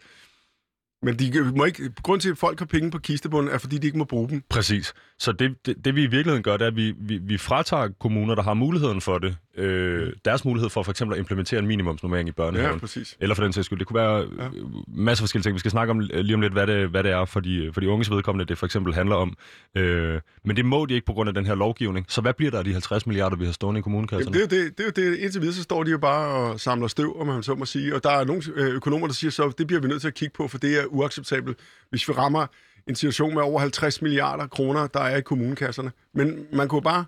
Men 1.04 1.18
de 1.18 1.52
må 1.56 1.64
ikke, 1.64 1.92
grund 2.02 2.20
til, 2.20 2.30
at 2.30 2.38
folk 2.38 2.58
har 2.58 2.66
penge 2.66 2.90
på 2.90 2.98
kistebunden, 2.98 3.52
er, 3.52 3.58
fordi 3.58 3.78
de 3.78 3.86
ikke 3.86 3.98
må 3.98 4.04
bruge 4.04 4.28
dem. 4.28 4.42
Præcis. 4.50 4.94
Så 5.18 5.32
det, 5.32 5.66
det, 5.66 5.84
det 5.84 5.94
vi 5.94 6.02
i 6.02 6.06
virkeligheden 6.06 6.42
gør, 6.42 6.56
det 6.56 6.64
er, 6.64 6.68
at 6.68 6.76
vi, 6.76 6.94
vi, 6.98 7.18
vi 7.18 7.38
fratager 7.38 7.88
kommuner, 8.00 8.34
der 8.34 8.42
har 8.42 8.54
muligheden 8.54 9.00
for 9.00 9.18
det, 9.18 9.36
øh, 9.56 10.12
deres 10.24 10.44
mulighed 10.44 10.70
for 10.70 10.82
for 10.82 10.90
eksempel 10.90 11.14
at 11.14 11.18
implementere 11.18 11.58
en 11.58 11.66
minimumsnormering 11.66 12.28
i 12.28 12.32
børnehaven. 12.32 12.72
Ja, 12.72 12.78
præcis. 12.78 13.16
Eller 13.20 13.34
for 13.34 13.42
den 13.42 13.52
sags 13.52 13.66
skyld. 13.66 13.78
Det 13.78 13.86
kunne 13.86 14.00
være 14.00 14.16
ja. 14.38 14.44
Ja. 14.44 14.50
masser 14.88 15.22
af 15.22 15.24
forskellige 15.24 15.42
ting. 15.42 15.54
Vi 15.54 15.58
skal 15.58 15.70
snakke 15.70 15.90
om 15.90 16.00
øh, 16.00 16.20
lige 16.20 16.34
om 16.34 16.40
lidt, 16.40 16.52
hvad 16.52 16.66
det, 16.66 16.88
hvad 16.88 17.02
det 17.02 17.12
er 17.12 17.24
for 17.24 17.40
de, 17.40 17.70
for 17.74 17.80
de 17.80 17.88
unges 17.88 18.10
vedkommende, 18.10 18.44
det 18.44 18.58
for 18.58 18.66
eksempel 18.66 18.94
handler 18.94 19.16
om. 19.16 19.36
Øh, 19.76 20.20
men 20.44 20.56
det 20.56 20.64
må 20.64 20.86
de 20.86 20.94
ikke 20.94 21.06
på 21.06 21.12
grund 21.12 21.28
af 21.28 21.34
den 21.34 21.46
her 21.46 21.54
lovgivning. 21.54 22.06
Så 22.08 22.20
hvad 22.20 22.34
bliver 22.34 22.50
der 22.50 22.58
af 22.58 22.64
de 22.64 22.72
50 22.72 23.06
milliarder, 23.06 23.36
vi 23.36 23.44
har 23.44 23.52
stående 23.52 23.78
i 23.78 23.82
kommunekasserne? 23.82 24.36
Jamen, 24.36 24.50
det, 24.50 24.58
er 24.58 24.62
jo 24.62 24.64
det, 24.64 24.78
det 24.78 24.98
er 24.98 25.02
jo 25.04 25.10
det. 25.10 25.18
Indtil 25.18 25.40
videre, 25.40 25.54
så 25.54 25.62
står 25.62 25.82
de 25.82 25.90
jo 25.90 25.98
bare 25.98 26.28
og 26.28 26.60
samler 26.60 26.88
støv, 26.88 27.20
om 27.20 27.26
man 27.26 27.42
så 27.42 27.54
må 27.54 27.64
sige. 27.64 27.94
Og 27.94 28.04
der 28.04 28.10
er 28.10 28.24
nogle 28.24 28.42
øh, 28.54 28.74
økonomer, 28.74 29.06
der 29.06 29.14
siger 29.14 29.30
så, 29.30 29.52
det 29.58 29.66
bliver 29.66 29.80
vi 29.80 29.88
nødt 29.88 30.00
til 30.00 30.08
at 30.08 30.14
kigge 30.14 30.32
på, 30.36 30.48
for 30.48 30.58
det 30.58 30.80
er 30.80 30.84
uacceptabelt, 30.86 31.58
hvis 31.90 32.08
vi 32.08 32.12
rammer 32.12 32.46
en 32.88 32.94
situation 32.94 33.34
med 33.34 33.42
over 33.42 33.60
50 33.60 34.02
milliarder 34.02 34.46
kroner, 34.46 34.86
der 34.86 35.00
er 35.00 35.16
i 35.16 35.20
kommunekasserne. 35.20 35.92
Men 36.14 36.46
man 36.52 36.68
kunne 36.68 36.82
bare, 36.82 37.04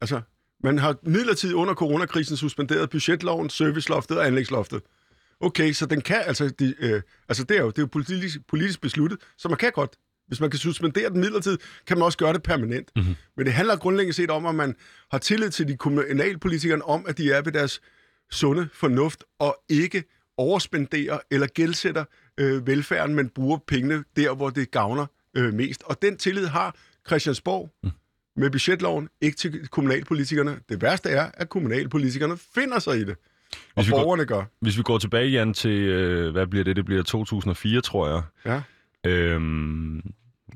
altså, 0.00 0.20
man 0.64 0.78
har 0.78 0.96
midlertidigt 1.02 1.54
under 1.54 1.74
coronakrisen 1.74 2.36
suspenderet 2.36 2.90
budgetloven, 2.90 3.50
serviceloftet 3.50 4.18
og 4.18 4.26
anlægsloftet. 4.26 4.82
Okay, 5.40 5.72
så 5.72 5.86
den 5.86 6.00
kan, 6.00 6.22
altså, 6.26 6.48
de, 6.48 6.74
øh, 6.78 7.02
altså 7.28 7.44
det 7.44 7.56
er 7.56 7.60
jo, 7.60 7.70
det 7.70 7.78
er 7.78 7.82
jo 7.82 7.86
politisk, 7.86 8.38
politisk 8.48 8.80
besluttet, 8.80 9.18
så 9.38 9.48
man 9.48 9.58
kan 9.58 9.72
godt, 9.72 9.96
hvis 10.26 10.40
man 10.40 10.50
kan 10.50 10.58
suspendere 10.58 11.10
den 11.10 11.20
midlertidigt, 11.20 11.62
kan 11.86 11.98
man 11.98 12.04
også 12.04 12.18
gøre 12.18 12.32
det 12.32 12.42
permanent. 12.42 12.90
Mm-hmm. 12.96 13.14
Men 13.36 13.46
det 13.46 13.54
handler 13.54 13.76
grundlæggende 13.76 14.16
set 14.16 14.30
om, 14.30 14.46
at 14.46 14.54
man 14.54 14.74
har 15.10 15.18
tillid 15.18 15.50
til 15.50 15.68
de 15.68 15.76
kommunalpolitikere 15.76 16.82
om, 16.82 17.04
at 17.08 17.18
de 17.18 17.32
er 17.32 17.42
ved 17.42 17.52
deres 17.52 17.80
sunde 18.30 18.68
fornuft 18.72 19.24
og 19.38 19.56
ikke 19.68 20.04
overspenderer 20.36 21.18
eller 21.30 21.46
gældsætter 21.46 22.04
øh, 22.40 22.66
velfærden, 22.66 23.14
men 23.14 23.28
bruger 23.28 23.58
pengene 23.66 24.04
der, 24.16 24.34
hvor 24.34 24.50
det 24.50 24.70
gavner 24.70 25.06
øh, 25.36 25.54
mest. 25.54 25.82
Og 25.82 26.02
den 26.02 26.16
tillid 26.16 26.46
har 26.46 26.76
Christiansborg 27.06 27.70
mm. 27.82 27.90
Med 28.38 28.50
budgetloven, 28.50 29.08
ikke 29.20 29.36
til 29.36 29.68
kommunalpolitikerne. 29.68 30.60
Det 30.68 30.82
værste 30.82 31.08
er, 31.08 31.30
at 31.34 31.48
kommunalpolitikerne 31.48 32.36
finder 32.54 32.78
sig 32.78 32.96
i 32.98 33.04
det. 33.04 33.16
Og 33.50 33.56
Hvis 33.74 33.86
vi 33.86 33.90
går- 33.90 34.02
borgerne 34.02 34.24
gør. 34.24 34.44
Hvis 34.60 34.78
vi 34.78 34.82
går 34.82 34.98
tilbage, 34.98 35.28
Jan, 35.30 35.54
til, 35.54 35.70
øh, 35.70 36.32
hvad 36.32 36.46
bliver 36.46 36.64
det? 36.64 36.76
Det 36.76 36.84
bliver 36.84 37.02
2004, 37.02 37.80
tror 37.80 38.08
jeg. 38.08 38.22
Ja. 39.04 39.10
Øhm, 39.10 40.02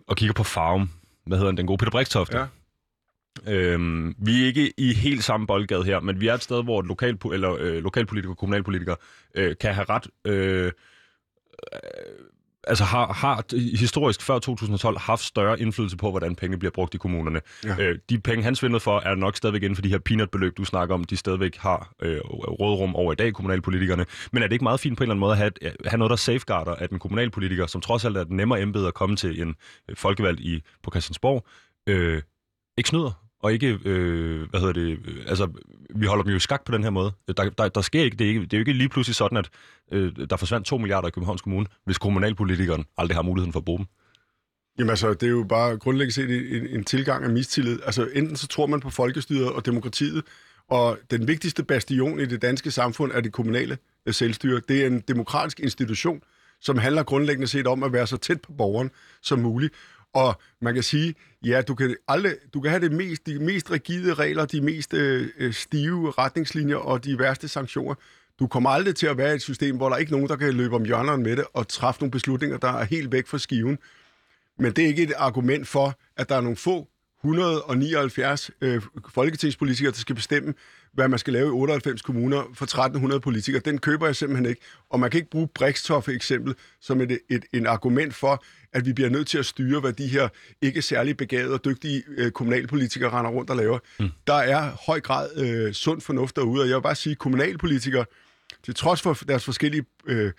og 0.07 0.16
kigger 0.16 0.33
på 0.33 0.45
Farm. 0.45 0.90
Hvad 1.27 1.38
hedder 1.38 1.51
den? 1.51 1.57
Den 1.59 1.66
gode 1.66 1.79
Peter 1.79 1.90
Brikstofte. 1.90 2.38
Ja. 2.38 2.47
Øhm, 3.49 4.14
vi 4.18 4.42
er 4.42 4.47
ikke 4.47 4.73
i 4.79 4.95
helt 4.95 5.25
samme 5.25 5.47
boldgade 5.47 5.85
her, 5.85 6.01
men 6.01 6.21
vi 6.21 6.27
er 6.29 6.35
et 6.35 6.42
sted, 6.42 6.64
hvor 6.64 6.83
lokal, 6.83 7.18
eller, 7.33 7.57
øh, 7.61 7.83
lokalpolitikere 7.83 8.33
og 8.33 8.38
kommunalpolitikere 8.38 8.97
øh, 9.35 9.57
kan 9.61 9.75
have 9.75 9.87
ret... 9.88 10.07
Øh, 10.25 10.64
øh, 10.64 10.71
altså 12.66 12.85
har, 12.85 13.12
har 13.12 13.44
historisk 13.77 14.22
før 14.22 14.38
2012 14.38 14.98
haft 14.98 15.22
større 15.22 15.61
indflydelse 15.61 15.96
på, 15.96 16.11
hvordan 16.11 16.37
pengene 16.37 16.59
bliver 16.59 16.72
brugt 16.72 16.94
i 16.94 16.98
kommunerne. 16.98 17.40
Ja. 17.64 17.77
Øh, 17.79 17.98
de 18.11 18.18
penge, 18.18 18.44
han 18.44 18.57
svindlede 18.57 18.81
for, 18.81 19.01
er 19.01 19.14
nok 19.14 19.37
stadigvæk 19.37 19.62
inden 19.62 19.77
for 19.77 19.83
de 19.83 19.88
her 19.88 19.98
peanut-beløb, 19.98 20.57
du 20.57 20.64
snakker 20.64 20.94
om, 20.94 21.05
de 21.05 21.16
stadigvæk 21.16 21.57
har 21.57 21.92
øh, 22.03 22.20
rådrum 22.61 22.96
over 22.96 23.12
i 23.12 23.16
dag, 23.16 23.33
kommunalpolitikerne. 23.33 24.07
Men 24.33 24.42
er 24.42 24.46
det 24.46 24.53
ikke 24.53 24.64
meget 24.64 24.81
fint 24.81 24.98
på 24.98 25.05
en 25.05 25.05
eller 25.05 25.14
anden 25.14 25.20
måde 25.20 25.33
at 25.33 25.38
have, 25.38 25.51
et, 25.62 25.77
have 25.87 25.98
noget, 25.98 26.11
der 26.11 26.16
safeguarder, 26.16 26.72
at 26.72 26.90
en 26.90 26.98
kommunalpolitiker, 26.98 27.66
som 27.66 27.81
trods 27.81 28.05
alt 28.05 28.16
er 28.16 28.20
et 28.20 28.31
nemmere 28.31 28.61
embede 28.61 28.87
at 28.87 28.94
komme 28.94 29.16
til 29.16 29.42
en 29.42 29.55
øh, 29.88 29.96
folkevalgt 29.96 30.40
i, 30.40 30.62
på 30.83 30.90
Christiansborg, 30.90 31.46
øh, 31.87 32.22
ikke 32.79 32.88
snyder? 32.88 33.21
Og 33.42 33.52
ikke, 33.52 33.78
øh, 33.85 34.50
hvad 34.50 34.61
hedder 34.61 34.72
det, 34.72 34.98
øh, 35.05 35.24
altså, 35.26 35.48
vi 35.94 36.07
holder 36.07 36.24
dem 36.24 36.31
jo 36.31 36.37
i 36.37 36.40
skak 36.40 36.64
på 36.64 36.72
den 36.72 36.83
her 36.83 36.90
måde. 36.90 37.12
Øh, 37.28 37.35
der, 37.37 37.50
der, 37.50 37.68
der 37.68 37.81
sker 37.81 38.02
ikke, 38.02 38.16
det 38.16 38.24
er, 38.24 38.28
ikke, 38.28 38.40
det 38.40 38.52
er 38.52 38.59
jo 38.59 38.61
ikke 38.61 38.72
lige 38.72 38.88
pludselig 38.88 39.16
sådan, 39.16 39.38
at 39.38 39.50
øh, 39.92 40.12
der 40.31 40.37
forsvandt 40.37 40.66
2 40.66 40.78
milliarder 40.78 41.09
i 41.09 41.11
Københavns 41.11 41.42
Kommune, 41.42 41.66
hvis 41.85 41.98
kommunalpolitikeren 41.98 42.85
aldrig 42.98 43.16
har 43.16 43.22
muligheden 43.22 43.52
for 43.52 43.61
at 43.61 43.64
bruge 43.64 43.78
dem. 43.78 43.87
Jamen 44.78 44.90
altså, 44.90 45.14
det 45.14 45.22
er 45.22 45.31
jo 45.31 45.46
bare 45.48 45.76
grundlæggende 45.76 46.14
set 46.14 46.57
en, 46.57 46.66
en 46.66 46.85
tilgang 46.85 47.24
af 47.24 47.31
mistillid. 47.31 47.81
Altså, 47.85 48.09
enten 48.14 48.37
så 48.37 48.46
tror 48.46 48.66
man 48.66 48.81
på 48.81 48.90
folkestyret 48.90 49.52
og 49.52 49.66
demokratiet, 49.66 50.22
og 50.68 50.98
den 51.11 51.28
vigtigste 51.28 51.64
bastion 51.64 52.20
i 52.20 52.26
det 52.26 52.42
danske 52.42 52.70
samfund 52.70 53.12
er 53.12 53.20
det 53.20 53.33
kommunale 53.33 53.78
øh, 54.07 54.14
selvstyre. 54.14 54.61
Det 54.68 54.83
er 54.83 54.87
en 54.87 55.00
demokratisk 55.00 55.61
institution, 55.61 56.22
som 56.61 56.78
handler 56.78 57.02
grundlæggende 57.02 57.46
set 57.46 57.66
om 57.66 57.83
at 57.83 57.92
være 57.92 58.07
så 58.07 58.16
tæt 58.16 58.40
på 58.40 58.52
borgeren 58.52 58.90
som 59.22 59.38
muligt. 59.38 59.74
Og 60.12 60.40
man 60.61 60.75
kan 60.75 60.83
sige, 60.83 61.14
ja, 61.44 61.62
du 61.62 61.75
kan, 61.75 61.96
aldrig, 62.09 62.35
du 62.55 62.61
kan 62.61 62.70
have 62.70 62.83
det 62.83 62.92
mest, 62.92 63.27
de 63.27 63.38
mest 63.38 63.70
rigide 63.70 64.14
regler, 64.14 64.44
de 64.44 64.61
mest 64.61 64.94
øh, 64.94 65.29
øh, 65.38 65.53
stive 65.53 66.11
retningslinjer 66.11 66.77
og 66.77 67.05
de 67.05 67.18
værste 67.18 67.48
sanktioner. 67.48 67.94
Du 68.38 68.46
kommer 68.46 68.70
aldrig 68.70 68.96
til 68.96 69.07
at 69.07 69.16
være 69.16 69.33
i 69.33 69.35
et 69.35 69.42
system, 69.42 69.77
hvor 69.77 69.88
der 69.88 69.96
ikke 69.96 70.11
er 70.11 70.16
nogen, 70.16 70.29
der 70.29 70.37
kan 70.37 70.55
løbe 70.55 70.75
om 70.75 70.85
hjørnerne 70.85 71.22
med 71.22 71.37
det 71.37 71.44
og 71.53 71.68
træffe 71.68 72.01
nogle 72.01 72.11
beslutninger, 72.11 72.57
der 72.57 72.68
er 72.68 72.85
helt 72.85 73.12
væk 73.12 73.27
fra 73.27 73.38
skiven. 73.38 73.79
Men 74.59 74.72
det 74.72 74.85
er 74.85 74.88
ikke 74.88 75.03
et 75.03 75.12
argument 75.16 75.68
for, 75.68 75.98
at 76.16 76.29
der 76.29 76.37
er 76.37 76.40
nogle 76.40 76.57
få 76.57 76.88
179 77.25 78.51
øh, 78.61 78.83
folketingspolitikere, 79.09 79.92
der 79.92 79.98
skal 79.98 80.14
bestemme, 80.14 80.55
hvad 80.92 81.09
man 81.09 81.18
skal 81.18 81.33
lave 81.33 81.48
i 81.48 81.50
98 81.50 82.02
kommuner 82.02 82.42
for 82.55 82.64
1300 82.64 83.20
politikere. 83.20 83.62
Den 83.64 83.78
køber 83.78 84.07
jeg 84.07 84.16
simpelthen 84.16 84.46
ikke. 84.46 84.61
Og 84.90 85.00
man 85.00 85.11
kan 85.11 85.18
ikke 85.18 85.31
bruge 85.31 85.48
Brikstoffe 85.55 86.12
eksempel 86.12 86.55
som 86.81 87.00
et, 87.00 87.18
et, 87.31 87.44
en 87.52 87.66
argument 87.66 88.14
for, 88.14 88.44
at 88.72 88.87
vi 88.87 88.92
bliver 88.92 89.11
nødt 89.11 89.26
til 89.26 89.38
at 89.38 89.46
styre, 89.46 89.81
hvad 89.81 89.92
de 89.92 90.07
her 90.07 90.28
ikke 90.62 90.83
særlig 90.83 91.16
begavede 91.16 91.55
og 91.55 91.64
dygtige 91.64 92.02
øh, 92.09 92.31
kommunalpolitikere 92.31 93.11
render 93.11 93.31
rundt 93.31 93.50
og 93.50 93.57
laver. 93.57 93.78
Mm. 94.00 94.09
Der 94.26 94.35
er 94.35 94.70
høj 94.87 95.00
grad 95.00 95.37
øh, 95.37 95.72
sund 95.72 96.00
fornuft 96.00 96.37
derude, 96.37 96.62
og 96.62 96.68
jeg 96.68 96.76
vil 96.76 96.83
bare 96.83 96.94
sige, 96.94 97.12
at 97.12 97.18
kommunalpolitikere, 97.18 98.05
til 98.64 98.74
trods 98.74 99.02
for 99.02 99.14
deres 99.14 99.44
forskellige 99.44 99.85
øh, 100.07 100.33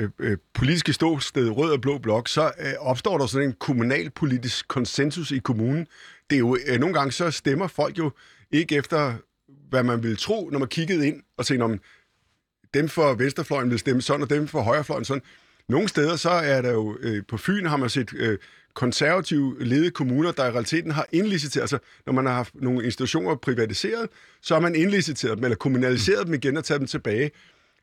øh, 0.00 0.08
øh, 0.18 0.38
politiske 0.54 0.92
ståsted, 0.92 1.50
rød 1.50 1.72
og 1.72 1.80
blå 1.80 1.98
blok, 1.98 2.28
så 2.28 2.52
øh, 2.60 2.72
opstår 2.78 3.18
der 3.18 3.26
sådan 3.26 3.48
en 3.48 3.54
kommunalpolitisk 3.60 4.68
konsensus 4.68 5.30
i 5.30 5.38
kommunen. 5.38 5.86
Det 6.30 6.36
er 6.36 6.40
jo, 6.40 6.56
øh, 6.66 6.80
nogle 6.80 6.94
gange 6.94 7.12
så 7.12 7.30
stemmer 7.30 7.66
folk 7.66 7.98
jo 7.98 8.10
ikke 8.50 8.76
efter, 8.76 9.14
hvad 9.74 9.82
man 9.82 10.02
ville 10.02 10.16
tro, 10.16 10.48
når 10.52 10.58
man 10.58 10.68
kiggede 10.68 11.06
ind 11.06 11.22
og 11.36 11.46
tænkte, 11.46 11.64
om 11.64 11.80
dem 12.74 12.88
for 12.88 13.14
venstrefløjen 13.14 13.70
vil 13.70 13.78
stemme 13.78 14.02
sådan, 14.02 14.22
og 14.22 14.30
dem 14.30 14.48
for 14.48 14.60
højrefløjen 14.60 15.04
sådan. 15.04 15.22
Nogle 15.68 15.88
steder 15.88 16.16
så 16.16 16.30
er 16.30 16.62
der 16.62 16.72
jo, 16.72 16.96
øh, 17.00 17.22
på 17.28 17.36
Fyn 17.36 17.66
har 17.66 17.76
man 17.76 17.88
set 17.88 18.14
øh, 18.16 18.38
konservative 18.74 19.64
ledede 19.64 19.90
kommuner, 19.90 20.32
der 20.32 20.46
i 20.46 20.50
realiteten 20.50 20.90
har 20.90 21.06
indliciteret, 21.12 21.62
altså 21.62 21.78
når 22.06 22.12
man 22.12 22.26
har 22.26 22.32
haft 22.32 22.54
nogle 22.54 22.84
institutioner 22.84 23.34
privatiseret, 23.34 24.08
så 24.42 24.54
har 24.54 24.60
man 24.60 24.74
indliciteret 24.74 25.36
dem, 25.36 25.44
eller 25.44 25.56
kommunaliseret 25.56 26.26
dem 26.26 26.34
igen 26.34 26.56
og 26.56 26.64
taget 26.64 26.80
dem 26.80 26.86
tilbage. 26.86 27.30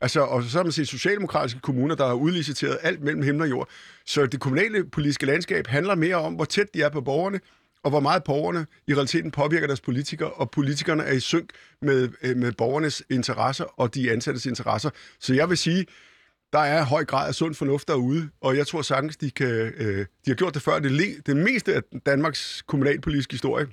Altså, 0.02 0.22
og 0.22 0.44
så 0.44 0.58
har 0.58 0.64
man 0.64 0.72
set 0.72 0.88
socialdemokratiske 0.88 1.60
kommuner, 1.60 1.96
der 1.96 2.08
har 2.08 2.14
udliciteret 2.14 2.78
alt 2.82 3.02
mellem 3.02 3.24
himmel 3.24 3.42
og 3.42 3.50
jord. 3.50 3.70
Så 4.06 4.26
det 4.26 4.40
kommunale 4.40 4.84
politiske 4.84 5.26
landskab 5.26 5.68
handler 5.68 5.96
mere 5.96 6.16
om, 6.16 6.34
hvor 6.34 6.46
tæt 6.46 6.74
de 6.74 6.82
er 6.82 6.90
på 6.90 7.02
borgerne, 7.02 7.40
og 7.84 7.90
hvor 7.90 8.00
meget 8.00 8.24
borgerne 8.24 8.66
i 8.88 8.94
realiteten 8.94 9.32
påvirker 9.32 9.68
deres 9.68 9.82
politikere, 9.82 10.30
og 10.32 10.52
politikerne 10.52 11.04
er 11.04 11.14
i 11.14 11.20
synk 11.20 11.50
med, 11.82 12.10
øh, 12.24 12.38
med 12.38 12.52
borgernes 12.52 13.04
interesser 13.10 13.64
og 13.80 13.96
de 13.96 14.12
ansattes 14.12 14.46
interesser. 14.46 14.90
Så 15.20 15.34
jeg 15.34 15.50
vil 15.50 15.58
sige, 15.58 15.86
der 16.54 16.60
er 16.60 16.84
høj 16.86 17.06
grad 17.06 17.28
af 17.28 17.36
sund 17.36 17.56
fornuft 17.56 17.88
derude, 17.88 18.30
og 18.42 18.58
jeg 18.58 18.68
tror 18.68 18.82
sagtens, 18.82 19.18
de, 19.18 19.32
kan, 19.32 19.48
øh, 19.78 19.98
de 20.00 20.06
har 20.28 20.36
gjort 20.36 20.54
det 20.54 20.62
før. 20.62 20.80
Det, 20.80 20.92
le- 20.92 21.22
det 21.26 21.38
meste 21.38 21.76
af 21.76 21.82
Danmarks 22.06 22.64
kommunalpolitiske 22.68 23.34
historie, 23.34 23.66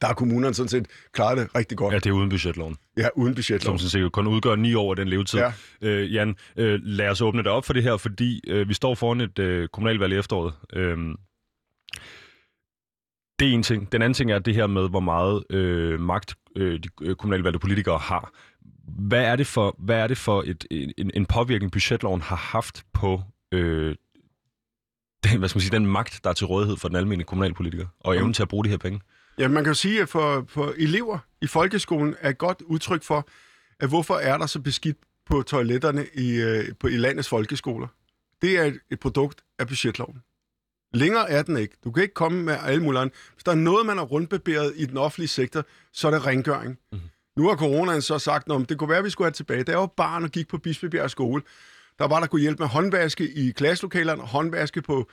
der 0.00 0.06
har 0.06 0.14
kommunerne 0.14 0.54
sådan 0.54 0.68
set 0.68 0.86
klaret 1.12 1.38
det 1.38 1.54
rigtig 1.54 1.78
godt. 1.78 1.92
Ja, 1.94 1.98
det 1.98 2.06
er 2.06 2.12
uden 2.12 2.28
budgetloven, 2.28 2.76
Ja, 2.96 3.08
uden 3.16 3.34
budgetlov. 3.34 3.78
som 3.78 3.88
sådan 3.88 4.04
set 4.04 4.12
kun 4.12 4.26
udgør 4.26 4.54
ni 4.56 4.74
år 4.74 4.90
af 4.92 4.96
den 4.96 5.08
levetid. 5.08 5.38
Ja. 5.38 5.52
Øh, 5.82 6.14
Jan, 6.14 6.36
øh, 6.56 6.80
lad 6.82 7.08
os 7.08 7.20
åbne 7.20 7.42
det 7.42 7.50
op 7.50 7.64
for 7.64 7.72
det 7.72 7.82
her, 7.82 7.96
fordi 7.96 8.40
øh, 8.48 8.68
vi 8.68 8.74
står 8.74 8.94
foran 8.94 9.20
et 9.20 9.38
øh, 9.38 9.68
kommunalvalg 9.68 10.12
i 10.12 10.16
efteråret. 10.18 10.54
Øh, 10.72 10.98
det 13.38 13.48
er 13.48 13.52
en 13.52 13.62
ting. 13.62 13.92
Den 13.92 14.02
anden 14.02 14.14
ting 14.14 14.30
er 14.32 14.38
det 14.38 14.54
her 14.54 14.66
med, 14.66 14.88
hvor 14.88 15.00
meget 15.00 15.44
øh, 15.50 16.00
magt 16.00 16.34
øh, 16.56 16.80
de 16.82 16.88
øh, 17.02 17.16
kommunale 17.16 17.44
valgte 17.44 17.58
politikere 17.58 17.98
har. 17.98 18.32
Hvad 18.88 19.24
er 19.24 19.36
det 19.36 19.46
for, 19.46 19.76
hvad 19.78 19.96
er 19.96 20.06
det 20.06 20.18
for 20.18 20.42
et, 20.46 20.66
en, 20.70 21.10
en 21.14 21.26
påvirkning, 21.26 21.72
budgetloven 21.72 22.20
har 22.20 22.36
haft 22.36 22.84
på 22.92 23.22
øh, 23.52 23.96
den, 25.24 25.38
hvad 25.38 25.48
skal 25.48 25.56
man 25.56 25.60
sige, 25.60 25.70
den 25.70 25.86
magt, 25.86 26.20
der 26.24 26.30
er 26.30 26.34
til 26.34 26.46
rådighed 26.46 26.76
for 26.76 26.88
den 26.88 26.96
almindelige 26.96 27.26
kommunalpolitiker, 27.26 27.86
og 28.00 28.16
evnen 28.16 28.34
til 28.34 28.42
at 28.42 28.48
bruge 28.48 28.64
de 28.64 28.70
her 28.70 28.76
penge? 28.76 29.00
Ja, 29.38 29.48
man 29.48 29.64
kan 29.64 29.70
jo 29.70 29.74
sige, 29.74 30.02
at 30.02 30.08
for, 30.08 30.44
for 30.48 30.74
elever 30.76 31.18
i 31.42 31.46
folkeskolen 31.46 32.14
er 32.20 32.30
et 32.30 32.38
godt 32.38 32.62
udtryk 32.62 33.02
for, 33.02 33.28
at 33.80 33.88
hvorfor 33.88 34.14
er 34.14 34.38
der 34.38 34.46
så 34.46 34.60
beskidt 34.60 34.96
på 35.26 35.42
toiletterne 35.42 36.06
i, 36.14 36.34
øh, 36.34 36.64
på, 36.80 36.86
i 36.86 36.96
landets 36.96 37.28
folkeskoler. 37.28 37.86
Det 38.42 38.58
er 38.58 38.62
et, 38.62 38.80
et 38.90 39.00
produkt 39.00 39.44
af 39.58 39.68
budgetloven. 39.68 40.22
Længere 40.94 41.30
er 41.30 41.42
den 41.42 41.56
ikke. 41.56 41.76
Du 41.84 41.90
kan 41.90 42.02
ikke 42.02 42.14
komme 42.14 42.42
med 42.42 42.56
alle 42.62 42.82
mulige 42.82 43.00
andre. 43.00 43.14
Hvis 43.34 43.44
der 43.44 43.52
er 43.52 43.56
noget, 43.56 43.86
man 43.86 43.96
har 43.96 44.04
rundbarberet 44.04 44.72
i 44.76 44.86
den 44.86 44.96
offentlige 44.96 45.28
sektor, 45.28 45.64
så 45.92 46.06
er 46.06 46.10
det 46.10 46.26
rengøring. 46.26 46.78
Mm-hmm. 46.92 47.08
Nu 47.36 47.48
har 47.48 47.56
coronaen 47.56 48.02
så 48.02 48.18
sagt, 48.18 48.52
at 48.52 48.68
det 48.68 48.78
kunne 48.78 48.88
være, 48.90 48.98
at 48.98 49.04
vi 49.04 49.10
skulle 49.10 49.26
have 49.26 49.32
tilbage. 49.32 49.64
Da 49.64 49.72
jeg 49.72 49.80
var 49.80 49.86
barn 49.86 50.24
og 50.24 50.30
gik 50.30 50.48
på 50.48 50.58
Bispebjerg 50.58 51.10
skole, 51.10 51.42
der 51.98 52.08
var 52.08 52.20
der 52.20 52.26
kunne 52.26 52.40
hjælpe 52.40 52.62
med 52.62 52.68
håndvaske 52.68 53.30
i 53.30 53.50
klasselokalerne, 53.50 54.22
håndvaske 54.22 54.82
på, 54.82 55.08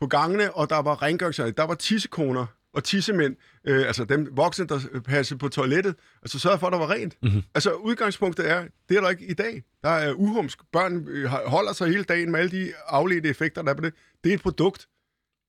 på 0.00 0.06
gangene, 0.06 0.54
og 0.54 0.70
der 0.70 0.82
var 0.82 1.02
rengøringsanlæg. 1.02 1.56
Der 1.56 1.62
var 1.66 1.74
tissekoner 1.74 2.46
og 2.74 2.84
tissemænd, 2.84 3.36
øh, 3.64 3.86
altså 3.86 4.04
dem 4.04 4.28
voksne, 4.36 4.66
der 4.66 5.00
passede 5.04 5.38
på 5.38 5.48
toilettet, 5.48 5.94
altså 6.22 6.38
sørgede 6.38 6.60
for, 6.60 6.66
at 6.66 6.72
der 6.72 6.78
var 6.78 6.90
rent. 6.90 7.16
Mm-hmm. 7.22 7.42
Altså 7.54 7.72
udgangspunktet 7.72 8.50
er, 8.50 8.64
det 8.88 8.96
er 8.96 9.00
der 9.00 9.10
ikke 9.10 9.26
i 9.26 9.34
dag. 9.34 9.62
Der 9.82 9.90
er 9.90 10.12
uhumsk. 10.12 10.58
Børn 10.72 11.08
øh, 11.08 11.26
holder 11.26 11.72
sig 11.72 11.88
hele 11.88 12.04
dagen 12.04 12.30
med 12.30 12.40
alle 12.40 12.50
de 12.50 12.72
afledte 12.86 13.28
effekter, 13.28 13.62
der 13.62 13.70
er 13.70 13.74
på 13.74 13.82
det. 13.82 13.94
Det 14.24 14.30
er 14.30 14.34
et 14.34 14.42
produkt 14.42 14.88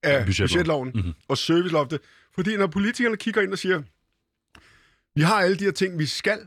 af 0.03 0.25
Budgetloven. 0.25 0.49
budgetloven 0.49 0.91
mm-hmm. 0.95 1.13
og 1.27 1.37
serviceloftet. 1.37 1.99
Fordi 2.35 2.57
når 2.57 2.67
politikerne 2.67 3.17
kigger 3.17 3.41
ind 3.41 3.51
og 3.51 3.59
siger, 3.59 3.81
vi 5.15 5.21
har 5.21 5.35
alle 5.35 5.55
de 5.55 5.63
her 5.63 5.71
ting, 5.71 5.99
vi 5.99 6.05
skal, 6.05 6.39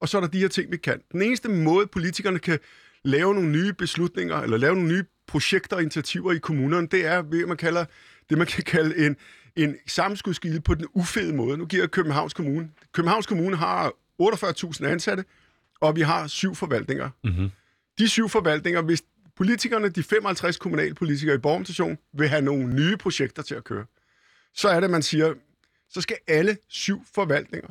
og 0.00 0.08
så 0.08 0.16
er 0.16 0.20
der 0.20 0.28
de 0.28 0.38
her 0.38 0.48
ting, 0.48 0.72
vi 0.72 0.76
kan. 0.76 1.00
Den 1.12 1.22
eneste 1.22 1.48
måde, 1.48 1.86
politikerne 1.86 2.38
kan 2.38 2.58
lave 3.04 3.34
nogle 3.34 3.50
nye 3.50 3.72
beslutninger, 3.72 4.36
eller 4.36 4.56
lave 4.56 4.74
nogle 4.74 4.88
nye 4.88 5.04
projekter 5.26 5.76
og 5.76 5.82
initiativer 5.82 6.32
i 6.32 6.38
kommunerne, 6.38 6.86
det 6.86 7.06
er 7.06 7.22
ved, 7.22 7.46
man 7.46 7.56
kalder, 7.56 7.84
det, 8.30 8.38
man 8.38 8.46
kan 8.46 8.64
kalde 8.64 9.06
en, 9.06 9.16
en 9.56 9.76
sammenskudskilde 9.86 10.60
på 10.60 10.74
den 10.74 10.86
ufede 10.94 11.34
måde. 11.34 11.58
Nu 11.58 11.66
giver 11.66 11.86
Københavns 11.86 12.34
Kommune. 12.34 12.70
Københavns 12.92 13.26
Kommune 13.26 13.56
har 13.56 13.92
48.000 14.22 14.84
ansatte, 14.84 15.24
og 15.80 15.96
vi 15.96 16.00
har 16.00 16.26
syv 16.26 16.54
forvaltninger. 16.54 17.10
Mm-hmm. 17.24 17.50
De 17.98 18.08
syv 18.08 18.28
forvaltninger, 18.28 18.82
hvis 18.82 19.02
politikerne, 19.40 19.88
de 19.88 20.02
55 20.02 20.56
kommunalpolitikere 20.56 21.34
i 21.34 21.38
Borgmenstation, 21.38 21.98
vil 22.12 22.28
have 22.28 22.42
nogle 22.42 22.74
nye 22.74 22.96
projekter 22.96 23.42
til 23.42 23.54
at 23.54 23.64
køre, 23.64 23.84
så 24.54 24.68
er 24.68 24.80
det, 24.80 24.90
man 24.90 25.02
siger, 25.02 25.34
så 25.90 26.00
skal 26.00 26.16
alle 26.28 26.56
syv 26.68 27.02
forvaltninger, 27.14 27.68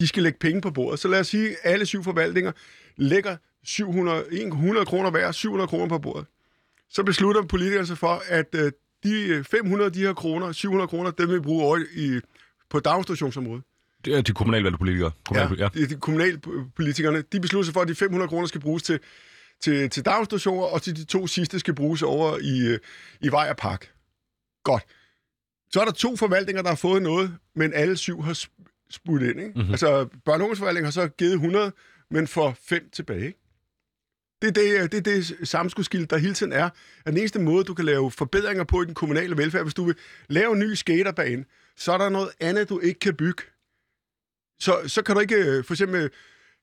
de 0.00 0.06
skal 0.06 0.22
lægge 0.22 0.38
penge 0.38 0.60
på 0.60 0.70
bordet. 0.70 1.00
Så 1.00 1.08
lad 1.08 1.20
os 1.20 1.26
sige, 1.26 1.48
at 1.50 1.56
alle 1.72 1.86
syv 1.86 2.04
forvaltninger 2.04 2.52
lægger 2.96 3.36
700, 3.64 4.24
100 4.32 4.86
kroner 4.86 5.10
hver, 5.10 5.32
700 5.32 5.68
kroner 5.68 5.88
på 5.88 5.98
bordet. 5.98 6.26
Så 6.88 7.02
beslutter 7.02 7.42
politikerne 7.42 7.86
sig 7.86 7.98
for, 7.98 8.22
at 8.28 8.54
øh, 8.54 8.72
de 9.04 9.44
500 9.44 9.90
de 9.90 10.00
her 10.00 10.12
kroner, 10.14 10.52
700 10.52 10.88
kroner, 10.88 11.10
dem 11.10 11.28
vil 11.28 11.36
vi 11.36 11.40
bruge 11.40 11.64
over 11.64 11.78
i, 11.94 12.20
på 12.70 12.80
daginstitutionsområdet. 12.80 13.64
Det 14.04 14.16
er 14.16 14.22
de 14.22 14.32
kommunalvalgte 14.32 14.78
politikere. 14.78 15.10
Kommunal, 15.26 15.58
ja. 15.58 15.68
Ja, 15.74 15.80
de, 15.80 15.88
de 15.88 15.94
kommunalpolitikerne, 15.94 17.22
de 17.32 17.40
beslutter 17.40 17.64
sig 17.64 17.74
for, 17.74 17.80
at 17.80 17.88
de 17.88 17.94
500 17.94 18.28
kroner 18.28 18.46
skal 18.46 18.60
bruges 18.60 18.82
til, 18.82 19.00
til, 19.60 19.90
til 19.90 20.04
daginstitutioner, 20.04 20.62
og 20.62 20.82
til 20.82 20.96
de 20.96 21.04
to 21.04 21.26
sidste 21.26 21.58
skal 21.58 21.74
bruges 21.74 22.02
over 22.02 22.38
i, 22.38 22.66
øh, 22.66 22.78
i 23.20 23.28
vej 23.28 23.50
og 23.50 23.56
park. 23.56 23.92
Godt. 24.64 24.82
Så 25.70 25.80
er 25.80 25.84
der 25.84 25.92
to 25.92 26.16
forvaltninger, 26.16 26.62
der 26.62 26.68
har 26.68 26.76
fået 26.76 27.02
noget, 27.02 27.36
men 27.54 27.72
alle 27.74 27.96
syv 27.96 28.22
har 28.22 28.34
sp- 28.34 28.86
spudt 28.90 29.22
ind. 29.22 29.40
Ikke? 29.40 29.52
Mm-hmm. 29.56 29.70
Altså, 29.70 30.02
børne- 30.04 30.32
og 30.32 30.40
ungdomsforvaltningen 30.40 30.84
har 30.84 30.90
så 30.90 31.08
givet 31.08 31.32
100, 31.32 31.72
men 32.10 32.26
får 32.26 32.56
fem 32.60 32.90
tilbage. 32.90 33.26
Ikke? 33.26 33.38
Det 34.42 34.48
er 34.48 34.86
det, 34.86 34.92
det, 34.92 34.98
er 34.98 35.34
det 35.38 35.48
samskudskild, 35.48 36.06
der 36.06 36.16
hele 36.18 36.34
tiden 36.34 36.52
er. 36.52 36.64
At 37.04 37.06
den 37.06 37.16
eneste 37.16 37.38
måde, 37.38 37.64
du 37.64 37.74
kan 37.74 37.84
lave 37.84 38.10
forbedringer 38.10 38.64
på 38.64 38.82
i 38.82 38.84
den 38.84 38.94
kommunale 38.94 39.36
velfærd, 39.36 39.62
hvis 39.62 39.74
du 39.74 39.84
vil 39.84 39.94
lave 40.28 40.52
en 40.52 40.58
ny 40.58 40.74
skaterbane, 40.74 41.44
så 41.76 41.92
er 41.92 41.98
der 41.98 42.08
noget 42.08 42.30
andet, 42.40 42.68
du 42.68 42.80
ikke 42.80 43.00
kan 43.00 43.14
bygge. 43.16 43.42
Så, 44.60 44.82
så 44.86 45.02
kan 45.02 45.14
du 45.14 45.20
ikke 45.20 45.34
øh, 45.36 45.64
for 45.64 45.74
eksempel 45.74 46.10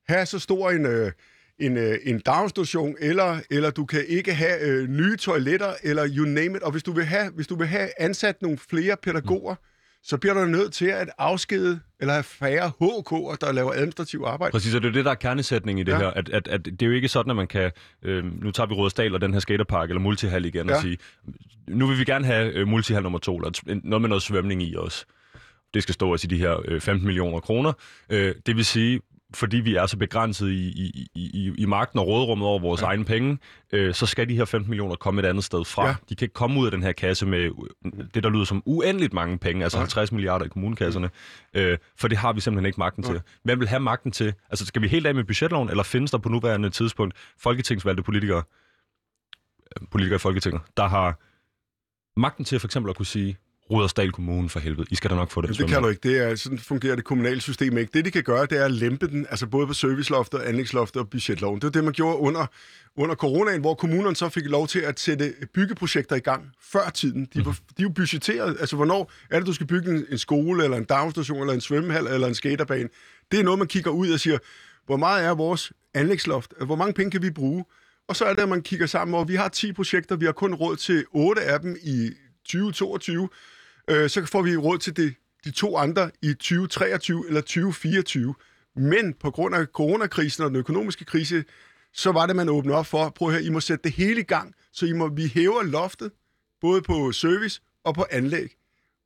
have 0.07 0.25
så 0.25 0.39
stor 0.39 0.71
en, 0.71 0.85
øh, 0.85 1.11
en, 1.59 1.77
øh, 1.77 1.97
en 2.03 2.19
daginstitution, 2.19 2.95
eller, 2.99 3.39
eller 3.51 3.69
du 3.71 3.85
kan 3.85 4.05
ikke 4.07 4.33
have 4.33 4.59
øh, 4.61 4.89
nye 4.89 5.17
toiletter, 5.17 5.73
eller 5.83 6.07
you 6.17 6.25
name 6.25 6.57
it. 6.57 6.63
Og 6.63 6.71
hvis 6.71 6.83
du 6.83 6.91
vil 6.91 7.05
have, 7.05 7.31
hvis 7.35 7.47
du 7.47 7.55
vil 7.55 7.67
have 7.67 7.89
ansat 7.99 8.41
nogle 8.41 8.57
flere 8.69 8.97
pædagoger, 9.03 9.53
mm. 9.53 9.59
så 10.03 10.17
bliver 10.17 10.33
du 10.33 10.45
nødt 10.45 10.73
til 10.73 10.85
at 10.85 11.09
afskede 11.17 11.79
eller 11.99 12.13
have 12.13 12.23
færre 12.23 12.67
HK'er, 12.81 13.37
der 13.41 13.51
laver 13.51 13.73
administrativ 13.73 14.23
arbejde. 14.25 14.51
Præcis, 14.51 14.75
og 14.75 14.81
det 14.81 14.87
er 14.87 14.91
det, 14.93 15.05
der 15.05 15.11
er 15.11 15.15
kernesætning 15.15 15.79
i 15.79 15.83
det 15.83 15.91
ja. 15.91 15.97
Her. 15.97 16.07
At, 16.07 16.29
at, 16.29 16.47
at 16.47 16.65
det 16.65 16.81
er 16.81 16.85
jo 16.85 16.91
ikke 16.91 17.07
sådan, 17.07 17.29
at 17.29 17.35
man 17.35 17.47
kan... 17.47 17.71
Øh, 18.03 18.43
nu 18.43 18.51
tager 18.51 18.67
vi 18.67 18.73
Rådsdal 18.73 19.13
og 19.13 19.21
den 19.21 19.33
her 19.33 19.39
skaterpark, 19.39 19.89
eller 19.89 20.01
multihal 20.01 20.45
igen, 20.45 20.69
ja. 20.69 20.75
og 20.75 20.81
sige, 20.81 20.97
nu 21.67 21.87
vil 21.87 21.99
vi 21.99 22.03
gerne 22.05 22.25
have 22.25 22.53
øh, 22.53 22.67
multihal 22.67 23.03
nummer 23.03 23.19
to, 23.19 23.37
eller 23.37 23.49
et- 23.49 23.81
noget 23.83 24.01
med 24.01 24.09
noget 24.09 24.23
svømning 24.23 24.63
i 24.63 24.75
også. 24.77 25.05
Det 25.73 25.83
skal 25.83 25.93
stå 25.93 26.11
altså 26.11 26.27
i 26.27 26.29
de 26.29 26.37
her 26.37 26.61
øh, 26.65 26.81
15 26.81 27.05
millioner 27.05 27.39
kroner. 27.39 27.73
Øh, 28.09 28.35
det 28.45 28.55
vil 28.55 28.65
sige, 28.65 29.01
fordi 29.33 29.57
vi 29.57 29.75
er 29.75 29.85
så 29.85 29.97
begrænset 29.97 30.49
i, 30.49 30.67
i, 30.67 31.09
i, 31.15 31.53
i, 31.57 31.65
magten 31.65 31.99
og 31.99 32.07
rådrummet 32.07 32.47
over 32.47 32.59
vores 32.59 32.81
ja. 32.81 32.85
egne 32.85 33.05
penge, 33.05 33.37
øh, 33.71 33.93
så 33.93 34.05
skal 34.05 34.29
de 34.29 34.35
her 34.35 34.45
15 34.45 34.69
millioner 34.69 34.95
komme 34.95 35.21
et 35.21 35.25
andet 35.25 35.43
sted 35.43 35.65
fra. 35.65 35.83
Ja. 35.83 35.87
Ja. 35.87 35.95
De 36.09 36.15
kan 36.15 36.25
ikke 36.25 36.33
komme 36.33 36.59
ud 36.59 36.65
af 36.65 36.71
den 36.71 36.83
her 36.83 36.91
kasse 36.91 37.25
med 37.25 37.49
det, 38.13 38.23
der 38.23 38.29
lyder 38.29 38.43
som 38.43 38.63
uendeligt 38.65 39.13
mange 39.13 39.37
penge, 39.37 39.63
altså 39.63 39.77
Nej. 39.77 39.83
50 39.83 40.11
milliarder 40.11 40.45
i 40.45 40.47
kommunekasserne, 40.47 41.09
øh, 41.53 41.77
for 41.97 42.07
det 42.07 42.17
har 42.17 42.33
vi 42.33 42.41
simpelthen 42.41 42.65
ikke 42.65 42.79
magten 42.79 43.03
til. 43.03 43.21
Hvem 43.43 43.59
vil 43.59 43.67
have 43.67 43.79
magten 43.79 44.11
til? 44.11 44.33
Altså, 44.49 44.65
skal 44.65 44.81
vi 44.81 44.87
helt 44.87 45.07
af 45.07 45.15
med 45.15 45.23
budgetloven, 45.23 45.69
eller 45.69 45.83
findes 45.83 46.11
der 46.11 46.17
på 46.17 46.29
nuværende 46.29 46.69
tidspunkt 46.69 47.15
folketingsvalgte 47.37 48.03
politikere, 48.03 48.43
øh, 49.81 49.87
politikere 49.91 50.15
i 50.15 50.19
Folketinget, 50.19 50.61
der 50.77 50.87
har 50.87 51.19
magten 52.19 52.45
til 52.45 52.59
for 52.59 52.67
eksempel 52.67 52.89
at 52.89 52.95
kunne 52.95 53.05
sige, 53.05 53.37
Rudersdal 53.73 54.11
Kommune 54.11 54.49
for 54.49 54.59
helvede, 54.59 54.87
I 54.91 54.95
skal 54.95 55.09
da 55.09 55.15
nok 55.15 55.31
få 55.31 55.41
det. 55.41 55.57
Det 55.57 55.67
kan 55.67 55.83
du 55.83 55.89
ikke. 55.89 56.09
Det 56.09 56.17
er, 56.17 56.35
sådan 56.35 56.59
fungerer 56.59 56.95
det 56.95 57.03
kommunale 57.03 57.41
system 57.41 57.77
ikke. 57.77 57.91
Det, 57.93 58.05
de 58.05 58.11
kan 58.11 58.23
gøre, 58.23 58.45
det 58.45 58.59
er 58.59 58.65
at 58.65 58.71
lempe 58.71 59.07
den, 59.07 59.27
altså 59.29 59.47
både 59.47 59.67
på 59.67 59.73
serviceloftet, 59.73 60.39
anlægsloftet 60.39 61.01
og 61.01 61.09
budgetloven. 61.09 61.61
Det 61.61 61.67
er 61.67 61.71
det, 61.71 61.83
man 61.83 61.93
gjorde 61.93 62.17
under, 62.17 62.45
under 62.97 63.15
coronaen, 63.15 63.61
hvor 63.61 63.73
kommunerne 63.73 64.15
så 64.15 64.29
fik 64.29 64.45
lov 64.45 64.67
til 64.67 64.79
at 64.79 64.99
sætte 64.99 65.33
byggeprojekter 65.53 66.15
i 66.15 66.19
gang 66.19 66.49
før 66.61 66.89
tiden. 66.89 67.27
De, 67.33 67.45
var, 67.45 67.51
de 67.51 67.57
er 67.79 67.83
jo 67.83 67.89
budgetteret. 67.89 68.57
Altså, 68.59 68.75
hvornår 68.75 69.11
er 69.29 69.37
det, 69.37 69.47
du 69.47 69.53
skal 69.53 69.67
bygge 69.67 69.91
en, 69.91 70.05
en 70.09 70.17
skole, 70.17 70.63
eller 70.63 70.77
en 70.77 70.85
daginstitution, 70.85 71.39
eller 71.39 71.53
en 71.53 71.61
svømmehal, 71.61 72.07
eller 72.07 72.27
en 72.27 72.35
skaterbane? 72.35 72.89
Det 73.31 73.39
er 73.39 73.43
noget, 73.43 73.59
man 73.59 73.67
kigger 73.67 73.91
ud 73.91 74.09
og 74.09 74.19
siger, 74.19 74.37
hvor 74.85 74.97
meget 74.97 75.25
er 75.25 75.35
vores 75.35 75.71
anlægsloft? 75.93 76.53
Hvor 76.65 76.75
mange 76.75 76.93
penge 76.93 77.11
kan 77.11 77.21
vi 77.21 77.29
bruge? 77.29 77.65
Og 78.07 78.15
så 78.15 78.25
er 78.25 78.33
det, 78.33 78.41
at 78.41 78.49
man 78.49 78.61
kigger 78.61 78.85
sammen, 78.85 79.15
og 79.15 79.27
vi 79.27 79.35
har 79.35 79.49
10 79.49 79.73
projekter, 79.73 80.15
vi 80.15 80.25
har 80.25 80.31
kun 80.31 80.53
råd 80.53 80.75
til 80.75 81.05
8 81.11 81.41
af 81.41 81.59
dem 81.59 81.77
i 81.83 82.09
2022. 82.45 83.29
Øh, 83.87 84.09
så 84.09 84.25
får 84.25 84.41
vi 84.41 84.57
råd 84.57 84.77
til 84.77 84.97
det, 84.97 85.15
de 85.45 85.51
to 85.51 85.77
andre 85.77 86.11
i 86.21 86.33
2023 86.33 87.27
eller 87.27 87.41
2024. 87.41 88.35
Men 88.75 89.13
på 89.13 89.31
grund 89.31 89.55
af 89.55 89.65
coronakrisen 89.65 90.43
og 90.43 90.49
den 90.49 90.57
økonomiske 90.57 91.05
krise, 91.05 91.43
så 91.93 92.11
var 92.11 92.25
det, 92.25 92.35
man 92.35 92.49
åbnede 92.49 92.77
op 92.77 92.85
for, 92.85 93.09
prøv 93.09 93.27
at 93.27 93.33
høre, 93.33 93.43
I 93.43 93.49
må 93.49 93.59
sætte 93.59 93.83
det 93.83 93.91
hele 93.91 94.21
i 94.21 94.23
gang, 94.23 94.55
så 94.71 94.85
I 94.85 94.93
må, 94.93 95.07
vi 95.07 95.27
hæver 95.27 95.63
loftet, 95.63 96.11
både 96.61 96.81
på 96.81 97.11
service 97.11 97.61
og 97.83 97.95
på 97.95 98.05
anlæg. 98.11 98.55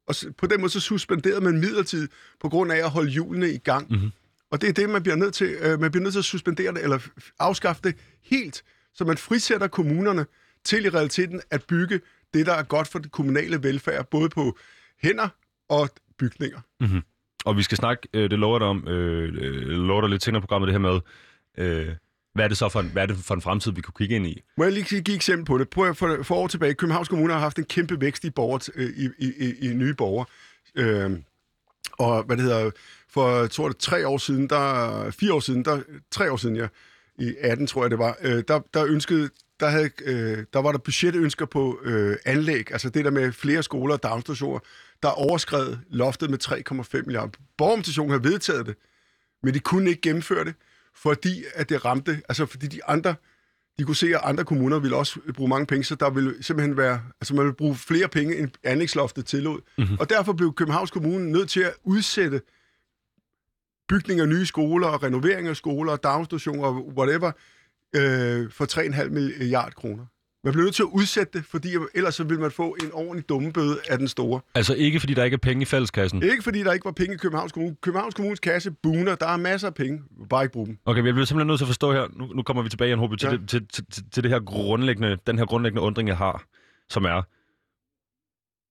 Og 0.07 0.15
på 0.37 0.47
den 0.47 0.61
måde 0.61 0.71
så 0.71 0.79
suspenderede 0.79 1.41
man 1.41 1.59
midlertidigt 1.59 2.11
på 2.39 2.49
grund 2.49 2.71
af 2.71 2.77
at 2.77 2.89
holde 2.89 3.09
hjulene 3.09 3.51
i 3.51 3.57
gang. 3.57 3.91
Mm-hmm. 3.91 4.11
Og 4.51 4.61
det 4.61 4.69
er 4.69 4.73
det, 4.73 4.89
man 4.89 5.03
bliver 5.03 5.15
nødt 5.15 5.33
til. 5.33 5.47
Øh, 5.47 5.79
man 5.79 5.91
bliver 5.91 6.03
nødt 6.03 6.13
til 6.13 6.19
at 6.19 6.25
suspendere 6.25 6.73
det, 6.73 6.83
eller 6.83 6.99
afskaffe 7.39 7.81
det 7.83 7.95
helt, 8.21 8.63
så 8.93 9.05
man 9.05 9.17
frisætter 9.17 9.67
kommunerne 9.67 10.25
til 10.63 10.85
i 10.85 10.89
realiteten 10.89 11.41
at 11.49 11.63
bygge 11.63 12.01
det, 12.37 12.45
der 12.45 12.53
er 12.53 12.63
godt 12.63 12.87
for 12.87 12.99
det 12.99 13.11
kommunale 13.11 13.63
velfærd, 13.63 14.09
både 14.09 14.29
på 14.29 14.57
hænder 15.03 15.27
og 15.69 15.89
bygninger. 16.17 16.59
Og 17.45 17.57
vi 17.57 17.63
skal 17.63 17.77
snakke, 17.77 18.07
øh, 18.13 18.29
det 18.29 18.39
lover 18.39 18.59
dig 18.59 18.67
om, 18.67 18.87
øh, 18.87 19.23
øh, 19.23 19.67
lover 19.67 20.01
dig 20.01 20.09
lidt 20.09 20.23
senere 20.23 20.39
i 20.39 20.41
programmet, 20.41 20.67
det 20.67 20.73
her 20.73 20.79
med, 20.79 20.99
øh, 21.57 21.95
hvad 22.33 22.43
er 22.43 22.47
det 22.47 22.57
så 22.57 22.69
for 22.69 22.79
en, 22.79 22.89
hvad 22.89 23.03
er 23.03 23.07
det 23.07 23.17
for 23.17 23.35
en 23.35 23.41
fremtid, 23.41 23.71
vi 23.71 23.81
kunne 23.81 23.93
kigge 23.97 24.15
ind 24.15 24.27
i? 24.27 24.41
Må 24.57 24.63
jeg 24.63 24.73
lige 24.73 24.83
give 24.83 24.99
et 24.99 25.15
eksempel 25.15 25.45
på 25.45 25.57
det? 25.57 25.69
Prøv 25.69 25.89
at 25.89 25.97
for, 25.97 26.23
for 26.23 26.35
år 26.35 26.47
tilbage, 26.47 26.73
Københavns 26.73 27.07
Kommune 27.07 27.33
har 27.33 27.39
haft 27.39 27.57
en 27.57 27.65
kæmpe 27.65 28.01
vækst 28.01 28.23
i, 28.23 28.29
borger, 28.29 28.69
øh, 28.75 28.89
i, 28.89 29.09
i, 29.17 29.33
i, 29.37 29.69
i 29.69 29.73
nye 29.73 29.93
borgere. 29.93 30.25
Øh, 30.75 31.11
og 31.97 32.23
hvad 32.23 32.37
det 32.37 32.45
hedder, 32.45 32.71
for 33.09 33.47
tror 33.47 33.67
det 33.67 33.77
tre 33.77 34.07
år 34.07 34.17
siden, 34.17 34.49
der, 34.49 35.11
fire 35.11 35.33
år 35.33 35.39
siden, 35.39 35.65
der, 35.65 35.81
tre 36.11 36.31
år 36.31 36.37
siden, 36.37 36.55
ja, 36.55 36.67
i 37.19 37.35
18 37.41 37.67
tror 37.67 37.83
jeg 37.83 37.91
det 37.91 37.99
var, 37.99 38.17
øh, 38.21 38.43
der, 38.47 38.59
der 38.73 38.85
ønskede, 38.85 39.29
der, 39.59 39.67
havde, 39.67 39.89
øh, 40.05 40.45
der 40.53 40.59
var 40.59 40.71
der 40.71 40.79
budgetønsker 40.79 41.45
på 41.45 41.79
øh, 41.83 42.17
anlæg, 42.25 42.71
altså 42.71 42.89
det 42.89 43.05
der 43.05 43.11
med 43.11 43.31
flere 43.31 43.63
skoler 43.63 43.93
og 43.93 44.03
daginstitutioner, 44.03 44.59
der 45.03 45.09
overskred 45.09 45.77
loftet 45.89 46.29
med 46.29 46.43
3,5 46.43 47.01
milliarder. 47.05 47.31
Borgermestationen 47.57 48.11
har 48.11 48.19
vedtaget 48.19 48.65
det, 48.65 48.75
men 49.43 49.53
de 49.53 49.59
kunne 49.59 49.89
ikke 49.89 50.01
gennemføre 50.01 50.45
det, 50.45 50.53
fordi 50.95 51.43
at 51.55 51.69
det 51.69 51.85
ramte, 51.85 52.21
altså 52.29 52.45
fordi 52.45 52.67
de 52.67 52.85
andre, 52.85 53.15
de 53.79 53.83
kunne 53.83 53.95
se, 53.95 54.07
at 54.07 54.21
andre 54.23 54.45
kommuner 54.45 54.79
ville 54.79 54.95
også 54.95 55.19
bruge 55.33 55.49
mange 55.49 55.65
penge, 55.65 55.83
så 55.83 55.95
der 55.95 56.09
ville 56.09 56.43
simpelthen 56.43 56.77
være, 56.77 57.01
altså 57.21 57.33
man 57.35 57.45
ville 57.45 57.55
bruge 57.55 57.75
flere 57.75 58.07
penge, 58.07 58.37
end 58.37 58.49
anlægsloftet 58.63 59.25
tillod. 59.25 59.59
Mm-hmm. 59.77 59.97
Og 59.99 60.09
derfor 60.09 60.33
blev 60.33 60.53
Københavns 60.53 60.91
Kommune 60.91 61.31
nødt 61.31 61.49
til 61.49 61.61
at 61.61 61.73
udsætte 61.83 62.41
bygning 63.89 64.19
af 64.19 64.27
nye 64.27 64.45
skoler, 64.45 64.87
og 64.87 65.03
renovering 65.03 65.47
af 65.47 65.55
skoler, 65.55 65.91
og 65.91 66.03
daginstitutioner, 66.03 66.63
og 66.63 66.87
whatever, 66.97 67.31
øh, 67.95 68.51
for 68.51 68.65
3,5 69.03 69.09
milliard 69.09 69.73
kroner. 69.73 70.05
Man 70.43 70.53
blev 70.53 70.63
nødt 70.63 70.75
til 70.75 70.83
at 70.83 70.89
udsætte 70.91 71.37
det, 71.39 71.45
fordi 71.45 71.69
ellers 71.95 72.15
så 72.15 72.23
ville 72.23 72.41
man 72.41 72.51
få 72.51 72.75
en 72.83 72.89
ordentlig 72.93 73.29
dummebøde 73.29 73.77
af 73.89 73.97
den 73.97 74.07
store. 74.07 74.39
Altså 74.55 74.73
ikke 74.73 74.99
fordi 74.99 75.13
der 75.13 75.23
ikke 75.23 75.35
er 75.35 75.39
penge 75.39 75.61
i 75.61 75.65
fælleskassen. 75.65 76.23
Ikke 76.23 76.43
fordi 76.43 76.63
der 76.63 76.73
ikke 76.73 76.85
var 76.85 76.91
penge 76.91 77.13
i 77.13 77.17
Københavns 77.17 77.51
Kommune. 77.51 77.75
Københavns 77.81 78.15
Kommunes 78.15 78.39
kasse 78.39 78.71
buner, 78.83 79.15
der 79.15 79.27
er 79.27 79.37
masser 79.37 79.67
af 79.67 79.73
penge, 79.73 79.99
bare 80.29 80.43
ikke 80.43 80.53
bruge 80.53 80.67
dem. 80.67 80.77
Okay, 80.85 80.99
men 80.99 81.05
jeg 81.05 81.13
bliver 81.13 81.25
simpelthen 81.25 81.47
nødt 81.47 81.59
til 81.59 81.65
at 81.65 81.69
forstå 81.69 81.93
her, 81.93 82.07
nu, 82.15 82.25
nu 82.25 82.43
kommer 82.43 82.63
vi 82.63 82.69
tilbage 82.69 82.89
igen, 82.89 82.99
Håbe, 82.99 83.17
til, 83.17 83.25
Ja. 83.27 83.31
ja. 83.31 83.37
det, 83.37 83.49
til, 83.49 83.67
til, 83.67 83.85
til, 83.91 84.03
til 84.11 84.23
det 84.23 84.31
her 84.31 84.39
grundlæggende, 84.39 85.17
den 85.27 85.37
her 85.37 85.45
grundlæggende 85.45 85.81
undring, 85.81 86.09
jeg 86.09 86.17
har, 86.17 86.43
som 86.89 87.05
er, 87.05 87.21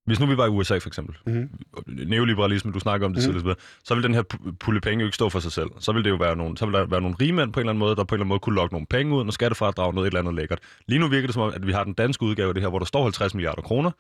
hvis 0.06 0.20
nu 0.20 0.26
vi 0.26 0.36
var 0.36 0.46
i 0.46 0.48
USA 0.48 0.78
for 0.78 0.88
eksempel, 0.88 1.16
Mhm. 1.26 1.48
neoliberalisme, 1.86 2.72
du 2.72 2.78
snakker 2.78 3.06
om 3.06 3.14
det 3.14 3.22
Mhm. 3.22 3.32
mm. 3.34 3.40
tidligere, 3.40 3.56
så 3.84 3.94
vil 3.94 4.02
den 4.02 4.14
her 4.14 4.22
pu- 4.34 4.50
pulle 4.60 4.80
penge 4.80 5.02
jo 5.02 5.06
ikke 5.06 5.14
stå 5.14 5.28
for 5.28 5.40
sig 5.40 5.52
selv. 5.52 5.70
Så 5.78 5.92
vil 5.92 6.04
det 6.04 6.10
jo 6.10 6.16
være 6.16 6.36
nogle, 6.36 6.56
så 6.58 6.66
vil 6.66 6.74
der 6.74 6.86
være 6.86 7.00
nogle 7.00 7.16
rige 7.20 7.32
mænd 7.32 7.52
på 7.52 7.60
en 7.60 7.62
eller 7.62 7.70
anden 7.70 7.78
måde, 7.78 7.96
der 7.96 8.04
på 8.04 8.14
en 8.14 8.16
eller 8.16 8.22
anden 8.22 8.28
måde 8.28 8.40
kunne 8.40 8.54
lokke 8.54 8.74
nogle 8.74 8.86
penge 8.90 9.14
ud, 9.14 9.26
og 9.26 9.32
skattefradrag 9.32 9.94
noget 9.94 10.06
et 10.06 10.10
eller 10.10 10.20
andet 10.20 10.34
lækkert. 10.34 10.58
Lige 10.88 10.98
nu 10.98 11.08
virker 11.08 11.26
det 11.26 11.34
som 11.34 11.42
om, 11.42 11.52
at 11.54 11.66
vi 11.66 11.72
har 11.72 11.84
den 11.84 11.92
danske 11.94 12.22
udgave 12.22 12.48
af 12.48 12.54
det 12.54 12.62
her, 12.62 12.68
hvor 12.70 12.78
der 12.78 12.86
står 12.86 13.02
50 13.02 13.34
milliarder 13.34 13.62
kroner, 13.62 13.90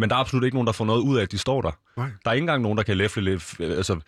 men 0.00 0.10
der 0.10 0.16
er 0.16 0.20
absolut 0.20 0.44
ikke 0.44 0.54
nogen, 0.56 0.66
der 0.66 0.72
får 0.72 0.84
noget 0.84 1.00
ud 1.02 1.18
af, 1.18 1.22
at 1.22 1.32
de 1.32 1.38
står 1.38 1.62
der. 1.62 1.70
Nej. 1.96 2.08
Der 2.24 2.30
er 2.30 2.34
ikke 2.34 2.42
engang 2.42 2.62
nogen, 2.62 2.78
der 2.78 2.84
kan 2.84 2.96
læfle 2.96 3.22
lidt, 3.22 3.60
altså 3.60 4.00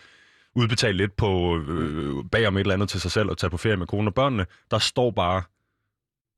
udbetale 0.54 0.96
lidt 0.96 1.16
på 1.16 1.58
øh, 1.68 2.14
bagom 2.32 2.56
et 2.56 2.60
eller 2.60 2.74
andet 2.74 2.88
til 2.88 3.00
sig 3.00 3.10
selv 3.10 3.30
og 3.30 3.38
tage 3.38 3.50
på 3.50 3.56
ferie 3.56 3.76
med 3.76 3.86
konen 3.86 4.06
og 4.08 4.14
børnene. 4.14 4.46
Der 4.70 4.78
står 4.78 5.10
bare, 5.10 5.42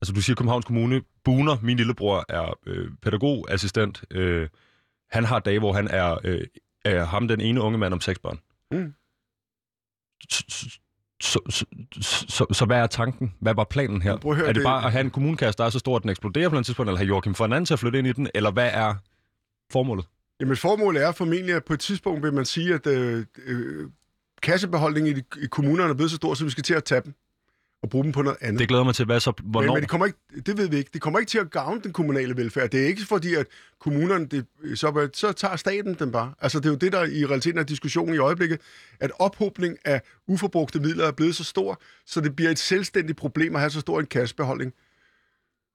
altså 0.01 0.13
du 0.13 0.21
siger 0.21 0.35
Københavns 0.35 0.65
Kommune, 0.65 1.01
Buner, 1.23 1.57
min 1.61 1.77
lillebror 1.77 2.25
er 2.29 2.57
øh, 2.67 2.91
pædagogassistent, 3.01 4.03
øh, 4.11 4.47
han 5.11 5.25
har 5.25 5.39
dage, 5.39 5.59
hvor 5.59 5.73
han 5.73 5.87
er, 5.87 6.17
øh, 6.23 6.41
er 6.85 7.05
ham 7.05 7.27
den 7.27 7.41
ene 7.41 7.61
unge 7.61 7.77
mand 7.77 7.93
om 7.93 8.01
seks 8.01 8.19
børn. 8.19 8.39
Mm. 8.71 8.93
Så, 11.21 11.39
så, 11.49 11.65
så, 12.29 12.45
så 12.51 12.65
hvad 12.65 12.77
er 12.77 12.87
tanken? 12.87 13.33
Hvad 13.39 13.55
var 13.55 13.63
planen 13.63 14.01
her? 14.01 14.17
Prøv 14.17 14.31
at 14.31 14.37
høre, 14.37 14.47
er 14.47 14.53
det, 14.53 14.59
det- 14.59 14.65
bare 14.65 14.85
at 14.85 14.91
have 14.91 15.01
en 15.01 15.09
kommunekasse, 15.11 15.57
der 15.57 15.63
er 15.65 15.69
så 15.69 15.79
stor, 15.79 15.95
at 15.95 16.01
den 16.01 16.09
eksploderer 16.09 16.49
på 16.49 16.57
et 16.57 16.65
tidspunkt, 16.65 16.89
eller 16.89 16.97
have 16.97 17.07
Joachim 17.07 17.35
Fernand 17.35 17.65
til 17.65 17.73
at 17.73 17.79
flytte 17.79 17.99
ind 17.99 18.07
i 18.07 18.11
den, 18.11 18.29
eller 18.35 18.51
hvad 18.51 18.69
er 18.73 18.95
formålet? 19.71 20.05
Jamen 20.39 20.57
formålet 20.57 21.03
er 21.03 21.11
formentlig, 21.11 21.55
at 21.55 21.65
på 21.65 21.73
et 21.73 21.79
tidspunkt 21.79 22.23
vil 22.23 22.33
man 22.33 22.45
sige, 22.45 22.73
at 22.73 22.87
øh, 22.87 23.25
øh, 23.45 23.89
kassebeholdningen 24.41 25.17
i, 25.17 25.43
i 25.43 25.45
kommunerne 25.51 25.89
er 25.89 25.93
blevet 25.93 26.11
så 26.11 26.15
stor, 26.15 26.33
så 26.33 26.43
vi 26.43 26.49
skal 26.49 26.63
til 26.63 26.73
at 26.73 26.83
tage 26.83 27.01
dem 27.01 27.13
og 27.83 27.89
bruge 27.89 28.03
dem 28.03 28.11
på 28.11 28.21
noget 28.21 28.37
andet. 28.41 28.59
Det 28.59 28.67
glæder 28.67 28.83
mig 28.83 28.95
til, 28.95 29.05
hvad 29.05 29.19
så, 29.19 29.33
Men, 29.43 29.51
hvornår? 29.51 29.73
men 29.73 29.81
det, 29.81 29.89
kommer 29.89 30.05
ikke, 30.05 30.19
det 30.45 30.57
ved 30.57 30.69
vi 30.69 30.77
ikke. 30.77 30.89
Det 30.93 31.01
kommer 31.01 31.19
ikke 31.19 31.29
til 31.29 31.37
at 31.37 31.51
gavne 31.51 31.81
den 31.81 31.93
kommunale 31.93 32.37
velfærd. 32.37 32.69
Det 32.69 32.81
er 32.81 32.87
ikke 32.87 33.05
fordi, 33.05 33.35
at 33.35 33.47
kommunerne, 33.79 34.25
det, 34.25 34.45
så, 34.75 35.09
så 35.13 35.31
tager 35.31 35.55
staten 35.55 35.93
den 35.93 36.11
bare. 36.11 36.33
Altså, 36.41 36.59
det 36.59 36.65
er 36.65 36.69
jo 36.69 36.75
det, 36.75 36.91
der 36.91 37.05
i 37.05 37.25
realiteten 37.25 37.59
er 37.59 37.63
diskussionen 37.63 38.15
i 38.15 38.17
øjeblikket, 38.17 38.59
at 38.99 39.11
ophobning 39.19 39.77
af 39.85 40.01
uforbrugte 40.27 40.79
midler 40.79 41.07
er 41.07 41.11
blevet 41.11 41.35
så 41.35 41.43
stor, 41.43 41.81
så 42.05 42.21
det 42.21 42.35
bliver 42.35 42.51
et 42.51 42.59
selvstændigt 42.59 43.17
problem 43.17 43.55
at 43.55 43.61
have 43.61 43.69
så 43.69 43.79
stor 43.79 43.99
en 43.99 44.05
kassebeholdning. 44.05 44.73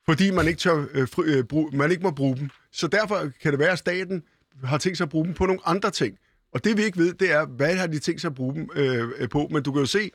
Fordi 0.07 0.31
man 0.31 0.49
ikke, 0.49 0.59
tør, 0.59 0.85
øh, 0.95 1.09
fri, 1.09 1.25
øh, 1.25 1.45
brug, 1.45 1.75
man 1.75 1.91
ikke 1.91 2.03
må 2.03 2.11
bruge 2.11 2.37
dem. 2.37 2.51
Så 2.73 2.87
derfor 2.87 3.31
kan 3.43 3.53
det 3.53 3.59
være, 3.59 3.73
at 3.73 3.79
staten 3.79 4.23
har 4.65 4.79
tænkt 4.79 4.99
sig 4.99 5.05
at 5.05 5.11
bruge 5.11 5.25
dem 5.25 5.35
på 5.35 5.47
nogle 5.47 5.61
andre 5.65 5.91
ting. 5.91 6.19
Og 6.53 6.65
det 6.65 6.77
vi 6.77 6.83
ikke 6.83 6.99
ved, 6.99 7.13
det 7.13 7.33
er, 7.33 7.47
hvad 7.47 7.77
har 7.77 7.87
de 7.87 7.99
tænkt 7.99 8.21
sig 8.21 8.29
at 8.29 8.35
bruge 8.35 8.55
dem 8.55 8.71
øh, 8.77 9.09
øh, 9.19 9.29
på. 9.29 9.49
Men 9.51 9.63
du 9.63 9.73
kan 9.73 9.81
jo 9.81 9.87
se, 9.87 10.11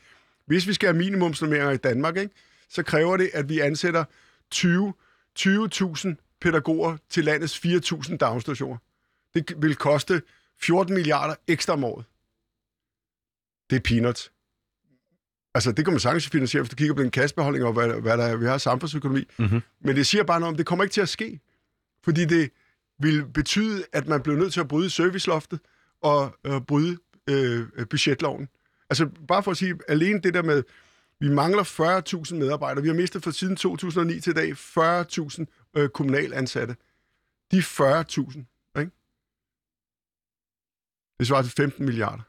hvis 0.49 0.67
vi 0.67 0.73
skal 0.73 0.87
have 0.87 0.97
minimumsnormeringer 0.97 1.71
i 1.71 1.77
Danmark, 1.77 2.17
ikke, 2.17 2.33
så 2.69 2.83
kræver 2.83 3.17
det, 3.17 3.29
at 3.33 3.49
vi 3.49 3.59
ansætter 3.59 4.03
20 4.51 4.93
20.000 5.39 6.37
pædagoger 6.41 6.97
til 7.09 7.23
landets 7.23 7.65
4.000 7.65 8.17
daginstitutioner. 8.17 8.77
Det 9.33 9.53
vil 9.57 9.75
koste 9.75 10.21
14 10.61 10.93
milliarder 10.93 11.35
ekstra 11.47 11.73
om 11.73 11.83
året. 11.83 12.05
Det 13.69 13.75
er 13.75 13.79
peanuts. 13.79 14.31
Altså, 15.53 15.71
det 15.71 15.85
kan 15.85 15.93
man 15.93 15.99
sagtens 15.99 16.29
finansiere, 16.29 16.61
hvis 16.61 16.69
du 16.69 16.75
kigger 16.75 16.95
på 16.95 17.03
den 17.03 17.11
kassebeholdning 17.11 17.65
og 17.65 17.73
hvad, 17.73 18.01
hvad 18.01 18.17
der 18.17 18.23
er, 18.23 18.35
vi 18.35 18.45
har 18.45 18.57
samfundsøkonomi. 18.57 19.25
Mhm. 19.39 19.61
Men 19.81 19.95
det 19.95 20.07
siger 20.07 20.23
bare 20.23 20.39
noget 20.39 20.53
om, 20.53 20.57
det 20.57 20.65
kommer 20.65 20.83
ikke 20.83 20.93
til 20.93 21.01
at 21.01 21.09
ske. 21.09 21.39
Fordi 22.03 22.25
det 22.25 22.51
vil 22.99 23.25
betyde, 23.25 23.85
at 23.93 24.07
man 24.07 24.21
bliver 24.21 24.37
nødt 24.37 24.53
til 24.53 24.59
at 24.59 24.67
bryde 24.67 24.89
serviceloftet 24.89 25.59
og 26.01 26.37
øh, 26.45 26.61
bryde 26.61 26.97
øh, 27.29 27.67
budgetloven. 27.89 28.47
Altså, 28.89 29.09
bare 29.27 29.43
for 29.43 29.51
at 29.51 29.57
sige, 29.57 29.79
alene 29.87 30.21
det 30.21 30.33
der 30.33 30.43
med, 30.43 30.63
vi 31.19 31.29
mangler 31.29 31.63
40.000 31.63 32.35
medarbejdere. 32.35 32.81
Vi 32.81 32.87
har 32.87 32.95
mistet 32.95 33.23
fra 33.23 33.31
siden 33.31 33.55
2009 33.55 34.19
til 34.19 34.31
i 34.31 34.33
dag 34.33 34.51
40.000 34.51 35.45
øh, 35.75 35.89
kommunalansatte. 35.89 36.75
De 37.51 37.59
40.000, 37.59 38.79
ikke? 38.79 38.91
Det 41.19 41.27
svarer 41.27 41.41
til 41.41 41.51
15 41.51 41.85
milliarder. 41.85 42.23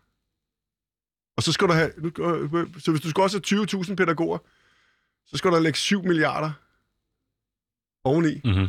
Og 1.36 1.42
så 1.42 1.52
skal 1.52 1.68
du 1.68 1.72
have, 1.72 1.92
øh, 1.96 2.80
så 2.80 2.90
hvis 2.90 3.00
du 3.00 3.10
skal 3.10 3.22
også 3.22 3.40
have 3.50 3.84
20.000 3.84 3.94
pædagoger, 3.94 4.38
så 5.26 5.36
skal 5.36 5.50
der 5.50 5.60
lægge 5.60 5.78
7 5.78 6.02
milliarder 6.02 6.52
oveni. 8.04 8.40
Mm-hmm. 8.44 8.68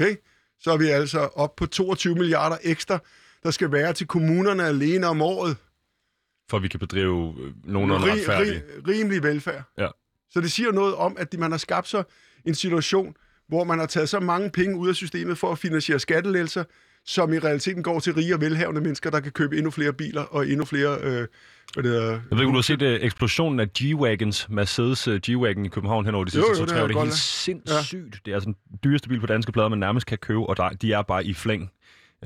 Okay? 0.00 0.16
Så 0.60 0.72
er 0.72 0.76
vi 0.76 0.86
altså 0.86 1.18
op 1.18 1.56
på 1.56 1.66
22 1.66 2.14
milliarder 2.14 2.58
ekstra, 2.62 2.98
der 3.42 3.50
skal 3.50 3.72
være 3.72 3.92
til 3.92 4.06
kommunerne 4.06 4.64
alene 4.64 5.06
om 5.06 5.22
året. 5.22 5.56
For 6.50 6.56
at 6.56 6.62
vi 6.62 6.68
kan 6.68 6.80
bedrive 6.80 7.34
øh, 7.40 7.52
nogenlunde 7.64 8.12
retfærdigt. 8.12 8.64
ri, 8.88 8.92
rimelig 8.92 9.22
velfærd. 9.22 9.62
Ja. 9.78 9.88
Så 10.30 10.40
det 10.40 10.52
siger 10.52 10.72
noget 10.72 10.94
om, 10.94 11.16
at 11.18 11.38
man 11.38 11.50
har 11.50 11.58
skabt 11.58 11.88
sig 11.88 12.04
en 12.44 12.54
situation, 12.54 13.16
hvor 13.48 13.64
man 13.64 13.78
har 13.78 13.86
taget 13.86 14.08
så 14.08 14.20
mange 14.20 14.50
penge 14.50 14.76
ud 14.76 14.88
af 14.88 14.94
systemet 14.94 15.38
for 15.38 15.52
at 15.52 15.58
finansiere 15.58 15.98
skattelettelser, 15.98 16.64
som 17.06 17.32
i 17.32 17.38
realiteten 17.38 17.82
går 17.82 18.00
til 18.00 18.14
rige 18.14 18.34
og 18.34 18.40
velhavende 18.40 18.80
mennesker, 18.80 19.10
der 19.10 19.20
kan 19.20 19.32
købe 19.32 19.56
endnu 19.56 19.70
flere 19.70 19.92
biler 19.92 20.22
og 20.22 20.48
endnu 20.48 20.64
flere... 20.64 20.98
Øh, 21.00 21.26
hvad 21.74 21.84
det 21.84 21.92
hedder, 21.92 22.10
Jeg 22.10 22.20
ved 22.30 22.40
ikke, 22.40 22.50
du 22.50 22.54
har 22.54 22.62
set 22.62 22.82
uh, 22.82 22.88
eksplosionen 22.88 23.60
af 23.60 23.66
G-Wagons, 23.78 24.46
Mercedes 24.48 25.08
uh, 25.08 25.14
G-Wagon 25.14 25.64
i 25.64 25.68
København 25.68 26.04
hen 26.04 26.14
over 26.14 26.24
de 26.24 26.30
sidste 26.30 26.48
jo, 26.50 26.54
to 26.54 26.64
det 26.64 26.82
år. 26.82 26.86
Det 26.86 26.96
er 26.96 27.02
helt 27.02 27.14
sindssygt. 27.14 28.20
Det 28.24 28.30
er 28.30 28.34
altså 28.34 28.46
den 28.46 28.56
dyreste 28.84 29.08
bil 29.08 29.20
på 29.20 29.26
danske 29.26 29.52
plader, 29.52 29.68
man 29.68 29.78
nærmest 29.78 30.06
kan 30.06 30.18
købe, 30.18 30.40
og 30.40 30.56
der, 30.56 30.68
de 30.68 30.92
er 30.92 31.02
bare 31.02 31.24
i 31.24 31.34
flæng. 31.34 31.70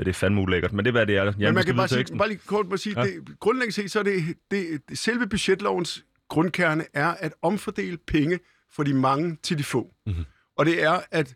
Det 0.05 0.09
er 0.09 0.13
fandme 0.13 0.41
ulækkert, 0.41 0.73
men 0.73 0.85
det 0.85 0.89
er, 0.91 0.93
hvad 0.93 1.07
det 1.07 1.17
er. 1.17 1.25
Jan, 1.25 1.35
Men 1.39 1.55
man 1.55 1.65
kan 1.65 1.77
bare, 1.77 1.89
sige, 1.89 2.19
bare 2.19 2.29
lige 2.29 2.41
kort 2.47 2.69
bare 2.69 2.79
sige, 2.79 3.01
Ja. 3.01 3.07
det, 3.07 3.39
grundlæggende 3.41 3.75
set, 3.75 3.91
så 3.91 3.99
er 3.99 4.03
det, 4.03 4.25
det, 4.51 4.81
det, 4.89 4.99
selve 4.99 5.27
budgetlovens 5.27 6.05
grundkerne 6.29 6.85
er 6.95 7.07
at 7.09 7.35
omfordele 7.43 7.97
penge 8.07 8.39
fra 8.73 8.85
de 8.85 8.95
mange 8.95 9.37
til 9.43 9.59
de 9.59 9.65
få. 9.65 9.95
Mhm. 10.07 10.25
Og 10.57 10.67
det 10.67 10.83
er 10.83 11.01
at 11.11 11.35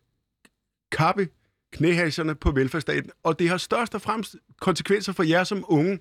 kappe 0.92 1.28
knæhaserne 1.72 2.34
på 2.34 2.50
velfærdsstaten, 2.50 3.10
og 3.22 3.38
det 3.38 3.48
har 3.48 3.56
størst 3.56 3.94
og 3.94 4.02
fremmest 4.02 4.36
konsekvenser 4.60 5.12
for 5.12 5.22
jer 5.22 5.44
som 5.44 5.64
unge. 5.68 5.98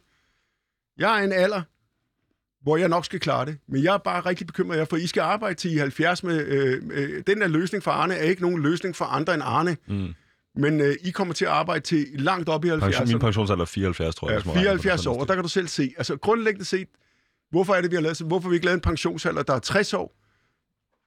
Jeg 0.98 1.20
er 1.20 1.24
en 1.24 1.32
alder, 1.32 1.62
hvor 2.64 2.78
jeg 2.78 2.90
nok 2.90 3.06
skal 3.06 3.20
klare 3.20 3.46
det, 3.46 3.58
men 3.68 3.84
jeg 3.84 3.94
er 3.94 3.98
bare 3.98 4.22
rigtig 4.22 4.48
bekymret 4.48 4.78
jer, 4.78 4.86
for 4.86 4.98
I 4.98 5.08
skal 5.08 5.22
arbejde 5.22 5.56
til 5.56 5.72
I 5.72 5.78
er 5.78 5.82
70 5.82 6.24
med... 6.24 6.46
Øh, 6.48 6.82
øh, 6.92 7.24
den 7.28 7.42
der 7.42 7.48
løsning 7.48 7.84
for 7.84 7.92
Arne 7.92 8.14
er 8.16 8.24
ikke 8.24 8.42
nogen 8.42 8.62
løsning 8.62 8.96
for 8.96 9.06
andre 9.06 9.34
end 9.34 9.44
Arne, 9.44 9.78
Mm. 9.88 10.14
Men 10.56 10.80
øh, 10.82 10.96
I 11.04 11.12
kommer 11.12 11.34
til 11.34 11.46
at 11.46 11.52
arbejde 11.52 11.84
til 11.84 12.08
langt 12.14 12.50
op 12.50 12.66
i 12.66 12.70
70'erne. 12.70 12.80
Pension, 12.80 13.08
min 13.08 13.20
pensionsalder 13.20 13.62
er 13.62 13.66
74, 13.66 14.16
tror 14.16 14.30
jeg. 14.30 14.34
Ja, 14.34 14.38
hvis 14.40 14.46
man 14.46 14.56
regner 14.56 14.72
på 14.72 14.76
det 14.78 14.82
74 14.84 15.02
sådan 15.04 15.18
år, 15.18 15.22
og 15.22 15.28
der 15.28 15.34
kan 15.34 15.44
du 15.44 15.50
selv 15.50 15.68
se. 15.68 15.94
Altså 15.98 16.18
grundlæggende 16.18 16.66
set, 16.66 16.88
hvorfor 17.52 17.74
er 17.74 17.82
det, 17.82 17.92
vi 17.92 17.96
har 17.96 18.02
lavet, 18.02 18.18
så- 18.18 18.26
hvorfor 18.26 18.44
har 18.44 18.50
vi 18.50 18.56
ikke 18.56 18.66
lavet 18.66 18.76
en 18.78 18.82
pensionsalder, 18.82 19.44
der 19.44 19.54
er 19.54 19.60
60 19.60 19.94
år? 19.94 20.18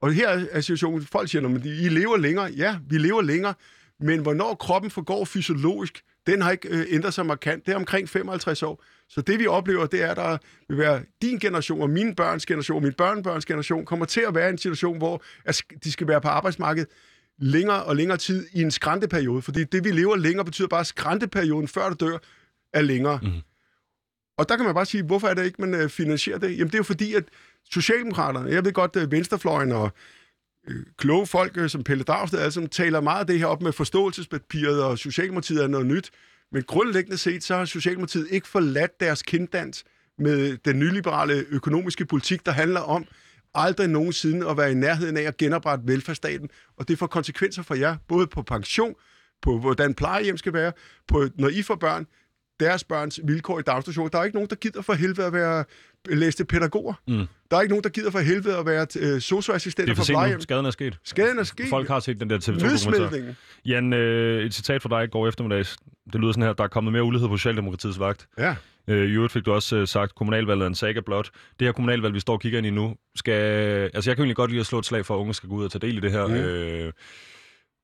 Og 0.03 0.13
her 0.13 0.29
er 0.51 0.61
situationen, 0.61 1.07
folk 1.13 1.29
siger, 1.31 1.49
at 1.49 1.65
I 1.65 1.89
lever 1.89 2.17
længere. 2.17 2.51
Ja, 2.57 2.77
vi 2.89 2.99
lever 2.99 3.23
længere, 3.23 3.55
men 4.01 4.21
hvornår 4.21 4.55
kroppen 4.55 4.91
forgår 4.91 5.25
fysiologisk, 5.25 6.03
den 6.27 6.43
har 6.43 6.51
ikke 6.51 6.69
øh, 6.69 6.87
ændret 6.91 7.15
sig 7.15 7.27
markant. 7.27 7.67
Det 7.67 7.73
er 7.73 7.77
omkring 7.77 8.09
55 8.09 8.63
år. 8.63 8.83
Så 9.09 9.21
det 9.21 9.39
vi 9.39 9.47
oplever, 9.47 9.87
det 9.87 10.03
er, 10.03 10.11
at 10.11 10.17
der 10.17 10.39
vil 10.69 10.79
være 10.79 11.03
din 11.23 11.39
generation 11.39 11.83
og 11.83 11.91
min 11.91 12.15
børns 12.15 12.47
generation, 12.47 12.83
min 12.83 12.93
børnebørns 12.93 13.45
generation, 13.45 13.85
kommer 13.85 14.07
til 14.07 14.21
at 14.29 14.35
være 14.35 14.49
i 14.49 14.53
en 14.53 14.59
situation, 14.59 14.99
hvor 14.99 15.23
at 15.45 15.63
de 15.85 15.93
skal 15.93 16.09
være 16.09 16.21
på 16.21 16.29
arbejdsmarkedet 16.29 16.89
længere 17.39 17.85
og 17.85 17.97
længere 17.97 18.19
tid 18.19 18.47
i 18.53 18.63
en 18.63 18.71
skrænteperiode. 18.71 19.43
Fordi 19.43 19.65
det, 19.65 19.85
vi 19.85 19.91
lever 19.91 20.17
længere, 20.17 20.45
betyder 20.45 20.69
bare, 20.69 20.81
at 20.81 20.87
skrænteperioden, 20.87 21.69
før 21.69 21.89
du 21.89 22.07
dør, 22.07 22.19
er 22.73 22.83
længere. 22.83 23.21
Mhm. 23.23 23.41
Og 24.39 24.49
der 24.49 24.57
kan 24.57 24.65
man 24.65 24.75
bare 24.75 24.87
sige, 24.87 25.03
hvorfor 25.03 25.29
er 25.29 25.35
det 25.35 25.45
ikke, 25.45 25.61
man 25.61 25.75
øh, 25.75 25.89
finansierer 25.89 26.39
det? 26.39 26.51
Jamen 26.51 26.67
det 26.67 26.75
er 26.75 26.79
jo 26.79 26.85
fordi, 26.85 27.15
at 27.15 27.25
Socialdemokraterne, 27.71 28.51
jeg 28.51 28.65
ved 28.65 28.73
godt, 28.73 28.97
at 28.97 29.11
Venstrefløjen 29.11 29.73
og 29.73 29.93
øh, 30.69 30.87
kloge 30.99 31.27
folk 31.27 31.57
øh, 31.57 31.71
som 31.71 31.85
Pelle 31.85 32.05
Dragsted, 32.05 32.39
altså, 32.39 32.67
taler 32.67 33.01
meget 33.01 33.21
af 33.21 33.27
det 33.27 33.39
her 33.39 33.47
op 33.47 33.63
med 33.63 33.73
forståelsespapiret, 33.73 34.83
og 34.83 34.99
Socialdemokratiet 34.99 35.63
er 35.63 35.69
noget 35.69 35.87
nyt. 35.87 36.11
Men 36.53 36.63
grundlæggende 36.63 37.19
set, 37.19 37.45
så 37.45 37.57
har 37.57 37.65
Socialdemokratiet 37.65 38.29
ikke 38.31 38.49
forladt 38.49 39.01
deres 39.01 39.23
kinddans 39.23 39.85
med 40.19 40.57
den 40.65 40.79
nyliberale 40.79 41.45
økonomiske 41.51 42.07
politik, 42.07 42.47
der 42.47 42.53
handler 42.53 42.81
om 42.81 43.07
aldrig 43.55 43.89
nogensinde 43.89 44.51
at 44.51 44.57
være 44.57 44.71
i 44.71 44.75
nærheden 44.75 45.17
af 45.17 45.23
at 45.23 45.37
genoprette 45.37 45.87
velfærdsstaten. 45.87 46.49
Og 46.77 46.89
det 46.89 46.99
får 46.99 47.07
konsekvenser 47.07 47.63
for 47.63 47.75
jer, 47.75 47.97
både 48.09 48.27
på 48.27 48.43
pension, 48.43 48.95
på 49.43 49.59
hvordan 49.59 49.95
plejehjem 49.95 50.37
skal 50.37 50.53
være, 50.53 50.73
på 51.09 51.29
når 51.35 51.49
I 51.49 51.63
får 51.63 51.75
børn, 51.75 52.07
deres 52.61 52.85
børns 52.85 53.21
vilkår 53.25 53.59
i 53.59 53.63
daginstitutioner. 53.63 54.09
Der 54.09 54.19
er 54.19 54.25
ikke 54.25 54.37
nogen, 54.37 54.51
der 54.51 54.57
gider 54.57 54.83
for 54.83 54.93
helvede 54.93 55.27
at 55.27 55.33
være 55.33 55.65
læste 56.09 56.45
pædagoger. 56.45 56.95
Mm. 57.09 57.27
Der 57.51 57.57
er 57.57 57.61
ikke 57.61 57.73
nogen, 57.73 57.85
der 57.85 57.89
gider 57.91 58.11
for 58.11 58.19
helvede 58.19 58.57
at 58.57 58.67
være 58.67 58.87
øh, 58.97 59.09
Det 59.09 59.23
socioassistenter 59.23 59.93
er 59.93 59.97
for 59.97 60.05
plejehjem. 60.05 60.41
Skaden 60.41 60.67
er 60.67 60.71
sket. 60.71 60.99
Skaden 61.05 61.39
er 61.39 61.43
sket. 61.43 61.69
Folk 61.69 61.89
har 61.89 62.01
set 62.01 62.21
den 62.21 62.31
der 62.31 62.37
TV2-dokumentar. 62.37 62.69
Nedsmeltningen. 62.69 63.37
Jan, 63.65 63.93
øh, 63.93 64.45
et 64.45 64.55
citat 64.55 64.83
fra 64.83 64.89
dig 64.89 65.05
i 65.05 65.07
går 65.07 65.29
eftermiddags. 65.29 65.77
Det 66.13 66.21
lyder 66.21 66.33
sådan 66.33 66.43
her, 66.43 66.53
der 66.53 66.65
er 66.65 66.69
kommet 66.69 66.93
mere 66.93 67.05
ulighed 67.05 67.29
på 67.29 67.37
Socialdemokratiets 67.37 68.01
vagt. 68.01 68.27
Ja. 68.39 68.57
Øh, 68.89 69.09
I 69.09 69.13
øvrigt 69.13 69.33
fik 69.33 69.45
du 69.47 69.53
også 69.53 69.77
øh, 69.77 69.89
sagt, 69.89 70.15
kommunalvalget 70.15 70.63
er 70.63 70.67
en 70.67 70.75
saga 70.75 71.01
blot. 71.01 71.31
Det 71.59 71.67
her 71.67 71.73
kommunalvalg, 71.73 72.15
vi 72.15 72.21
står 72.21 72.33
og 72.33 72.41
kigger 72.41 72.59
ind 72.59 72.67
i 72.67 72.71
nu, 72.71 72.97
skal... 73.17 73.33
Altså, 73.95 74.11
jeg 74.11 74.17
kan 74.17 74.23
egentlig 74.23 74.37
godt 74.37 74.51
lide 74.51 74.61
at 74.61 74.67
slå 74.67 74.79
et 74.79 74.87
slag 74.87 75.07
for, 75.07 75.15
at 75.15 75.19
unge 75.19 75.35
skal 75.35 75.49
gå 75.49 75.55
ud 75.55 75.65
og 75.65 75.73
tage 75.73 75.87
del 75.87 75.97
i 75.97 76.01
det 76.01 76.13
her. 76.13 76.27
Mm. 76.27 76.35
Øh, 76.35 76.93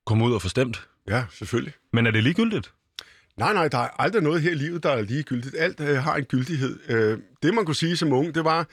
komme 0.07 0.24
ud 0.24 0.32
og 0.32 0.42
få 0.42 0.48
stemt. 0.48 0.88
ja, 1.09 1.24
selvfølgelig. 1.30 1.72
Men 1.92 2.07
er 2.07 2.11
det 2.11 2.22
ligegyldigt? 2.22 2.72
Nej, 3.36 3.53
nej, 3.53 3.68
der 3.68 3.78
er 3.78 4.01
aldrig 4.01 4.22
noget 4.22 4.42
her 4.42 4.51
i 4.51 4.55
livet, 4.55 4.82
der 4.82 4.90
er 4.90 5.03
ligegyldigt. 5.03 5.55
Alt 5.59 5.80
øh, 5.80 5.96
har 5.96 6.16
en 6.16 6.24
gyldighed. 6.24 6.78
Øh, 6.88 7.18
det, 7.42 7.55
man 7.55 7.64
kunne 7.64 7.74
sige 7.74 7.96
som 7.96 8.12
ung, 8.12 8.34
det 8.34 8.44
var, 8.44 8.66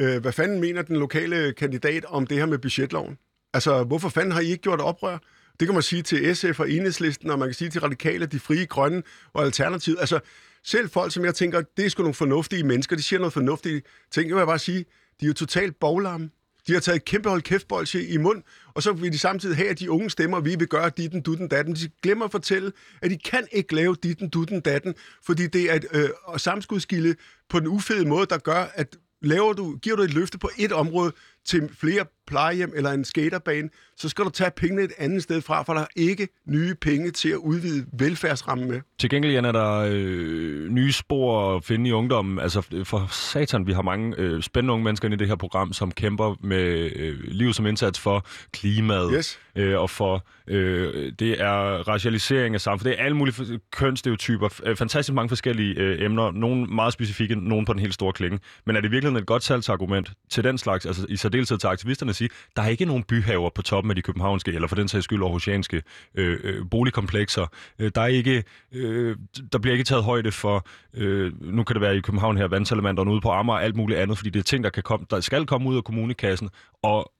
øh, 0.00 0.20
hvad 0.22 0.32
fanden 0.32 0.60
mener 0.60 0.82
den 0.82 0.96
lokale 0.96 1.52
kandidat 1.52 2.04
om 2.04 2.26
det 2.26 2.38
her 2.38 2.46
med 2.46 2.58
budgetloven? 2.58 3.18
Altså, 3.54 3.84
hvorfor 3.84 4.08
fanden 4.08 4.32
har 4.32 4.40
I 4.40 4.46
ikke 4.46 4.62
gjort 4.62 4.80
oprør? 4.80 5.18
Det 5.60 5.68
kan 5.68 5.74
man 5.74 5.82
sige 5.82 6.02
til 6.02 6.36
SF 6.36 6.60
og 6.60 6.70
Enhedslisten, 6.70 7.30
og 7.30 7.38
man 7.38 7.48
kan 7.48 7.54
sige 7.54 7.70
til 7.70 7.80
Radikale, 7.80 8.26
de 8.26 8.40
frie, 8.40 8.66
grønne 8.66 9.02
og 9.32 9.44
Alternativet. 9.44 9.96
Altså, 10.00 10.20
selv 10.66 10.90
folk, 10.90 11.12
som 11.12 11.24
jeg 11.24 11.34
tænker, 11.34 11.62
det 11.76 11.84
er 11.84 11.90
sgu 11.90 12.02
nogle 12.02 12.14
fornuftige 12.14 12.64
mennesker, 12.64 12.96
de 12.96 13.02
siger 13.02 13.18
noget 13.20 13.32
fornuftigt. 13.32 13.86
Ting, 14.10 14.28
jeg 14.28 14.36
vil 14.36 14.46
bare 14.46 14.58
sige, 14.58 14.84
de 15.20 15.24
er 15.24 15.28
jo 15.28 15.32
totalt 15.32 15.80
boglamme. 15.80 16.30
De 16.66 16.72
har 16.72 16.80
taget 16.80 16.96
et 16.96 17.04
kæmpe 17.04 17.28
hold 17.28 17.42
kæftbolsje 17.42 18.02
i 18.02 18.16
mund, 18.16 18.42
og 18.74 18.82
så 18.82 18.92
vil 18.92 19.12
de 19.12 19.18
samtidig 19.18 19.56
have, 19.56 19.68
at 19.68 19.78
de 19.78 19.90
unge 19.90 20.10
stemmer, 20.10 20.40
vi 20.40 20.56
vil 20.58 20.68
gøre 20.68 20.90
ditten, 20.96 21.20
dutten, 21.22 21.48
datten. 21.48 21.74
De 21.74 21.90
glemmer 22.02 22.24
at 22.24 22.30
fortælle, 22.30 22.72
at 23.02 23.10
de 23.10 23.18
kan 23.18 23.46
ikke 23.52 23.74
lave 23.74 23.96
ditten, 24.02 24.28
dutten, 24.28 24.60
datten, 24.60 24.94
fordi 25.22 25.46
det 25.46 25.70
er 25.70 25.74
et 25.74 25.86
øh, 25.92 26.08
samskudskilde 26.36 27.14
på 27.48 27.60
den 27.60 27.66
ufede 27.66 28.08
måde, 28.08 28.26
der 28.26 28.38
gør, 28.38 28.66
at 28.74 28.96
laver 29.22 29.52
du, 29.52 29.76
giver 29.76 29.96
du 29.96 30.02
et 30.02 30.14
løfte 30.14 30.38
på 30.38 30.50
et 30.58 30.72
område 30.72 31.12
til 31.44 31.70
flere 31.80 32.04
plejehjem 32.26 32.72
eller 32.76 32.90
en 32.90 33.04
skaterbane, 33.04 33.68
så 33.96 34.08
skal 34.08 34.24
du 34.24 34.30
tage 34.30 34.50
pengene 34.56 34.82
et 34.82 34.92
andet 34.98 35.22
sted 35.22 35.42
fra, 35.42 35.62
for 35.62 35.72
der 35.72 35.80
er 35.80 35.86
ikke 35.96 36.28
nye 36.48 36.74
penge 36.74 37.10
til 37.10 37.28
at 37.28 37.36
udvide 37.36 37.86
velfærdsrammen 37.92 38.68
med. 38.68 38.80
Til 38.98 39.10
gengæld, 39.10 39.32
Jan, 39.32 39.44
er 39.44 39.52
der 39.52 39.88
øh, 39.90 40.68
nye 40.68 40.92
spor 40.92 41.56
at 41.56 41.64
finde 41.64 41.90
i 41.90 41.92
ungdommen. 41.92 42.38
Altså, 42.38 42.82
for 42.84 43.08
satan, 43.10 43.66
vi 43.66 43.72
har 43.72 43.82
mange 43.82 44.14
øh, 44.18 44.42
spændende 44.42 44.72
unge 44.72 44.84
mennesker 44.84 45.08
i 45.08 45.16
det 45.16 45.28
her 45.28 45.36
program, 45.36 45.72
som 45.72 45.92
kæmper 45.92 46.34
med 46.40 46.90
øh, 46.96 47.18
liv 47.24 47.52
som 47.52 47.66
indsats 47.66 48.00
for 48.00 48.26
klimaet. 48.52 49.12
Yes. 49.16 49.38
Øh, 49.56 49.80
og 49.80 49.90
for, 49.90 50.26
øh, 50.46 51.12
det 51.18 51.40
er 51.40 51.88
racialisering 51.88 52.54
af 52.54 52.60
samfundet. 52.60 52.92
Det 52.92 53.00
er 53.00 53.04
alle 53.04 53.16
mulige 53.16 53.60
kønsstereotyper. 53.72 54.60
Øh, 54.66 54.76
fantastisk 54.76 55.14
mange 55.14 55.28
forskellige 55.28 55.74
øh, 55.74 56.04
emner. 56.04 56.30
Nogle 56.30 56.66
meget 56.66 56.92
specifikke, 56.92 57.48
nogle 57.48 57.66
på 57.66 57.72
den 57.72 57.80
helt 57.80 57.94
store 57.94 58.12
klinge. 58.12 58.38
Men 58.66 58.76
er 58.76 58.80
det 58.80 58.90
virkelig 58.90 59.16
et 59.18 59.26
godt 59.26 59.42
salgsargument 59.42 60.12
til 60.30 60.44
den 60.44 60.58
slags, 60.58 60.86
altså 60.86 61.06
i 61.08 61.16
særdeleshed 61.16 61.58
til 61.58 61.66
aktivisterne 61.66 62.14
at 62.16 62.18
sige, 62.18 62.30
der 62.56 62.62
er 62.62 62.68
ikke 62.68 62.84
nogen 62.84 63.02
byhaver 63.02 63.50
på 63.50 63.62
toppen 63.62 63.90
af 63.90 63.96
de 63.96 64.02
københavnske, 64.02 64.52
eller 64.52 64.68
for 64.68 64.76
den 64.76 64.88
sags 64.88 65.04
skyld 65.04 65.22
aarhusianske 65.22 65.82
øh, 66.14 66.40
øh, 66.44 66.64
boligkomplekser. 66.70 67.46
Øh, 67.78 67.90
der, 67.94 68.00
er 68.00 68.06
ikke, 68.06 68.44
øh, 68.72 69.16
der 69.52 69.58
bliver 69.58 69.72
ikke 69.72 69.84
taget 69.84 70.04
højde 70.04 70.32
for, 70.32 70.66
øh, 70.94 71.42
nu 71.42 71.64
kan 71.64 71.74
det 71.74 71.80
være 71.80 71.96
i 71.96 72.00
København 72.00 72.36
her, 72.36 72.48
vandsalamanderne 72.48 73.10
ude 73.10 73.20
på 73.20 73.30
Amager 73.30 73.58
og 73.58 73.64
alt 73.64 73.76
muligt 73.76 74.00
andet, 74.00 74.18
fordi 74.18 74.30
det 74.30 74.38
er 74.38 74.44
ting, 74.44 74.64
der, 74.64 74.70
kan 74.70 74.82
komme, 74.82 75.06
der 75.10 75.20
skal 75.20 75.46
komme 75.46 75.68
ud 75.68 75.76
af 75.76 75.84
kommunekassen, 75.84 76.50
og 76.82 77.12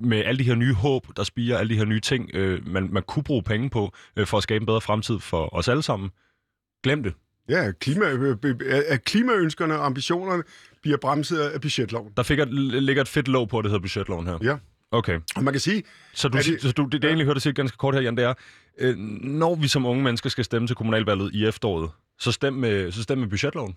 med 0.00 0.24
alle 0.24 0.38
de 0.38 0.44
her 0.44 0.54
nye 0.54 0.74
håb, 0.74 1.06
der 1.16 1.22
spiger, 1.22 1.58
alle 1.58 1.70
de 1.74 1.78
her 1.78 1.84
nye 1.84 2.00
ting, 2.00 2.30
øh, 2.34 2.66
man, 2.68 2.88
man 2.92 3.02
kunne 3.02 3.22
bruge 3.22 3.42
penge 3.42 3.70
på, 3.70 3.92
øh, 4.16 4.26
for 4.26 4.36
at 4.36 4.42
skabe 4.42 4.62
en 4.62 4.66
bedre 4.66 4.80
fremtid 4.80 5.18
for 5.18 5.54
os 5.54 5.68
alle 5.68 5.82
sammen. 5.82 6.10
Glem 6.82 7.02
det. 7.02 7.14
Ja, 7.48 7.72
klima, 7.80 8.10
øh, 8.10 8.36
øh, 8.44 8.82
at 8.88 9.04
klimaønskerne 9.04 9.78
og 9.78 9.86
ambitionerne 9.86 10.42
bliver 10.82 10.96
bremset 10.96 11.38
af 11.38 11.60
budgetloven. 11.60 12.12
Der 12.16 12.22
fik 12.22 12.38
et, 12.38 12.48
ligger 12.82 13.02
et 13.02 13.08
fedt 13.08 13.28
lov 13.28 13.48
på, 13.48 13.62
det 13.62 13.70
hedder 13.70 13.82
budgetloven 13.82 14.26
her. 14.26 14.38
Ja. 14.42 14.56
Okay. 14.90 15.20
Og 15.36 15.44
man 15.44 15.54
kan 15.54 15.60
sige... 15.60 15.82
Så, 16.14 16.28
du, 16.28 16.38
det, 16.38 16.62
så 16.62 16.72
du, 16.72 16.84
det, 16.84 16.92
det 16.92 17.02
jeg 17.02 17.08
egentlig 17.08 17.26
hørte 17.26 17.40
sige 17.40 17.52
ganske 17.52 17.76
kort 17.76 17.94
her, 17.94 18.00
Jan, 18.00 18.16
det 18.16 18.24
er, 18.24 18.34
øh, 18.78 18.96
når 18.96 19.54
vi 19.54 19.68
som 19.68 19.86
unge 19.86 20.04
mennesker 20.04 20.30
skal 20.30 20.44
stemme 20.44 20.68
til 20.68 20.76
kommunalvalget 20.76 21.34
i 21.34 21.46
efteråret, 21.46 21.90
så 22.18 22.32
stem 22.32 22.52
med, 22.52 22.92
så 22.92 23.02
stem 23.02 23.18
med 23.18 23.28
budgetloven. 23.28 23.74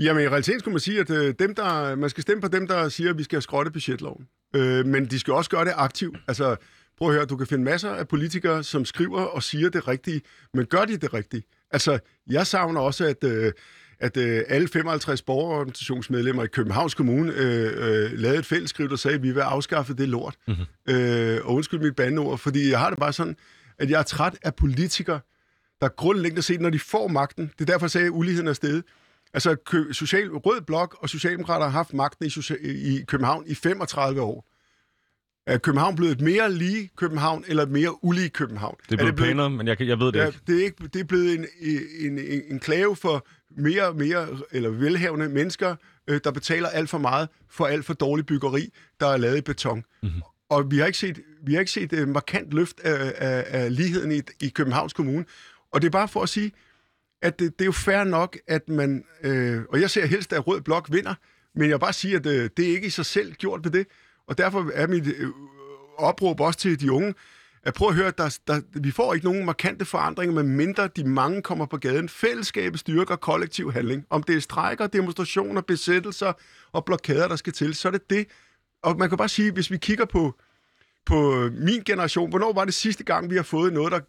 Jamen, 0.00 0.22
i 0.22 0.28
realiteten 0.28 0.60
skulle 0.60 0.72
man 0.72 0.80
sige, 0.80 1.00
at 1.00 1.10
øh, 1.10 1.34
dem, 1.38 1.54
der, 1.54 1.96
man 1.96 2.10
skal 2.10 2.22
stemme 2.22 2.40
på 2.40 2.48
dem, 2.48 2.66
der 2.66 2.88
siger, 2.88 3.10
at 3.10 3.18
vi 3.18 3.22
skal 3.22 3.42
skrotte 3.42 3.70
budgetloven. 3.70 4.26
Øh, 4.56 4.86
men 4.86 5.06
de 5.06 5.18
skal 5.18 5.34
også 5.34 5.50
gøre 5.50 5.64
det 5.64 5.72
aktivt. 5.76 6.16
Altså, 6.28 6.56
prøv 6.98 7.08
at 7.08 7.14
høre, 7.14 7.24
du 7.24 7.36
kan 7.36 7.46
finde 7.46 7.64
masser 7.64 7.90
af 7.90 8.08
politikere, 8.08 8.62
som 8.62 8.84
skriver 8.84 9.20
og 9.20 9.42
siger 9.42 9.68
det 9.68 9.88
rigtige, 9.88 10.20
men 10.54 10.66
gør 10.66 10.84
de 10.84 10.96
det 10.96 11.14
rigtige? 11.14 11.42
Altså, 11.70 11.98
jeg 12.26 12.46
savner 12.46 12.80
også, 12.80 13.04
at, 13.04 13.24
øh, 13.24 13.52
at 14.00 14.16
øh, 14.16 14.42
alle 14.48 14.68
55 14.68 15.22
borgerorganisationsmedlemmer 15.22 16.44
i 16.44 16.46
Københavns 16.46 16.94
Kommune 16.94 17.32
øh, 17.32 17.72
øh, 17.76 18.12
lavede 18.12 18.38
et 18.38 18.46
fællesskriv, 18.46 18.88
der 18.88 18.96
sagde, 18.96 19.14
at 19.14 19.22
vi 19.22 19.30
vil 19.30 19.40
afskaffe 19.40 19.94
det 19.94 20.08
lort. 20.08 20.36
Mm-hmm. 20.48 20.94
Øh, 20.94 21.40
og 21.44 21.54
undskyld 21.54 21.80
mit 21.80 21.96
bandeord, 21.96 22.38
fordi 22.38 22.70
jeg 22.70 22.78
har 22.78 22.90
det 22.90 22.98
bare 22.98 23.12
sådan, 23.12 23.36
at 23.78 23.90
jeg 23.90 23.98
er 23.98 24.02
træt 24.02 24.38
af 24.42 24.54
politikere, 24.54 25.20
der 25.80 25.88
grundlæggende 25.88 26.42
set, 26.42 26.60
når 26.60 26.70
de 26.70 26.78
får 26.78 27.08
magten, 27.08 27.52
det 27.58 27.60
er 27.60 27.72
derfor, 27.72 27.86
jeg 27.86 27.90
sagde, 27.90 28.06
at 28.06 28.12
uligheden 28.12 28.48
er 28.48 28.52
steget. 28.52 28.84
Altså, 29.34 29.56
social, 29.92 30.30
Rød 30.30 30.60
Blok 30.60 30.96
og 31.00 31.08
Socialdemokrater 31.08 31.64
har 31.64 31.72
haft 31.72 31.94
magten 31.94 32.26
i, 32.26 32.68
i 32.68 33.04
København 33.04 33.44
i 33.46 33.54
35 33.54 34.20
år. 34.20 34.44
Er 35.48 35.58
København 35.58 35.96
blevet 35.96 36.12
et 36.12 36.20
mere 36.20 36.52
lige 36.52 36.90
København, 36.96 37.44
eller 37.48 37.62
et 37.62 37.70
mere 37.70 38.04
ulige 38.04 38.28
København? 38.28 38.76
Det 38.88 38.92
er 38.92 38.96
blevet 38.96 39.16
pænere, 39.16 39.50
men 39.50 39.66
jeg, 39.68 39.80
jeg 39.80 39.98
ved 39.98 40.06
det 40.12 40.18
Ja, 40.18 40.26
ikke. 40.26 40.38
det 40.46 40.60
er, 40.60 40.64
ikke, 40.64 40.88
det 40.92 41.00
er 41.00 41.04
blevet 41.04 41.34
en, 41.34 41.46
en, 42.00 42.18
en, 42.18 42.42
en 42.50 42.60
klave 42.60 42.96
for 42.96 43.26
mere 43.50 43.88
og 43.88 43.96
mere 43.96 44.28
eller 44.52 44.70
velhavende 44.70 45.28
mennesker, 45.28 45.76
øh, 46.08 46.20
der 46.24 46.30
betaler 46.30 46.68
alt 46.68 46.90
for 46.90 46.98
meget 46.98 47.28
for 47.50 47.66
alt 47.66 47.84
for 47.84 47.94
dårligt 47.94 48.26
byggeri, 48.26 48.72
der 49.00 49.06
er 49.06 49.16
lavet 49.16 49.38
i 49.38 49.40
beton. 49.40 49.84
Mm-hmm. 50.02 50.22
Og 50.50 50.70
vi 50.70 50.78
har 50.78 50.86
ikke 50.86 50.98
set, 50.98 51.20
vi 51.42 51.52
har 51.52 51.60
ikke 51.60 51.72
set 51.72 51.92
uh, 51.92 52.08
markant 52.08 52.54
løft 52.54 52.80
af, 52.80 53.14
af, 53.16 53.44
af 53.48 53.76
ligheden 53.76 54.12
i, 54.12 54.20
i 54.40 54.48
Københavns 54.48 54.92
Kommune. 54.92 55.24
Og 55.72 55.82
det 55.82 55.88
er 55.88 55.92
bare 55.92 56.08
for 56.08 56.22
at 56.22 56.28
sige, 56.28 56.52
at 57.22 57.38
det, 57.38 57.58
det 57.58 57.64
er 57.64 57.66
jo 57.66 57.72
fair 57.72 58.04
nok, 58.04 58.38
at 58.46 58.68
man... 58.68 59.04
Øh, 59.22 59.62
og 59.68 59.80
jeg 59.80 59.90
ser 59.90 60.06
helst, 60.06 60.32
at 60.32 60.46
Rød 60.46 60.60
Blok 60.60 60.88
vinder, 60.92 61.14
men 61.54 61.62
jeg 61.68 61.74
vil 61.74 61.80
bare 61.80 61.92
sige, 61.92 62.16
at 62.16 62.26
øh, 62.26 62.50
det 62.56 62.68
er 62.68 62.72
ikke 62.72 62.86
i 62.86 62.90
sig 62.90 63.06
selv 63.06 63.32
gjort 63.32 63.60
ved 63.64 63.70
det. 63.70 63.86
Og 64.28 64.38
derfor 64.38 64.70
er 64.74 64.86
mit 64.86 65.06
øh, 65.06 65.28
opråb 65.98 66.40
også 66.40 66.58
til 66.58 66.80
de 66.80 66.92
unge, 66.92 67.14
at 67.62 67.74
prøve 67.74 67.88
at 67.88 67.94
høre, 67.94 68.06
at 68.06 68.18
der, 68.18 68.38
der, 68.46 68.60
vi 68.74 68.90
får 68.90 69.14
ikke 69.14 69.26
nogen 69.26 69.44
markante 69.44 69.84
forandringer, 69.84 70.34
med 70.34 70.42
mindre 70.42 70.88
de 70.96 71.04
mange 71.04 71.42
kommer 71.42 71.66
på 71.66 71.76
gaden. 71.76 72.08
Fællesskabet 72.08 72.80
styrker 72.80 73.16
kollektiv 73.16 73.72
handling. 73.72 74.04
Om 74.10 74.22
det 74.22 74.36
er 74.36 74.40
strækker, 74.40 74.86
demonstrationer, 74.86 75.60
besættelser 75.60 76.32
og 76.72 76.84
blokader, 76.84 77.28
der 77.28 77.36
skal 77.36 77.52
til, 77.52 77.74
så 77.74 77.88
er 77.88 77.92
det 77.92 78.10
det. 78.10 78.26
Og 78.82 78.98
man 78.98 79.08
kan 79.08 79.18
bare 79.18 79.28
sige, 79.28 79.52
hvis 79.52 79.70
vi 79.70 79.76
kigger 79.76 80.04
på, 80.04 80.34
på 81.06 81.48
min 81.52 81.82
generation, 81.84 82.30
hvornår 82.30 82.52
var 82.52 82.64
det 82.64 82.74
sidste 82.74 83.04
gang, 83.04 83.30
vi 83.30 83.36
har 83.36 83.42
fået 83.42 83.72
noget, 83.72 83.92
der 83.92 84.00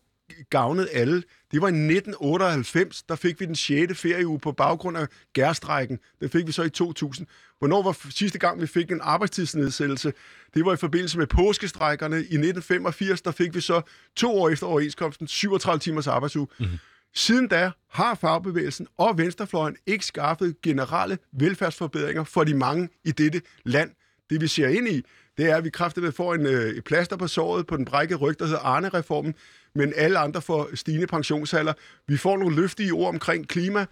gavnede 0.49 0.89
alle? 0.89 1.23
Det 1.51 1.61
var 1.61 1.67
i 1.67 1.71
1998, 1.71 3.03
der 3.03 3.15
fik 3.15 3.39
vi 3.39 3.45
den 3.45 3.55
6. 3.55 3.99
ferieuge 3.99 4.39
på 4.39 4.51
baggrund 4.51 4.97
af 4.97 5.07
gærstrækken. 5.33 5.99
Det 6.21 6.31
fik 6.31 6.47
vi 6.47 6.51
så 6.51 6.63
i 6.63 6.69
2000. 6.69 7.27
Hvornår 7.59 7.83
var 7.83 7.97
sidste 8.09 8.39
gang, 8.39 8.61
vi 8.61 8.67
fik 8.67 8.91
en 8.91 8.99
arbejdstidsnedsættelse? 9.03 10.13
Det 10.53 10.65
var 10.65 10.73
i 10.73 10.77
forbindelse 10.77 11.17
med 11.17 11.27
påskestrækkerne. 11.27 12.15
I 12.15 12.19
1985, 12.19 13.21
der 13.21 13.31
fik 13.31 13.55
vi 13.55 13.61
så 13.61 13.81
to 14.15 14.41
år 14.41 14.49
efter 14.49 14.67
overenskomsten 14.67 15.27
37 15.27 15.79
timers 15.79 16.07
arbejdsuge. 16.07 16.47
Mm-hmm. 16.59 16.77
Siden 17.13 17.47
da 17.47 17.71
har 17.89 18.15
fagbevægelsen 18.15 18.87
og 18.97 19.17
venstrefløjen 19.17 19.75
ikke 19.87 20.05
skaffet 20.05 20.61
generelle 20.61 21.17
velfærdsforbedringer 21.31 22.23
for 22.23 22.43
de 22.43 22.53
mange 22.53 22.89
i 23.05 23.11
dette 23.11 23.41
land. 23.63 23.91
Det 24.29 24.41
vi 24.41 24.47
ser 24.47 24.67
ind 24.67 24.87
i, 24.87 25.03
det 25.37 25.49
er, 25.49 25.55
at 25.55 25.63
vi 25.63 25.69
kraftigt 25.69 26.15
får 26.15 26.33
en, 26.33 26.45
øh, 26.45 26.69
et 26.69 26.83
plaster 26.83 27.15
på 27.15 27.27
såret 27.27 27.67
på 27.67 27.77
den 27.77 27.85
brækkede 27.85 28.19
ryg, 28.19 28.39
der 28.39 28.45
hedder 28.45 28.59
Arne-reformen, 28.59 29.35
men 29.75 29.93
alle 29.95 30.19
andre 30.19 30.41
får 30.41 30.69
stigende 30.75 31.07
pensionsalder. 31.07 31.73
Vi 32.07 32.17
får 32.17 32.37
nogle 32.37 32.55
løftige 32.55 32.91
ord 32.91 33.09
omkring 33.09 33.47
klima, 33.47 33.85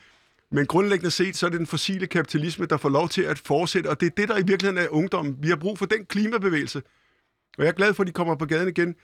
men 0.51 0.65
grundlæggende 0.65 1.11
set, 1.11 1.35
så 1.35 1.45
er 1.45 1.49
det 1.49 1.59
den 1.59 1.67
fossile 1.67 2.07
kapitalisme, 2.07 2.65
der 2.65 2.77
får 2.77 2.89
lov 2.89 3.09
til 3.09 3.21
at 3.21 3.39
fortsætte, 3.39 3.87
og 3.87 3.99
det 3.99 4.05
er 4.05 4.09
det, 4.17 4.29
der 4.29 4.37
i 4.37 4.43
virkeligheden 4.45 4.77
er 4.77 4.87
ungdommen. 4.89 5.35
Vi 5.39 5.47
har 5.47 5.55
brug 5.55 5.77
for 5.77 5.85
den 5.85 6.05
klimabevægelse. 6.05 6.81
Og 7.57 7.63
jeg 7.63 7.67
er 7.67 7.73
glad 7.73 7.93
for, 7.93 8.03
at 8.03 8.07
de 8.07 8.13
kommer 8.13 8.35
på 8.35 8.45
gaden 8.45 8.69
igen. 8.69 8.95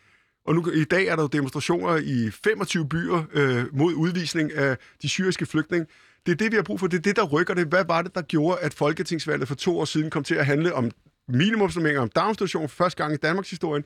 Og 0.45 0.55
nu, 0.55 0.71
i 0.71 0.83
dag 0.83 1.05
er 1.07 1.15
der 1.15 1.23
jo 1.23 1.27
demonstrationer 1.27 1.95
i 1.95 2.31
25 2.31 2.89
byer 2.89 3.23
øh, 3.33 3.75
mod 3.77 3.93
udvisning 3.93 4.53
af 4.53 4.77
de 5.01 5.09
syriske 5.09 5.45
flygtninge. 5.45 5.87
Det 6.25 6.31
er 6.31 6.35
det, 6.35 6.51
vi 6.51 6.55
har 6.55 6.63
brug 6.63 6.79
for. 6.79 6.87
Det 6.87 6.97
er 6.97 7.01
det, 7.01 7.15
der 7.15 7.23
rykker 7.23 7.53
det. 7.53 7.67
Hvad 7.67 7.85
var 7.85 8.01
det, 8.01 8.15
der 8.15 8.21
gjorde, 8.21 8.59
at 8.59 8.73
Folketingsvalget 8.73 9.47
for 9.47 9.55
to 9.55 9.79
år 9.79 9.85
siden 9.85 10.09
kom 10.09 10.23
til 10.23 10.35
at 10.35 10.45
handle 10.45 10.73
om 10.73 10.91
minimumsnormeringer, 11.27 12.01
om 12.01 12.09
daginstitution 12.09 12.69
for 12.69 12.75
første 12.75 13.03
gang 13.03 13.13
i 13.13 13.17
Danmarks 13.17 13.49
historie, 13.49 13.83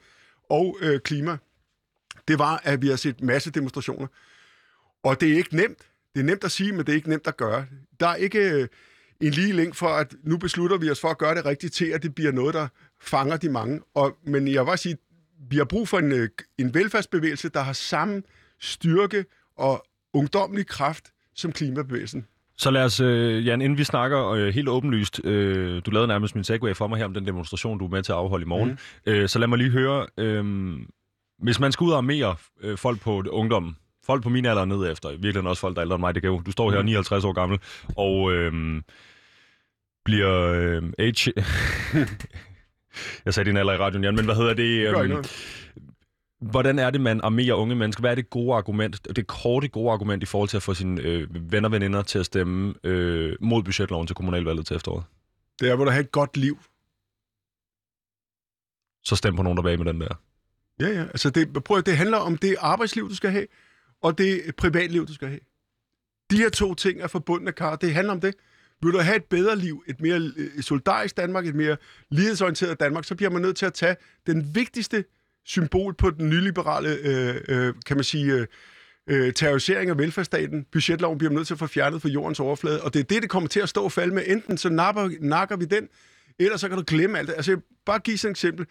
og 0.49 0.77
øh, 0.81 0.99
klima? 0.99 1.37
Det 2.27 2.39
var, 2.39 2.61
at 2.63 2.81
vi 2.81 2.87
har 2.87 2.95
set 2.95 3.21
masse 3.21 3.51
demonstrationer. 3.51 4.07
Og 5.03 5.21
det 5.21 5.31
er 5.33 5.37
ikke 5.37 5.55
nemt. 5.55 5.79
Det 6.17 6.23
er 6.23 6.27
nemt 6.27 6.43
at 6.43 6.51
sige, 6.51 6.71
men 6.71 6.79
det 6.79 6.89
er 6.89 6.93
ikke 6.93 7.09
nemt 7.09 7.27
at 7.27 7.37
gøre. 7.37 7.65
Der 7.99 8.07
er 8.07 8.15
ikke 8.15 8.39
øh, 8.39 8.67
en 9.21 9.31
lige 9.31 9.53
link 9.53 9.75
for, 9.75 9.87
at 9.87 10.15
nu 10.23 10.37
beslutter 10.37 10.77
vi 10.77 10.89
os 10.89 10.99
for 10.99 11.07
at 11.07 11.17
gøre 11.17 11.35
det 11.35 11.45
rigtigt 11.45 11.73
til, 11.73 11.85
at 11.85 12.03
det 12.03 12.15
bliver 12.15 12.31
noget, 12.31 12.53
der 12.53 12.67
fanger 13.01 13.37
de 13.37 13.49
mange. 13.49 13.81
Og, 13.95 14.17
men 14.23 14.47
jeg 14.47 14.65
vil 14.65 14.77
sige, 14.77 14.97
vi 15.49 15.57
har 15.57 15.63
brug 15.63 15.87
for 15.87 15.97
en, 15.97 16.11
øh, 16.11 16.29
en 16.57 16.73
velfærdsbevægelse, 16.73 17.49
der 17.49 17.59
har 17.59 17.73
samme 17.73 18.23
styrke 18.59 19.25
og 19.57 19.85
ungdommelig 20.13 20.67
kraft 20.67 21.05
som 21.35 21.51
klimabevægelsen. 21.51 22.25
Så 22.57 22.71
lad 22.71 22.83
os, 22.83 22.99
øh, 22.99 23.47
Jan, 23.47 23.61
inden 23.61 23.77
vi 23.77 23.83
snakker 23.83 24.29
øh, 24.29 24.47
helt 24.47 24.69
åbenlyst, 24.69 25.25
øh, 25.25 25.81
du 25.85 25.91
lavede 25.91 26.07
nærmest 26.07 26.35
min 26.35 26.43
segway 26.43 26.73
for 26.73 26.87
mig 26.87 26.97
her 26.97 27.05
om 27.05 27.13
den 27.13 27.25
demonstration, 27.25 27.79
du 27.79 27.85
er 27.85 27.89
med 27.89 28.03
til 28.03 28.11
at 28.11 28.17
afholde 28.17 28.43
i 28.43 28.47
morgen. 28.47 28.69
Mm. 28.69 29.11
Øh, 29.11 29.29
så 29.29 29.39
lad 29.39 29.47
mig 29.47 29.57
lige 29.57 29.69
høre, 29.69 30.07
øh, 30.17 30.73
hvis 31.39 31.59
man 31.59 31.71
skal 31.71 31.85
ud 31.85 31.91
og 31.91 31.97
armere 31.97 32.35
øh, 32.61 32.77
folk 32.77 33.01
på 33.01 33.23
ungdommen, 33.29 33.75
folk 34.07 34.23
på 34.23 34.29
min 34.29 34.45
alder 34.45 34.65
ned 34.65 34.91
efter, 34.91 35.17
virkelig 35.17 35.49
også 35.49 35.59
folk, 35.59 35.75
der 35.75 35.81
er 35.81 35.85
ældre 35.85 35.95
end 35.95 36.01
mig, 36.01 36.15
det 36.15 36.23
kan 36.23 36.31
jo, 36.31 36.41
du 36.45 36.51
står 36.51 36.71
her 36.71 36.81
59 36.81 37.23
år 37.23 37.33
gammel, 37.33 37.59
og 37.97 38.31
øh, 38.33 38.81
bliver 40.05 40.53
øh, 40.53 40.83
age... 40.99 41.33
Jeg 43.25 43.33
sagde 43.33 43.49
din 43.49 43.57
alder 43.57 43.73
i 43.73 43.77
radioen, 43.77 44.03
Jan, 44.03 44.15
men 44.15 44.25
hvad 44.25 44.35
hedder 44.35 44.53
det? 44.53 44.87
Øhm. 44.87 45.23
Hvordan 46.41 46.79
er 46.79 46.89
det, 46.89 47.01
man 47.01 47.21
armerer 47.23 47.53
unge 47.53 47.75
mennesker? 47.75 48.01
Hvad 48.01 48.11
er 48.11 48.15
det 48.15 48.29
gode 48.29 48.55
argument, 48.55 49.07
det 49.15 49.27
korte 49.27 49.67
gode 49.67 49.91
argument 49.91 50.23
i 50.23 50.25
forhold 50.25 50.49
til 50.49 50.57
at 50.57 50.63
få 50.63 50.73
sine 50.73 51.01
øh, 51.01 51.51
venner 51.51 51.69
og 51.69 51.73
veninder 51.73 52.01
til 52.01 52.19
at 52.19 52.25
stemme 52.25 52.73
øh, 52.83 53.35
mod 53.41 53.63
budgetloven 53.63 54.07
til 54.07 54.15
kommunalvalget 54.15 54.65
til 54.65 54.75
efteråret? 54.75 55.03
Det 55.59 55.69
er, 55.69 55.75
hvor 55.75 55.85
du 55.85 55.91
har 55.91 55.99
et 55.99 56.11
godt 56.11 56.37
liv. 56.37 56.59
Så 59.03 59.15
stem 59.15 59.35
på 59.35 59.43
nogen, 59.43 59.57
der 59.57 59.63
er 59.63 59.77
med 59.77 59.85
den 59.85 60.01
der. 60.01 60.21
Ja, 60.79 60.87
ja. 60.87 61.03
Altså 61.03 61.29
det, 61.29 61.63
prøv, 61.63 61.81
det 61.81 61.97
handler 61.97 62.17
om 62.17 62.37
det 62.37 62.55
arbejdsliv, 62.59 63.09
du 63.09 63.15
skal 63.15 63.31
have, 63.31 63.47
og 64.01 64.17
det 64.17 64.55
privatliv, 64.57 65.07
du 65.07 65.13
skal 65.13 65.27
have. 65.27 65.39
De 66.31 66.37
her 66.37 66.49
to 66.49 66.73
ting 66.73 67.01
er 67.01 67.07
forbundne 67.07 67.51
kar. 67.51 67.75
Det 67.75 67.93
handler 67.93 68.13
om 68.13 68.21
det. 68.21 68.35
Vil 68.81 68.93
du 68.93 68.99
have 68.99 69.15
et 69.15 69.25
bedre 69.25 69.55
liv, 69.55 69.83
et 69.87 70.01
mere 70.01 70.31
øh, 70.37 70.61
solidarisk 70.61 71.17
Danmark, 71.17 71.47
et 71.47 71.55
mere 71.55 71.77
lighedsorienteret 72.11 72.79
Danmark, 72.79 73.03
så 73.03 73.15
bliver 73.15 73.29
man 73.29 73.41
nødt 73.41 73.57
til 73.57 73.65
at 73.65 73.73
tage 73.73 73.95
den 74.27 74.55
vigtigste 74.55 75.05
symbol 75.45 75.93
på 75.93 76.09
den 76.09 76.29
nyliberale, 76.29 76.89
øh, 76.89 77.35
øh, 77.49 77.73
kan 77.85 77.97
man 77.97 78.03
sige, 78.03 78.33
øh, 78.33 78.47
øh, 79.07 79.33
terrorisering 79.33 79.89
af 79.89 79.97
velfærdsstaten. 79.97 80.65
Budgetloven 80.71 81.17
bliver 81.17 81.31
man 81.31 81.35
nødt 81.35 81.47
til 81.47 81.53
at 81.53 81.59
få 81.59 81.67
fjernet 81.67 82.01
fra 82.01 82.09
jordens 82.09 82.39
overflade, 82.39 82.83
og 82.83 82.93
det 82.93 82.99
er 82.99 83.03
det, 83.03 83.21
det 83.21 83.29
kommer 83.29 83.49
til 83.49 83.59
at 83.59 83.69
stå 83.69 83.83
og 83.83 83.91
falde 83.91 84.13
med. 84.13 84.23
Enten 84.27 84.57
så 84.57 84.69
napper, 84.69 85.09
nakker 85.19 85.55
vi 85.55 85.65
den, 85.65 85.87
eller 86.39 86.57
så 86.57 86.67
kan 86.69 86.77
du 86.77 86.83
glemme 86.87 87.19
alt 87.19 87.27
det. 87.27 87.35
Altså, 87.35 87.51
jeg 87.51 87.59
bare 87.85 87.99
give 87.99 88.17
sådan 88.17 88.31
et 88.31 88.35
eksempel. 88.35 88.65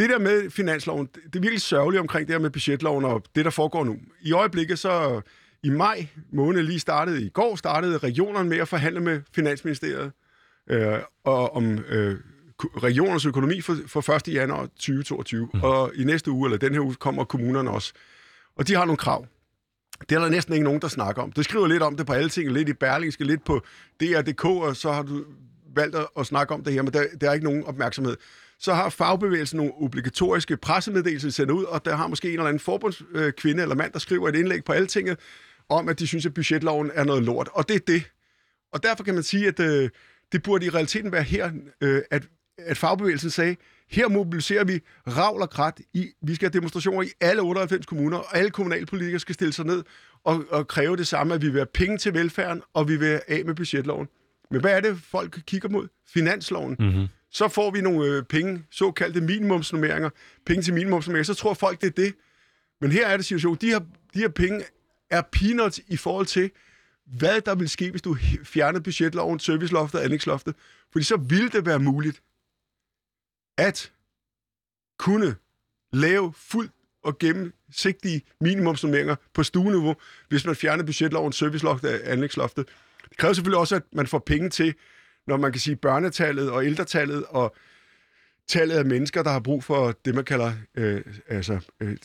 Det 0.00 0.10
der 0.10 0.18
med 0.18 0.50
finansloven, 0.50 1.06
det 1.06 1.36
er 1.36 1.40
virkelig 1.40 1.60
sørgeligt 1.60 2.00
omkring 2.00 2.26
det 2.28 2.34
her 2.34 2.40
med 2.40 2.50
budgetloven 2.50 3.04
og 3.04 3.22
det, 3.34 3.44
der 3.44 3.50
foregår 3.50 3.84
nu. 3.84 3.96
I 4.20 4.32
øjeblikket 4.32 4.78
så 4.78 5.20
i 5.62 5.70
maj 5.70 6.06
måned 6.32 6.62
lige 6.62 6.80
startede, 6.80 7.22
i 7.22 7.28
går 7.28 7.56
startede 7.56 7.98
regionerne 7.98 8.48
med 8.48 8.58
at 8.58 8.68
forhandle 8.68 9.00
med 9.00 9.20
Finansministeriet 9.34 10.12
øh, 10.70 10.98
og 11.24 11.56
om 11.56 11.78
øh, 11.78 12.16
regionernes 12.60 13.26
økonomi 13.26 13.60
for, 13.60 13.76
for 13.86 14.12
1. 14.12 14.28
januar 14.28 14.66
2022. 14.66 15.48
Mm. 15.54 15.62
Og 15.62 15.92
i 15.94 16.04
næste 16.04 16.30
uge, 16.30 16.46
eller 16.46 16.58
den 16.58 16.72
her 16.72 16.80
uge, 16.80 16.94
kommer 16.94 17.24
kommunerne 17.24 17.70
også. 17.70 17.92
Og 18.56 18.68
de 18.68 18.74
har 18.74 18.84
nogle 18.84 18.96
krav. 18.96 19.26
Det 20.08 20.16
er 20.16 20.20
der 20.20 20.28
næsten 20.28 20.54
ikke 20.54 20.64
nogen, 20.64 20.80
der 20.80 20.88
snakker 20.88 21.22
om. 21.22 21.32
Det 21.32 21.44
skriver 21.44 21.66
lidt 21.66 21.82
om 21.82 21.96
det 21.96 22.06
på 22.06 22.12
alle 22.12 22.28
ting, 22.28 22.52
lidt 22.52 22.68
i 22.68 22.72
Berlingske, 22.72 23.24
lidt 23.24 23.44
på 23.44 23.64
DR.dk, 24.00 24.44
og 24.44 24.76
så 24.76 24.92
har 24.92 25.02
du 25.02 25.24
valgt 25.74 25.96
at 26.18 26.26
snakke 26.26 26.54
om 26.54 26.64
det 26.64 26.72
her, 26.72 26.82
men 26.82 26.92
der, 26.92 27.04
der 27.20 27.28
er 27.28 27.32
ikke 27.32 27.44
nogen 27.44 27.64
opmærksomhed. 27.64 28.16
Så 28.58 28.74
har 28.74 28.88
fagbevægelsen 28.88 29.56
nogle 29.56 29.72
obligatoriske 29.74 30.56
pressemeddelelser 30.56 31.30
sendt 31.30 31.50
ud, 31.50 31.64
og 31.64 31.84
der 31.84 31.96
har 31.96 32.06
måske 32.06 32.28
en 32.28 32.34
eller 32.34 32.46
anden 32.46 32.60
forbundskvinde 32.60 33.62
eller 33.62 33.74
mand, 33.74 33.92
der 33.92 33.98
skriver 33.98 34.28
et 34.28 34.36
indlæg 34.36 34.64
på 34.64 34.72
altinget, 34.72 35.18
om 35.68 35.88
at 35.88 35.98
de 35.98 36.06
synes, 36.06 36.26
at 36.26 36.34
budgetloven 36.34 36.90
er 36.94 37.04
noget 37.04 37.22
lort. 37.22 37.48
Og 37.52 37.68
det 37.68 37.76
er 37.76 37.80
det. 37.86 38.10
Og 38.72 38.82
derfor 38.82 39.04
kan 39.04 39.14
man 39.14 39.22
sige, 39.22 39.48
at 39.48 39.60
øh, 39.60 39.90
det 40.32 40.42
burde 40.42 40.66
i 40.66 40.70
realiteten 40.70 41.12
være 41.12 41.22
her, 41.22 41.50
øh, 41.80 42.02
at, 42.10 42.28
at 42.58 42.78
fagbevægelsen 42.78 43.30
sagde, 43.30 43.56
her 43.90 44.08
mobiliserer 44.08 44.64
vi 44.64 44.80
ravl 45.06 45.42
og 45.42 45.50
krat. 45.50 45.80
I, 45.94 46.10
vi 46.22 46.34
skal 46.34 46.46
have 46.46 46.58
demonstrationer 46.58 47.02
i 47.02 47.10
alle 47.20 47.42
98 47.42 47.86
kommuner, 47.86 48.18
og 48.18 48.36
alle 48.36 48.50
kommunalpolitikere 48.50 49.20
skal 49.20 49.34
stille 49.34 49.52
sig 49.52 49.66
ned 49.66 49.84
og, 50.24 50.44
og 50.50 50.68
kræve 50.68 50.96
det 50.96 51.06
samme, 51.06 51.34
at 51.34 51.42
vi 51.42 51.46
vil 51.48 51.58
have 51.58 51.66
penge 51.74 51.98
til 51.98 52.14
velfærden, 52.14 52.62
og 52.74 52.88
vi 52.88 52.96
vil 52.96 53.08
have 53.08 53.20
af 53.28 53.44
med 53.44 53.54
budgetloven. 53.54 54.08
Men 54.50 54.60
hvad 54.60 54.76
er 54.76 54.80
det, 54.80 54.98
folk 54.98 55.42
kigger 55.46 55.68
mod? 55.68 55.88
Finansloven. 56.08 56.76
Mm-hmm. 56.78 57.06
Så 57.30 57.48
får 57.48 57.70
vi 57.70 57.80
nogle 57.80 58.06
øh, 58.06 58.24
penge, 58.24 58.64
såkaldte 58.70 59.20
minimumsnummeringer, 59.20 60.10
penge 60.46 60.62
til 60.62 60.74
minimumsnummeringer, 60.74 61.24
så 61.24 61.34
tror 61.34 61.54
folk, 61.54 61.80
det 61.80 61.86
er 61.86 62.02
det. 62.04 62.14
Men 62.80 62.92
her 62.92 63.06
er 63.06 63.16
det 63.16 63.26
situation, 63.26 63.56
de 63.56 63.66
her, 63.66 63.78
de 64.14 64.18
her 64.18 64.28
penge 64.28 64.64
er 65.10 65.22
peanuts 65.32 65.80
i 65.88 65.96
forhold 65.96 66.26
til, 66.26 66.50
hvad 67.06 67.40
der 67.40 67.54
vil 67.54 67.68
ske, 67.68 67.90
hvis 67.90 68.02
du 68.02 68.16
fjernede 68.44 68.82
budgetloven, 68.82 69.38
serviceloftet 69.38 69.98
og 69.98 70.04
anlægsloftet. 70.04 70.54
Fordi 70.92 71.04
så 71.04 71.16
ville 71.16 71.48
det 71.48 71.66
være 71.66 71.78
muligt 71.78 72.22
at 73.58 73.92
kunne 74.98 75.36
lave 75.92 76.32
fuldt 76.36 76.72
og 77.02 77.18
gennemsigtige 77.18 78.22
minimumsnummeringer 78.40 79.16
på 79.34 79.42
stueniveau, 79.42 79.94
hvis 80.28 80.46
man 80.46 80.56
fjerner 80.56 80.84
budgetloven, 80.84 81.32
serviceloftet 81.32 82.02
og 82.02 82.12
anlægsloftet. 82.12 82.68
Det 83.10 83.18
kræver 83.18 83.34
selvfølgelig 83.34 83.58
også, 83.58 83.76
at 83.76 83.82
man 83.92 84.06
får 84.06 84.18
penge 84.18 84.50
til, 84.50 84.74
når 85.26 85.36
man 85.36 85.52
kan 85.52 85.60
sige 85.60 85.76
børnetallet 85.76 86.50
og 86.50 86.64
ældretallet 86.64 87.24
og 87.28 87.56
tallet 88.48 88.74
af 88.74 88.84
mennesker, 88.84 89.22
der 89.22 89.30
har 89.30 89.40
brug 89.40 89.64
for 89.64 89.94
det, 90.04 90.14
man 90.14 90.24
kalder 90.24 90.52
øh, 90.76 91.00
altså, 91.28 91.60
øh, 91.80 91.96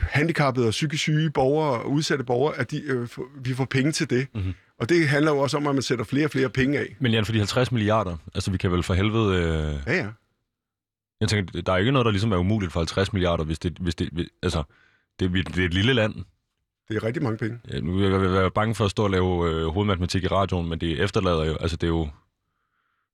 handicappede 0.00 0.66
og 0.66 0.70
psykisk 0.70 1.02
syge 1.02 1.30
borgere 1.30 1.80
og 1.80 1.90
udsatte 1.90 2.24
borgere, 2.24 2.58
at 2.58 2.70
de, 2.70 2.82
øh, 2.82 3.08
vi 3.44 3.54
får 3.54 3.64
penge 3.64 3.92
til 3.92 4.10
det. 4.10 4.26
Mm-hmm. 4.34 4.54
Og 4.80 4.88
det 4.88 5.08
handler 5.08 5.32
jo 5.32 5.38
også 5.38 5.56
om, 5.56 5.66
at 5.66 5.74
man 5.74 5.82
sætter 5.82 6.04
flere 6.04 6.26
og 6.26 6.30
flere 6.30 6.48
penge 6.50 6.78
af. 6.78 6.96
Men 7.00 7.12
Jan, 7.12 7.24
for 7.24 7.32
de 7.32 7.38
50 7.38 7.72
milliarder, 7.72 8.16
altså 8.34 8.50
vi 8.50 8.58
kan 8.58 8.72
vel 8.72 8.82
for 8.82 8.94
helvede... 8.94 9.36
Øh... 9.36 9.80
Ja, 9.86 9.96
ja. 9.96 10.08
Jeg 11.20 11.28
tænker, 11.28 11.62
der 11.62 11.72
er 11.72 11.76
ikke 11.76 11.92
noget, 11.92 12.04
der 12.04 12.10
ligesom 12.10 12.32
er 12.32 12.36
umuligt 12.36 12.72
for 12.72 12.80
50 12.80 13.12
milliarder, 13.12 13.44
hvis 13.44 13.58
det... 13.58 13.76
Hvis 13.80 13.94
det 13.94 14.28
altså, 14.42 14.62
det, 15.20 15.32
det 15.32 15.58
er 15.58 15.66
et 15.66 15.74
lille 15.74 15.92
land. 15.92 16.14
Det 16.88 16.96
er 16.96 17.04
rigtig 17.04 17.22
mange 17.22 17.38
penge. 17.38 17.58
Ja, 17.72 17.80
nu 17.80 17.98
er 17.98 18.08
jeg 18.08 18.32
være 18.32 18.50
bange 18.50 18.74
for 18.74 18.84
at 18.84 18.90
stå 18.90 19.04
og 19.04 19.10
lave 19.10 19.50
øh, 19.50 19.66
hovedmatematik 19.66 20.24
i 20.24 20.26
radioen, 20.26 20.68
men 20.68 20.78
det 20.80 21.02
efterlader 21.02 21.44
jo... 21.44 21.56
Altså, 21.60 21.76
det 21.76 21.86
er 21.86 21.90
jo 21.90 22.08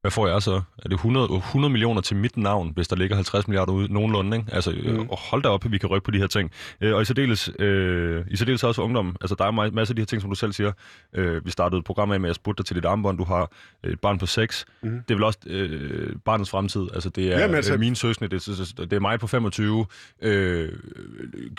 hvad 0.02 0.10
får 0.10 0.28
jeg 0.28 0.42
så? 0.42 0.60
Er 0.78 0.88
det 0.88 0.92
100, 0.92 1.28
100 1.34 1.72
millioner 1.72 2.00
til 2.00 2.16
mit 2.16 2.36
navn, 2.36 2.72
hvis 2.74 2.88
der 2.88 2.96
ligger 2.96 3.16
50 3.16 3.48
milliarder 3.48 3.72
ude 3.72 3.92
nogenlunde? 3.92 4.36
Ikke? 4.36 4.54
Altså, 4.54 4.70
mm. 4.70 4.88
øh, 4.88 5.08
hold 5.10 5.42
da 5.42 5.48
op, 5.48 5.64
at 5.64 5.72
vi 5.72 5.78
kan 5.78 5.88
rykke 5.88 6.04
på 6.04 6.10
de 6.10 6.18
her 6.18 6.26
ting. 6.26 6.50
Øh, 6.80 6.94
og 6.94 7.02
i 7.02 7.04
særdeles, 7.04 7.50
øh, 7.58 8.24
i 8.30 8.36
særdeles 8.36 8.64
også 8.64 8.78
for 8.78 8.84
ungdom. 8.84 9.16
Altså, 9.20 9.34
der 9.38 9.44
er 9.44 9.50
masser 9.50 9.92
af 9.92 9.96
de 9.96 10.02
her 10.02 10.06
ting, 10.06 10.22
som 10.22 10.30
du 10.30 10.36
selv 10.36 10.52
siger. 10.52 10.72
Øh, 11.14 11.46
vi 11.46 11.50
startede 11.50 11.78
et 11.78 11.84
program 11.84 12.12
af 12.12 12.20
med 12.20 12.30
at 12.30 12.36
spurgte 12.36 12.58
dig 12.58 12.66
til 12.66 12.76
dit 12.76 12.84
armbånd. 12.84 13.18
Du 13.18 13.24
har 13.24 13.52
et 13.84 14.00
barn 14.00 14.18
på 14.18 14.26
6. 14.26 14.64
Mm. 14.82 14.90
Det 14.90 15.10
er 15.10 15.14
vel 15.14 15.24
også 15.24 15.38
øh, 15.46 16.16
barnets 16.24 16.50
fremtid. 16.50 16.88
Altså, 16.94 17.08
det 17.08 17.32
er 17.32 17.38
Jamen, 17.38 17.56
altså... 17.56 17.76
mine 17.76 17.96
søsne, 17.96 18.28
det, 18.28 18.46
det 18.78 18.92
er 18.92 19.00
mig 19.00 19.20
på 19.20 19.26
25. 19.26 19.86
Øh, 20.22 20.68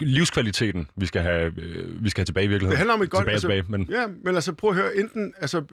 livskvaliteten, 0.01 0.87
vi 0.95 1.05
skal 1.05 1.21
have, 1.21 1.53
øh, 1.57 2.03
vi 2.03 2.09
skal 2.09 2.21
have 2.21 2.25
tilbage 2.25 2.45
i 2.45 2.47
virkeligheden. 2.47 2.71
Det 2.71 2.77
handler 2.77 2.93
om 2.93 3.01
et 3.01 3.09
godt... 3.09 3.21
Tilbage, 3.21 3.33
altså, 3.33 3.47
tilbage, 3.47 3.63
men... 3.67 3.87
Ja, 3.91 4.07
men 4.23 4.35
altså 4.35 4.53
prøv 4.53 4.69
at 4.69 4.75
høre, 4.75 4.97
enten... 4.97 5.33
Altså, 5.41 5.63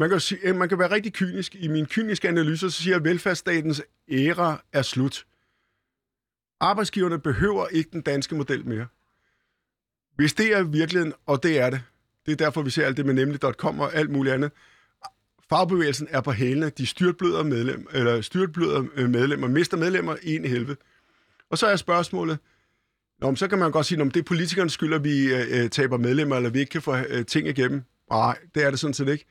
man 0.00 0.10
kan, 0.10 0.20
sige, 0.20 0.40
øh, 0.42 0.56
man 0.56 0.68
kan 0.68 0.78
være 0.78 0.90
rigtig 0.90 1.12
kynisk. 1.12 1.54
I 1.54 1.68
min 1.68 1.86
kyniske 1.86 2.28
analyse, 2.28 2.70
så 2.70 2.82
siger 2.82 2.94
jeg, 2.94 3.00
at 3.00 3.04
velfærdsstatens 3.04 3.82
æra 4.10 4.62
er 4.72 4.82
slut. 4.82 5.26
Arbejdsgiverne 6.60 7.18
behøver 7.18 7.66
ikke 7.66 7.90
den 7.92 8.00
danske 8.00 8.34
model 8.34 8.66
mere. 8.66 8.86
Hvis 10.16 10.34
det 10.34 10.56
er 10.56 10.62
virkeligheden, 10.62 11.14
og 11.26 11.42
det 11.42 11.58
er 11.58 11.70
det, 11.70 11.82
det 12.26 12.32
er 12.32 12.36
derfor, 12.36 12.62
vi 12.62 12.70
ser 12.70 12.86
alt 12.86 12.96
det 12.96 13.06
med 13.06 13.14
nemlig.com 13.14 13.80
og 13.80 13.94
alt 13.94 14.10
muligt 14.10 14.34
andet, 14.34 14.52
fagbevægelsen 15.48 16.08
er 16.10 16.20
på 16.20 16.32
hælene, 16.32 16.70
de 16.70 16.86
styrtbløder 16.86 17.42
medlem, 17.42 17.86
eller 17.92 18.20
styrtbløder 18.20 18.84
øh, 18.94 19.10
medlemmer, 19.10 19.48
mister 19.48 19.76
medlemmer 19.76 20.16
i 20.22 20.36
en 20.36 20.44
helvede. 20.44 20.76
Og 21.50 21.58
så 21.58 21.66
er 21.66 21.76
spørgsmålet, 21.76 22.38
Nå, 23.20 23.34
så 23.34 23.48
kan 23.48 23.58
man 23.58 23.70
godt 23.70 23.86
sige, 23.86 24.02
at 24.02 24.14
det 24.14 24.20
er 24.20 24.24
politikernes 24.24 24.72
skyld, 24.72 24.94
at 24.94 25.04
vi 25.04 25.34
øh, 25.34 25.62
øh, 25.62 25.70
taber 25.70 25.96
medlemmer, 25.98 26.36
eller 26.36 26.50
vi 26.50 26.58
ikke 26.58 26.70
kan 26.70 26.82
få 26.82 26.96
øh, 26.96 27.26
ting 27.26 27.48
igennem. 27.48 27.82
Nej, 28.10 28.38
det 28.54 28.64
er 28.64 28.70
det 28.70 28.78
sådan 28.78 28.94
set 28.94 29.08
ikke. 29.08 29.26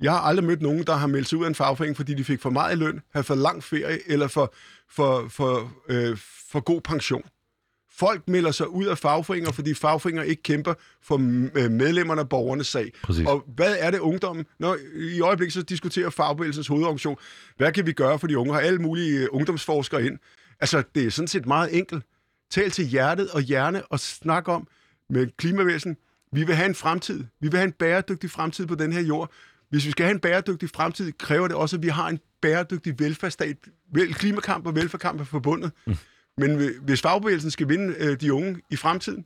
Jeg 0.00 0.12
har 0.12 0.20
aldrig 0.20 0.46
mødt 0.46 0.62
nogen, 0.62 0.84
der 0.86 0.94
har 0.94 1.06
meldt 1.06 1.28
sig 1.28 1.38
ud 1.38 1.44
af 1.44 1.48
en 1.48 1.54
fagforening, 1.54 1.96
fordi 1.96 2.14
de 2.14 2.24
fik 2.24 2.40
for 2.40 2.50
meget 2.50 2.76
i 2.76 2.78
løn, 2.78 3.00
havde 3.12 3.24
for 3.24 3.34
lang 3.34 3.64
ferie 3.64 3.98
eller 4.06 4.28
for, 4.28 4.54
for, 4.90 5.28
for, 5.28 5.72
øh, 5.88 6.16
for 6.50 6.60
god 6.60 6.80
pension. 6.80 7.22
Folk 7.96 8.28
melder 8.28 8.50
sig 8.50 8.68
ud 8.68 8.86
af 8.86 8.98
fagforeninger, 8.98 9.52
fordi 9.52 9.74
fagforeninger 9.74 10.22
ikke 10.22 10.42
kæmper 10.42 10.74
for 11.02 11.14
øh, 11.58 11.70
medlemmerne 11.70 12.20
af 12.20 12.28
borgernes 12.28 12.66
sag. 12.66 12.92
Præcis. 13.02 13.26
Og 13.26 13.44
hvad 13.54 13.76
er 13.78 13.90
det 13.90 13.98
ungdommen? 13.98 14.46
Når 14.58 14.76
i 14.94 15.20
øjeblikket 15.20 15.52
så 15.52 15.62
diskuterer 15.62 16.10
fagbevægelsens 16.10 16.66
hovedorganisation, 16.66 17.16
hvad 17.56 17.72
kan 17.72 17.86
vi 17.86 17.92
gøre 17.92 18.18
for 18.18 18.26
de 18.26 18.38
unge? 18.38 18.52
Har 18.52 18.60
alle 18.60 18.78
mulige 18.78 19.18
øh, 19.18 19.28
ungdomsforskere 19.30 20.06
ind. 20.06 20.18
Altså, 20.60 20.82
det 20.94 21.06
er 21.06 21.10
sådan 21.10 21.28
set 21.28 21.46
meget 21.46 21.78
enkelt. 21.78 22.04
Tal 22.50 22.70
til 22.70 22.84
hjertet 22.84 23.30
og 23.30 23.40
hjerne 23.40 23.82
og 23.84 24.00
snak 24.00 24.48
om 24.48 24.66
med 25.10 25.26
klimavæsen. 25.36 25.96
Vi 26.32 26.44
vil 26.44 26.54
have 26.54 26.68
en 26.68 26.74
fremtid. 26.74 27.24
Vi 27.40 27.48
vil 27.48 27.56
have 27.56 27.64
en 27.64 27.72
bæredygtig 27.72 28.30
fremtid 28.30 28.66
på 28.66 28.74
den 28.74 28.92
her 28.92 29.00
jord. 29.00 29.30
Hvis 29.72 29.86
vi 29.86 29.90
skal 29.90 30.06
have 30.06 30.14
en 30.14 30.20
bæredygtig 30.20 30.70
fremtid, 30.74 31.12
kræver 31.12 31.48
det 31.48 31.56
også, 31.56 31.76
at 31.76 31.82
vi 31.82 31.88
har 31.88 32.08
en 32.08 32.18
bæredygtig 32.42 32.94
velfærdsstat. 32.98 33.56
Vel, 33.92 34.14
klimakamp 34.14 34.66
og 34.66 34.74
velfærdskamp 34.74 35.20
er 35.20 35.24
forbundet. 35.24 35.72
Mm. 35.86 35.96
Men 36.38 36.70
hvis 36.82 37.00
fagbevægelsen 37.00 37.50
skal 37.50 37.68
vinde 37.68 37.94
øh, 37.98 38.20
de 38.20 38.32
unge 38.32 38.56
i 38.70 38.76
fremtiden, 38.76 39.24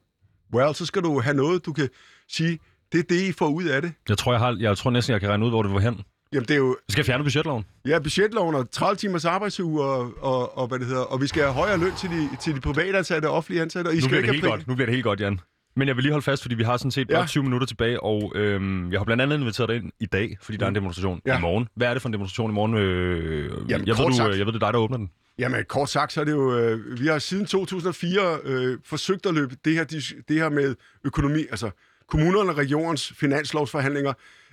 well, 0.55 0.75
så 0.75 0.87
skal 0.87 1.03
du 1.03 1.21
have 1.21 1.37
noget, 1.37 1.67
du 1.67 1.73
kan 1.73 1.89
sige, 2.29 2.59
det 2.93 2.99
er 2.99 3.03
det, 3.03 3.23
I 3.23 3.33
får 3.33 3.49
ud 3.49 3.65
af 3.65 3.83
det. 3.83 3.93
Jeg 4.09 4.19
tror, 4.19 4.33
jeg, 4.33 4.41
har, 4.41 4.57
jeg 4.61 4.77
tror 4.77 4.91
næsten, 4.91 5.13
jeg 5.13 5.21
kan 5.21 5.31
regne 5.31 5.45
ud, 5.45 5.51
hvor 5.51 5.63
det 5.63 5.73
var 5.73 5.81
hen. 5.81 6.01
Jamen, 6.33 6.49
det 6.49 6.55
er 6.55 6.59
jo... 6.59 6.77
Vi 6.87 6.93
skal 6.93 7.05
fjerne 7.05 7.25
budgetloven. 7.25 7.65
Ja, 7.87 7.99
budgetloven 7.99 8.55
og 8.55 8.71
30 8.71 8.97
timers 8.97 9.25
arbejdsuge 9.25 9.85
og, 9.85 10.13
og, 10.21 10.59
og, 10.59 10.67
hvad 10.67 10.79
det 10.79 10.87
hedder. 10.87 11.03
Og 11.03 11.21
vi 11.21 11.27
skal 11.27 11.43
have 11.43 11.55
højere 11.55 11.79
løn 11.79 11.93
til 11.99 12.11
de, 12.11 12.29
til 12.43 12.55
de 12.55 12.61
private 12.61 12.99
ansatte 12.99 13.29
og 13.29 13.35
offentlige 13.37 13.63
ansatte. 13.63 13.89
Og 13.89 13.95
I 13.95 13.97
nu 13.97 14.01
skal 14.01 14.09
bliver 14.09 14.23
ikke 14.23 14.33
det 14.33 14.41
helt 14.41 14.51
godt. 14.51 14.69
Nu 14.69 14.75
bliver 14.75 14.87
det 14.87 14.95
helt 14.95 15.05
godt, 15.05 15.21
Jan. 15.21 15.41
Men 15.77 15.89
jeg 15.89 15.97
vil 15.97 16.03
lige 16.03 16.13
holde 16.13 16.25
fast, 16.25 16.43
fordi 16.43 16.55
vi 16.55 16.63
har 16.63 16.77
sådan 16.77 16.91
set 16.91 17.09
bare 17.09 17.21
ja. 17.21 17.27
20 17.27 17.43
minutter 17.43 17.67
tilbage, 17.67 18.03
og 18.03 18.33
øhm, 18.35 18.93
jeg 18.93 19.01
har 19.01 19.05
blandt 19.05 19.23
andet 19.23 19.39
inviteret 19.39 19.69
dig 19.69 19.77
ind 19.77 19.93
i 20.01 20.07
dag, 20.07 20.37
fordi 20.43 20.59
der 20.59 20.65
er 20.65 20.69
en 20.69 20.73
mm. 20.73 20.75
demonstration 20.75 21.21
ja. 21.27 21.39
i 21.39 21.41
morgen. 21.41 21.69
Hvad 21.75 21.89
er 21.89 21.93
det 21.93 22.03
for 22.03 22.09
en 22.09 22.13
demonstration 22.13 22.51
i 22.51 22.55
morgen? 22.55 22.75
Øh, 22.75 23.51
Jamen, 23.69 23.87
jeg, 23.87 23.99
ved, 23.99 24.07
du, 24.07 24.17
sagt. 24.17 24.39
jeg 24.39 24.47
ved, 24.47 24.53
det 24.53 24.63
er 24.63 24.67
dig, 24.67 24.73
der 24.73 24.79
åbner 24.79 24.97
den. 24.97 25.11
Jamen, 25.39 25.65
kort 25.69 25.91
sagt, 25.91 26.13
så 26.13 26.21
er 26.21 26.25
det 26.25 26.33
jo... 26.33 26.59
Øh, 26.59 27.01
vi 27.01 27.07
har 27.07 27.19
siden 27.19 27.47
2004 27.47 28.39
øh, 28.45 28.79
forsøgt 28.85 29.27
at 29.27 29.35
løbe 29.35 29.57
det 29.65 29.75
her, 29.75 29.85
det 30.29 30.37
her 30.37 30.49
med 30.49 30.75
økonomi, 31.05 31.41
altså 31.51 31.71
kommunerne 32.09 32.51
og 32.51 32.57
regionens 32.57 33.13
finanslovsforhandlinger. 33.17 34.13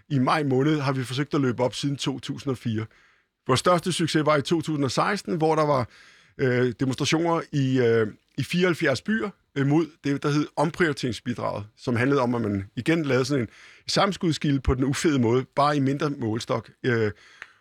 I 0.10 0.20
maj 0.20 0.44
måned 0.44 0.80
har 0.80 0.92
vi 0.92 1.04
forsøgt 1.04 1.34
at 1.34 1.42
løbe 1.42 1.64
op 1.64 1.76
siden 1.76 1.98
2004. 1.98 2.86
Vores 3.48 3.60
største 3.60 3.92
succes 3.92 4.26
var 4.26 4.38
i 4.38 4.42
2016, 4.42 5.38
hvor 5.38 5.56
der 5.56 5.66
var 5.66 5.90
øh, 6.38 6.74
demonstrationer 6.80 7.42
i, 7.52 7.80
øh, 7.80 8.08
i 8.38 8.44
74 8.44 9.02
byer 9.02 9.30
øh, 9.56 9.68
mod 9.68 9.86
det, 10.04 10.24
der 10.24 10.30
hed 10.30 10.48
omprioriteringsbidraget, 10.56 11.66
som 11.78 11.96
handlede 11.96 12.22
om, 12.22 12.36
at 12.36 12.42
man 12.42 12.70
igen 12.76 13.06
lavede 13.06 13.26
sådan 13.26 13.42
en 13.42 13.50
samskudskilde 13.88 14.60
på 14.60 14.74
den 14.74 14.84
ufede 14.84 15.20
måde, 15.20 15.46
bare 15.56 15.78
i 15.78 15.80
mindre 15.80 16.10
målstok. 16.10 16.70
Øh, 16.84 17.12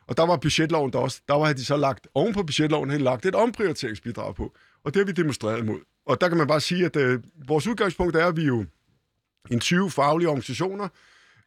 og 0.07 0.17
der 0.17 0.27
var 0.27 0.37
budgetloven 0.37 0.93
der 0.93 0.99
også. 0.99 1.21
Der 1.29 1.35
var 1.35 1.53
de 1.53 1.65
så 1.65 1.77
lagt, 1.77 2.09
oven 2.15 2.35
på 2.35 2.43
budgetloven, 2.43 2.91
havde 2.91 3.03
lagt 3.03 3.27
et 3.27 3.35
omprioriteringsbidrag 3.35 4.35
på. 4.35 4.55
Og 4.85 4.95
det 4.95 5.01
har 5.01 5.07
vi 5.07 5.13
demonstreret 5.13 5.59
imod. 5.59 5.81
Og 6.07 6.21
der 6.21 6.29
kan 6.29 6.39
man 6.39 6.47
bare 6.47 6.61
sige, 6.61 6.85
at 6.85 6.97
øh, 6.97 7.21
vores 7.47 7.67
udgangspunkt 7.67 8.17
er, 8.17 8.27
at 8.27 8.37
vi 8.37 8.45
jo 8.45 8.65
en 9.51 9.61
20 9.61 9.91
faglige 9.91 10.29
organisationer, 10.29 10.89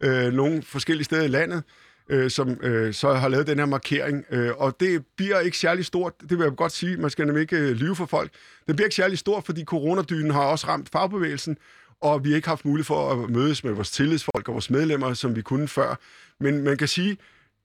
øh, 0.02 0.34
nogle 0.34 0.62
forskellige 0.62 1.06
steder 1.06 1.24
i 1.24 1.28
landet, 1.28 1.64
øh, 2.10 2.32
som 2.32 2.50
øh, 2.64 2.94
så 2.94 3.14
har 3.14 3.28
lavet 3.28 3.48
den 3.48 3.60
her 3.60 3.66
markering. 3.66 4.26
Øh, 4.32 4.52
og 4.58 4.80
det 4.80 5.06
bliver 5.18 5.40
ikke 5.40 5.58
særlig 5.58 5.86
stort, 5.86 6.14
det 6.22 6.38
vil 6.38 6.44
jeg 6.44 6.56
godt 6.56 6.72
sige, 6.72 6.98
man 6.98 7.10
skal 7.10 7.26
nemlig 7.26 7.42
ikke 7.42 7.58
øh, 7.58 7.72
lyve 7.72 7.96
for 7.96 8.06
folk. 8.06 8.32
Det 8.68 8.76
bliver 8.76 8.86
ikke 8.86 8.96
særlig 8.96 9.18
stort, 9.18 9.46
fordi 9.46 9.64
coronadynen 9.64 10.32
har 10.32 10.44
også 10.44 10.68
ramt 10.68 10.90
fagbevægelsen, 10.90 11.58
og 12.02 12.24
vi 12.24 12.30
har 12.30 12.36
ikke 12.36 12.48
haft 12.48 12.66
mulighed 12.66 12.86
for 12.86 13.12
at 13.12 13.30
mødes 13.30 13.64
med 13.64 13.72
vores 13.74 13.92
tillidsfolk 13.92 14.48
og 14.48 14.54
vores 14.54 14.70
medlemmer, 14.70 15.14
som 15.14 15.36
vi 15.36 15.42
kunne 15.42 15.68
før. 15.68 16.00
Men 16.40 16.64
man 16.64 16.78
kan 16.78 16.88
sige, 16.88 17.18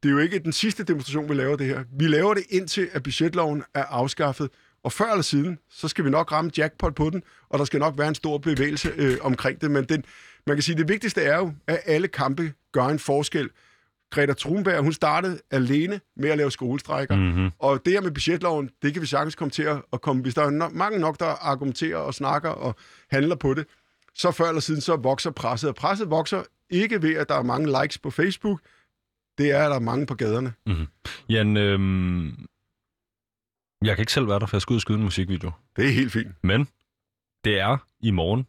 det 0.03 0.09
er 0.09 0.13
jo 0.13 0.19
ikke 0.19 0.39
den 0.39 0.53
sidste 0.53 0.85
demonstration, 0.85 1.29
vi 1.29 1.35
laver 1.35 1.57
det 1.57 1.67
her. 1.67 1.85
Vi 1.99 2.07
laver 2.07 2.35
det 2.35 2.43
indtil, 2.51 2.89
at 2.93 3.03
budgetloven 3.03 3.63
er 3.75 3.85
afskaffet. 3.85 4.51
Og 4.85 4.93
før 4.93 5.05
eller 5.05 5.23
siden, 5.23 5.59
så 5.71 5.89
skal 5.89 6.05
vi 6.05 6.11
nok 6.11 6.33
ramme 6.33 6.51
jackpot 6.59 6.95
på 6.95 7.11
den, 7.11 7.23
og 7.49 7.59
der 7.59 7.65
skal 7.65 7.81
nok 7.81 7.99
være 7.99 8.09
en 8.09 8.15
stor 8.15 8.39
bevægelse 8.39 8.93
øh, 8.97 9.17
omkring 9.21 9.61
det. 9.61 9.71
Men 9.71 9.85
den, 9.85 10.05
man 10.47 10.57
kan 10.57 10.63
sige, 10.63 10.79
det 10.79 10.89
vigtigste 10.89 11.23
er 11.23 11.37
jo, 11.37 11.53
at 11.67 11.81
alle 11.87 12.09
kampe 12.09 12.53
gør 12.73 12.87
en 12.87 12.99
forskel. 12.99 13.51
Greta 14.11 14.35
Thunberg, 14.39 14.83
hun 14.83 14.93
startede 14.93 15.41
alene 15.51 16.01
med 16.17 16.31
at 16.31 16.39
lave 16.39 16.51
skolestrækker. 16.51 17.17
Mm-hmm. 17.17 17.51
Og 17.59 17.85
det 17.85 17.93
her 17.93 18.01
med 18.01 18.11
budgetloven, 18.11 18.71
det 18.83 18.93
kan 18.93 19.03
vi 19.03 19.07
sagtens 19.07 19.35
komme 19.35 19.51
til 19.51 19.63
at 19.93 20.01
komme. 20.01 20.23
Hvis 20.23 20.35
der 20.35 20.43
er 20.43 20.67
no- 20.67 20.75
mange 20.77 20.99
nok, 20.99 21.21
der 21.21 21.27
argumenterer 21.27 21.99
og 21.99 22.15
snakker 22.15 22.49
og 22.49 22.75
handler 23.11 23.37
på 23.37 23.55
det, 23.55 23.67
så 24.15 24.31
før 24.31 24.49
eller 24.49 24.61
siden, 24.61 24.81
så 24.81 24.97
vokser 24.97 25.31
presset. 25.31 25.69
Og 25.69 25.75
presset 25.75 26.11
vokser 26.11 26.43
ikke 26.71 27.03
ved, 27.03 27.15
at 27.17 27.29
der 27.29 27.35
er 27.35 27.43
mange 27.43 27.83
likes 27.83 27.99
på 27.99 28.11
Facebook. 28.11 28.61
Det 29.39 29.51
er, 29.51 29.65
at 29.65 29.71
der 29.71 29.77
er 29.77 29.81
mange 29.81 30.07
på 30.07 30.15
gaderne. 30.15 30.53
Jan, 31.29 31.57
øhm, 31.57 32.47
jeg 33.85 33.97
kan 33.97 34.03
ikke 34.03 34.13
selv 34.13 34.29
være 34.29 34.39
der, 34.39 34.47
for 34.47 34.57
jeg 34.57 34.63
skal 34.63 34.73
ud 34.73 34.77
og 34.77 34.81
skyde 34.81 34.99
en 34.99 35.05
musikvideo. 35.05 35.51
Det 35.77 35.87
er 35.87 35.93
helt 35.93 36.13
fint. 36.13 36.29
Men 36.43 36.69
det 37.45 37.61
er 37.61 37.77
i 38.01 38.11
morgen 38.11 38.47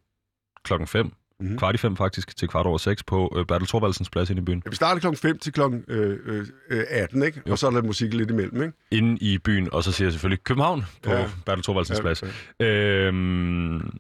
klokken 0.64 0.88
5, 0.88 1.12
Mhm. 1.42 1.52
mm. 1.52 1.58
kvart 1.58 1.76
i 1.76 1.78
5 1.78 1.98
faktisk, 1.98 2.38
til 2.38 2.48
kvart 2.48 2.66
over 2.66 2.78
6 2.78 3.04
på 3.04 3.34
øh, 3.38 3.46
Bertel 3.46 3.68
Thorvaldsens 3.68 4.10
plads 4.10 4.30
inde 4.30 4.42
i 4.42 4.46
byen. 4.46 4.62
Ja, 4.66 4.70
vi 4.70 4.76
starter 4.76 5.00
klokken 5.00 5.18
5 5.18 5.40
til 5.40 5.54
klokken 5.54 5.84
øh, 5.88 6.46
øh, 6.70 6.84
18, 6.90 7.24
ikke? 7.24 7.42
Jo. 7.48 7.52
Og 7.52 7.58
så 7.60 7.68
er 7.68 7.72
der 7.72 7.82
musik 7.82 8.14
lidt 8.14 8.32
imellem, 8.32 8.62
ikke? 8.62 8.74
Inde 8.92 9.18
i 9.22 9.38
byen, 9.38 9.74
og 9.74 9.84
så 9.84 9.92
siger 9.92 10.06
jeg 10.06 10.14
selvfølgelig 10.14 10.44
København 10.44 10.84
på 11.04 11.12
Ja. 11.12 11.30
Bertel 11.46 11.64
Thorvaldsens 11.64 11.98
Ja, 12.00 12.04
plads. 12.04 12.24
ja. 12.60 12.66
Øhm, 12.66 13.98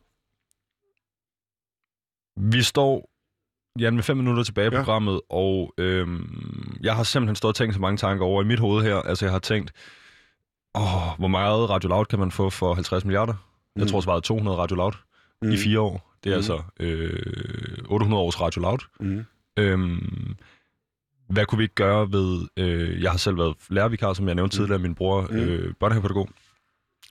vi 2.37 2.61
står, 2.61 3.09
Jan, 3.79 3.95
med 3.95 4.03
fem 4.03 4.17
minutter 4.17 4.43
tilbage 4.43 4.69
på 4.69 4.75
Ja. 4.75 4.81
programmet, 4.81 5.21
og 5.29 5.73
øhm, 5.77 6.77
jeg 6.83 6.95
har 6.95 7.03
simpelthen 7.03 7.35
stået 7.35 7.49
og 7.51 7.55
tænkt 7.55 7.75
så 7.75 7.81
mange 7.81 7.97
tanker 7.97 8.25
over 8.25 8.43
i 8.43 8.45
mit 8.45 8.59
hoved 8.59 8.83
her. 8.83 8.95
Altså, 8.95 9.25
jeg 9.25 9.31
har 9.31 9.39
tænkt, 9.39 9.71
åh, 10.75 11.17
hvor 11.19 11.27
meget 11.27 11.69
Radio 11.69 11.89
Loud 11.89 12.05
kan 12.05 12.19
man 12.19 12.31
få 12.31 12.49
for 12.49 12.73
50 12.73 13.05
milliarder? 13.05 13.33
Jeg 13.75 13.81
Mm. 13.83 13.87
tror 13.89 14.01
svaret 14.01 14.23
200 14.23 14.57
Radio 14.57 14.75
Loud 14.75 14.91
mm. 15.41 15.51
i 15.51 15.57
fire 15.57 15.79
år. 15.79 16.10
Det 16.23 16.29
er 16.29 16.35
Mm. 16.35 16.37
altså 16.37 16.61
øh, 16.79 17.83
800 17.89 18.21
års 18.23 18.41
Radio 18.41 18.61
Loud. 18.61 18.77
Mm. 18.99 19.25
Øhm, 19.59 20.35
hvad 21.29 21.45
kunne 21.45 21.57
vi 21.57 21.63
ikke 21.63 21.75
gøre 21.75 22.11
ved... 22.11 22.47
Øh, 22.57 23.01
jeg 23.03 23.11
har 23.11 23.17
selv 23.17 23.37
været 23.37 23.55
lærervikar, 23.69 24.13
som 24.13 24.27
jeg 24.27 24.35
nævnte 24.35 24.57
tidligere, 24.57 24.79
min 24.79 24.95
bror, 24.95 25.27
Mm. 25.31 25.35
øh, 25.37 25.73
børnehavepædagog. 25.79 26.29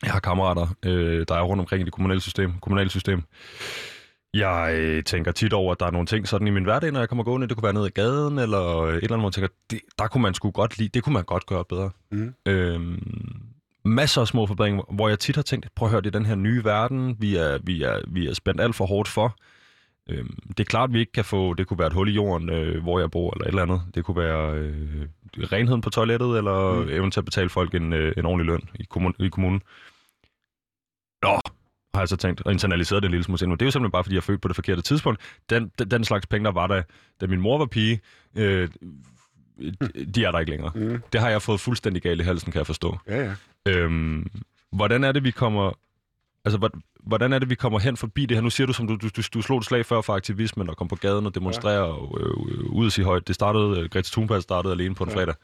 Jeg 0.02 0.12
har 0.12 0.20
kammerater, 0.20 0.66
øh, 0.84 1.24
der 1.28 1.34
er 1.34 1.42
rundt 1.42 1.60
omkring 1.60 1.80
i 1.82 1.84
det 1.84 1.92
kommunale 1.92 2.20
system. 2.20 2.52
Kommunale 2.60 2.90
system. 2.90 3.22
Jeg 4.34 4.74
øh, 4.78 5.04
tænker 5.04 5.32
tit 5.32 5.52
over, 5.52 5.72
at 5.72 5.80
der 5.80 5.86
er 5.86 5.90
nogle 5.90 6.06
ting 6.06 6.28
sådan 6.28 6.46
i 6.46 6.50
min 6.50 6.64
hverdag, 6.64 6.92
når 6.92 7.00
jeg 7.00 7.08
kommer 7.08 7.24
gående. 7.24 7.48
Det 7.48 7.56
kunne 7.56 7.62
være 7.64 7.72
ned 7.72 7.84
ad 7.84 7.90
gaden, 7.90 8.38
eller 8.38 8.58
et 8.58 8.94
eller 8.96 9.16
andet, 9.16 9.20
hvor 9.20 9.26
jeg 9.28 9.32
tænker, 9.32 9.48
det, 9.70 9.80
der 9.98 10.06
kunne 10.08 10.22
man 10.22 10.34
sgu 10.34 10.50
godt 10.50 10.78
lide, 10.78 10.88
det 10.94 11.02
kunne 11.04 11.12
man 11.12 11.24
godt 11.24 11.46
gøre 11.46 11.64
bedre. 11.64 11.90
Mm. 12.12 12.34
Øhm, 12.46 13.02
masser 13.84 14.20
af 14.20 14.28
små 14.28 14.46
forbedringer, 14.46 14.82
hvor 14.94 15.08
jeg 15.08 15.18
tit 15.18 15.34
har 15.36 15.42
tænkt, 15.42 15.68
prøv 15.74 15.86
at 15.86 15.90
høre, 15.90 16.00
det 16.00 16.14
er 16.14 16.18
den 16.18 16.26
her 16.26 16.34
nye 16.34 16.64
verden, 16.64 17.16
vi 17.18 17.36
er, 17.36 17.58
vi 17.62 17.82
er, 17.82 18.00
vi 18.08 18.26
er 18.26 18.34
spændt 18.34 18.60
alt 18.60 18.74
for 18.76 18.86
hårdt 18.86 19.08
for. 19.08 19.36
Øhm, 20.10 20.38
det 20.48 20.60
er 20.60 20.64
klart, 20.64 20.90
at 20.90 20.94
vi 20.94 20.98
ikke 21.00 21.12
kan 21.12 21.24
få, 21.24 21.54
det 21.54 21.66
kunne 21.66 21.78
være 21.78 21.86
et 21.86 21.92
hul 21.92 22.08
i 22.08 22.12
jorden, 22.12 22.50
øh, 22.50 22.82
hvor 22.82 23.00
jeg 23.00 23.10
bor, 23.10 23.32
eller 23.34 23.44
et 23.44 23.48
eller 23.48 23.62
andet. 23.62 23.82
Det 23.94 24.04
kunne 24.04 24.16
være 24.16 24.54
øh, 24.54 25.06
renheden 25.52 25.80
på 25.80 25.90
toilettet, 25.90 26.38
eller 26.38 26.72
Mm. 26.74 26.82
mm. 26.82 26.88
eventuelt 26.90 27.24
betale 27.24 27.48
folk 27.48 27.74
en, 27.74 27.92
øh, 27.92 28.12
en 28.16 28.26
ordentlig 28.26 28.46
løn 28.46 28.60
i, 28.74 28.84
kommun, 28.90 29.14
i 29.18 29.28
kommunen. 29.28 29.62
Nå, 31.22 31.40
har 31.94 32.00
jeg 32.00 32.08
så 32.08 32.16
tænkt, 32.16 32.42
og 32.42 32.52
internaliseret 32.52 33.02
det 33.02 33.06
en 33.08 33.10
lille 33.10 33.24
smule. 33.24 33.38
Men 33.46 33.50
det 33.50 33.62
er 33.62 33.66
jo 33.66 33.70
simpelthen 33.70 33.92
bare, 33.92 34.04
fordi 34.04 34.14
jeg 34.14 34.22
født 34.22 34.40
på 34.42 34.48
det 34.48 34.56
forkerte 34.56 34.82
tidspunkt. 34.82 35.20
Den, 35.50 35.70
den, 35.78 35.90
den 35.90 36.04
slags 36.04 36.26
penge, 36.26 36.44
der 36.44 36.52
var 36.52 36.66
der, 36.66 36.82
da 37.20 37.26
min 37.26 37.40
mor 37.40 37.58
var 37.58 37.66
pige, 37.66 38.00
øh, 38.36 38.68
de 40.14 40.24
er 40.24 40.30
der 40.30 40.38
ikke 40.38 40.50
længere. 40.50 40.72
Mm. 40.74 41.02
Det 41.12 41.20
har 41.20 41.28
jeg 41.30 41.42
fået 41.42 41.60
fuldstændig 41.60 42.02
galt 42.02 42.20
i 42.20 42.24
halsen, 42.24 42.52
kan 42.52 42.58
jeg 42.58 42.66
forstå. 42.66 42.98
Ja, 43.08 43.24
ja. 43.24 43.34
Øhm, 43.68 44.26
hvordan 44.72 45.04
er 45.04 45.12
det, 45.12 45.24
vi 45.24 45.30
kommer... 45.30 45.72
Altså, 46.44 46.58
hvor- 46.58 46.70
hvordan 47.06 47.32
er 47.32 47.38
det, 47.38 47.50
vi 47.50 47.54
kommer 47.54 47.78
hen 47.78 47.96
forbi 47.96 48.26
det 48.26 48.36
her? 48.36 48.42
Nu 48.42 48.50
siger 48.50 48.66
du, 48.66 48.72
som 48.72 48.86
du, 48.86 48.96
du, 48.96 49.08
du, 49.16 49.22
du 49.34 49.42
slog 49.42 49.58
et 49.58 49.64
slag 49.64 49.86
før 49.86 50.00
for 50.00 50.14
aktivismen 50.14 50.68
og 50.70 50.76
kom 50.76 50.88
på 50.88 50.96
gaden 50.96 51.26
og 51.26 51.34
demonstrere 51.34 51.74
ja. 51.74 51.92
og 51.92 52.18
øh, 52.20 52.70
ud 52.72 52.86
og 52.86 52.92
sige 52.92 53.04
højt. 53.04 53.28
Det 53.28 53.34
startede, 53.34 53.80
øh, 53.80 53.88
Greta 53.90 54.08
Thunberg 54.12 54.42
startede 54.42 54.72
alene 54.74 54.94
på 54.94 55.04
en 55.04 55.10
Ja. 55.10 55.16
fredag 55.16 55.34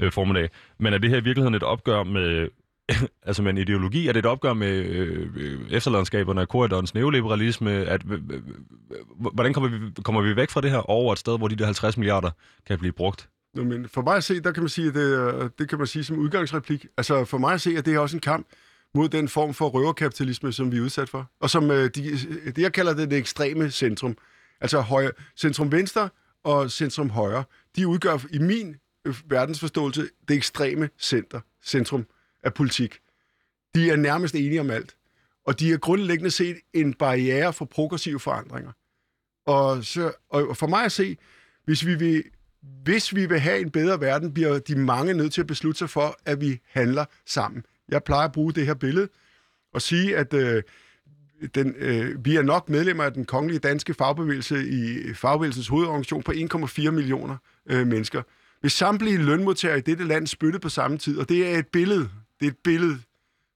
øh, 0.00 0.12
formiddag. 0.12 0.48
Men 0.78 0.92
er 0.94 0.98
det 0.98 1.10
her 1.10 1.16
i 1.16 1.24
virkeligheden 1.24 1.54
et 1.54 1.62
opgør 1.62 2.02
med, 2.02 2.48
altså 3.22 3.42
med 3.42 3.50
en 3.50 3.58
ideologi? 3.58 4.08
Er 4.08 4.12
det 4.12 4.18
et 4.18 4.26
opgør 4.26 4.52
med 4.52 4.68
øh, 4.84 5.60
efterladenskaberne 5.70 6.40
af 6.40 6.48
korridorens 6.48 6.94
neoliberalisme? 6.94 7.70
At, 7.70 8.02
øh, 8.10 8.12
øh, 8.30 8.36
øh, 8.36 9.00
hvordan 9.34 9.52
kommer 9.52 9.70
vi, 9.70 9.78
kommer 10.02 10.20
vi 10.22 10.36
væk 10.36 10.50
fra 10.50 10.60
det 10.60 10.70
her 10.70 10.90
over 10.90 11.12
et 11.12 11.18
sted, 11.18 11.38
hvor 11.38 11.48
de 11.48 11.56
der 11.56 11.64
50 11.64 11.96
milliarder 11.96 12.30
kan 12.66 12.78
blive 12.78 12.92
brugt? 12.92 13.28
Nå, 13.54 13.64
men 13.64 13.88
for 13.88 14.02
mig 14.02 14.16
at 14.16 14.24
se, 14.24 14.40
der 14.40 14.52
kan 14.52 14.62
man 14.62 14.68
sige, 14.68 14.88
at 14.88 14.94
det, 14.94 15.34
øh, 15.34 15.50
det 15.58 15.68
kan 15.68 15.78
man 15.78 15.86
sige 15.86 16.04
som 16.04 16.18
udgangsreplik. 16.18 16.86
Altså 16.96 17.24
for 17.24 17.38
mig 17.38 17.54
at 17.54 17.60
se, 17.60 17.70
at 17.78 17.86
det 17.86 17.94
er 17.94 17.98
også 17.98 18.16
en 18.16 18.20
kamp 18.20 18.46
mod 18.94 19.08
den 19.08 19.28
form 19.28 19.54
for 19.54 19.68
røverkapitalisme, 19.68 20.52
som 20.52 20.72
vi 20.72 20.76
er 20.76 20.82
udsat 20.82 21.08
for. 21.08 21.30
Og 21.40 21.50
som 21.50 21.70
øh, 21.70 21.90
de, 21.94 22.08
øh, 22.08 22.46
det, 22.46 22.58
jeg 22.58 22.72
kalder 22.72 22.94
det 22.94 23.10
det 23.10 23.18
ekstreme 23.18 23.70
centrum. 23.70 24.16
Altså 24.60 24.80
højre, 24.80 25.10
centrum 25.36 25.72
venstre 25.72 26.08
og 26.44 26.70
centrum 26.70 27.10
højre. 27.10 27.44
De 27.76 27.88
udgør 27.88 28.18
i 28.30 28.38
min 28.38 28.76
øh, 29.04 29.14
verdensforståelse 29.26 30.08
det 30.28 30.36
ekstreme 30.36 30.88
center, 30.98 31.40
centrum 31.64 32.06
af 32.42 32.54
politik. 32.54 32.98
De 33.74 33.90
er 33.90 33.96
nærmest 33.96 34.34
enige 34.34 34.60
om 34.60 34.70
alt. 34.70 34.96
Og 35.46 35.60
de 35.60 35.72
er 35.72 35.76
grundlæggende 35.76 36.30
set 36.30 36.56
en 36.72 36.94
barriere 36.94 37.52
for 37.52 37.64
progressive 37.64 38.20
forandringer. 38.20 38.72
Og, 39.46 39.84
så, 39.84 40.12
og 40.28 40.56
for 40.56 40.66
mig 40.66 40.84
at 40.84 40.92
se, 40.92 41.16
hvis 41.64 41.86
vi 41.86 41.94
vil 41.94 42.24
hvis 42.84 43.14
vi 43.14 43.26
vil 43.26 43.40
have 43.40 43.60
en 43.60 43.70
bedre 43.70 44.00
verden, 44.00 44.34
bliver 44.34 44.58
de 44.58 44.76
mange 44.76 45.14
nødt 45.14 45.32
til 45.32 45.40
at 45.40 45.46
beslutte 45.46 45.78
sig 45.78 45.90
for, 45.90 46.16
at 46.24 46.40
vi 46.40 46.60
handler 46.70 47.04
sammen. 47.26 47.64
Jeg 47.88 48.04
plejer 48.04 48.24
at 48.28 48.32
bruge 48.32 48.52
det 48.52 48.66
her 48.66 48.74
billede 48.74 49.08
og 49.74 49.82
sige, 49.82 50.16
at 50.16 50.34
øh, 50.34 50.62
den, 51.54 51.74
øh, 51.78 52.24
vi 52.24 52.36
er 52.36 52.42
nok 52.42 52.68
medlemmer 52.68 53.04
af 53.04 53.12
den 53.12 53.24
kongelige 53.24 53.58
danske 53.58 53.94
fagbevægelse 53.94 54.68
i 54.68 55.14
fagbevægelsens 55.14 55.68
hovedorganisation 55.68 56.22
på 56.22 56.32
1,4 56.32 56.90
millioner 56.90 57.36
øh, 57.70 57.86
mennesker. 57.86 58.22
Hvis 58.60 58.72
samtlige 58.72 59.18
lønmodtagere 59.18 59.78
i 59.78 59.80
dette 59.80 60.04
land 60.04 60.26
spyttede 60.26 60.60
på 60.60 60.68
samme 60.68 60.98
tid, 60.98 61.18
og 61.18 61.28
det 61.28 61.54
er 61.54 61.58
et 61.58 61.66
billede, 61.66 62.08
det 62.40 62.46
er 62.46 62.50
et 62.50 62.58
billede, 62.64 62.98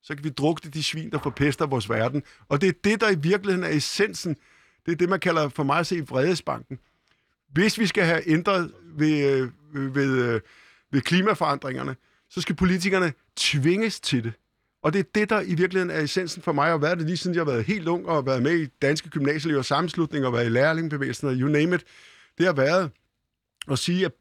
så 0.03 0.15
kan 0.15 0.25
vi 0.25 0.29
drukne 0.29 0.71
de 0.71 0.83
svin, 0.83 1.11
der 1.11 1.19
forpester 1.19 1.67
vores 1.67 1.91
verden. 1.91 2.23
Og 2.49 2.61
det 2.61 2.69
er 2.69 2.73
det, 2.85 3.01
der 3.01 3.11
i 3.11 3.19
virkeligheden 3.19 3.65
er 3.65 3.77
essensen. 3.77 4.37
Det 4.87 4.93
er 4.93 4.97
det, 4.97 5.09
man 5.09 5.21
kalder 5.21 5.49
for 5.49 5.63
mig 5.63 5.79
at 5.79 5.87
se 5.87 6.05
vredesbanken. 6.09 6.79
Hvis 7.53 7.79
vi 7.79 7.87
skal 7.87 8.05
have 8.05 8.29
ændret 8.29 8.73
ved, 8.97 9.41
øh, 9.75 9.95
ved, 9.95 10.23
øh, 10.25 10.41
ved 10.93 11.01
klimaforandringerne, 11.01 11.97
så 12.31 12.41
skal 12.41 12.55
politikerne 12.55 13.13
tvinges 13.37 14.01
til 14.01 14.25
det. 14.25 14.33
Og 14.83 14.93
det 14.93 14.99
er 14.99 15.05
det, 15.15 15.31
der 15.31 15.41
i 15.41 15.55
virkeligheden 15.55 15.91
er 15.91 16.01
essensen 16.01 16.43
for 16.43 16.53
mig, 16.53 16.73
og 16.73 16.83
været 16.83 16.99
det 16.99 17.07
lige 17.07 17.17
siden 17.17 17.35
jeg 17.35 17.41
har 17.41 17.51
været 17.51 17.65
helt 17.65 17.89
ung, 17.89 18.07
og 18.07 18.15
har 18.15 18.23
været 18.23 18.43
med 18.43 18.59
i 18.61 18.67
danske 18.67 19.09
gymnasieelevers 19.11 19.67
sammenslutning 19.67 20.27
og 20.27 20.33
været 20.33 20.47
i 20.47 20.49
lærlingbevægelsen, 20.49 21.29
og 21.29 21.35
you 21.35 21.49
name 21.49 21.75
it. 21.75 21.85
Det 22.39 22.47
har 22.47 22.53
været 22.53 22.91
at 23.71 23.79
sige, 23.79 24.05
at 24.05 24.13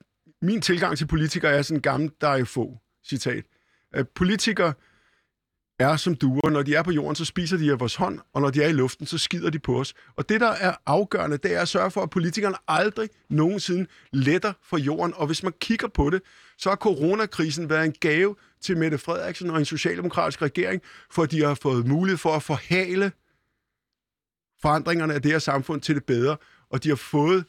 min 0.41 0.61
tilgang 0.61 0.97
til 0.97 1.07
politikere 1.07 1.51
er 1.51 1.61
sådan 1.61 1.77
en 1.77 1.81
gammel, 1.81 2.11
der 2.21 2.27
er 2.27 2.43
få, 2.43 2.77
citat. 3.07 3.45
At 3.93 4.09
politikere 4.09 4.73
er 5.79 5.95
som 5.97 6.15
duer. 6.15 6.49
Når 6.49 6.61
de 6.61 6.75
er 6.75 6.83
på 6.83 6.91
jorden, 6.91 7.15
så 7.15 7.25
spiser 7.25 7.57
de 7.57 7.71
af 7.71 7.79
vores 7.79 7.95
hånd, 7.95 8.19
og 8.33 8.41
når 8.41 8.49
de 8.49 8.63
er 8.63 8.67
i 8.67 8.73
luften, 8.73 9.05
så 9.05 9.17
skider 9.17 9.49
de 9.49 9.59
på 9.59 9.79
os. 9.79 9.93
Og 10.15 10.29
det, 10.29 10.41
der 10.41 10.47
er 10.51 10.75
afgørende, 10.85 11.37
det 11.37 11.55
er 11.55 11.61
at 11.61 11.67
sørge 11.67 11.91
for, 11.91 12.01
at 12.01 12.09
politikerne 12.09 12.55
aldrig 12.67 13.09
nogensinde 13.29 13.87
letter 14.13 14.53
for 14.63 14.77
jorden. 14.77 15.13
Og 15.15 15.27
hvis 15.27 15.43
man 15.43 15.53
kigger 15.59 15.87
på 15.87 16.09
det, 16.09 16.21
så 16.57 16.69
har 16.69 16.75
coronakrisen 16.75 17.69
været 17.69 17.85
en 17.85 17.95
gave 17.99 18.35
til 18.61 18.77
Mette 18.77 18.97
Frederiksen 18.97 19.49
og 19.49 19.59
en 19.59 19.65
socialdemokratisk 19.65 20.41
regering, 20.41 20.81
for 21.11 21.25
de 21.25 21.43
har 21.43 21.53
fået 21.53 21.87
mulighed 21.87 22.17
for 22.17 22.33
at 22.33 22.43
forhale 22.43 23.11
forandringerne 24.61 25.13
af 25.13 25.21
det 25.21 25.31
her 25.31 25.39
samfund 25.39 25.81
til 25.81 25.95
det 25.95 26.03
bedre, 26.05 26.37
og 26.69 26.83
de 26.83 26.89
har 26.89 26.95
fået 26.95 27.45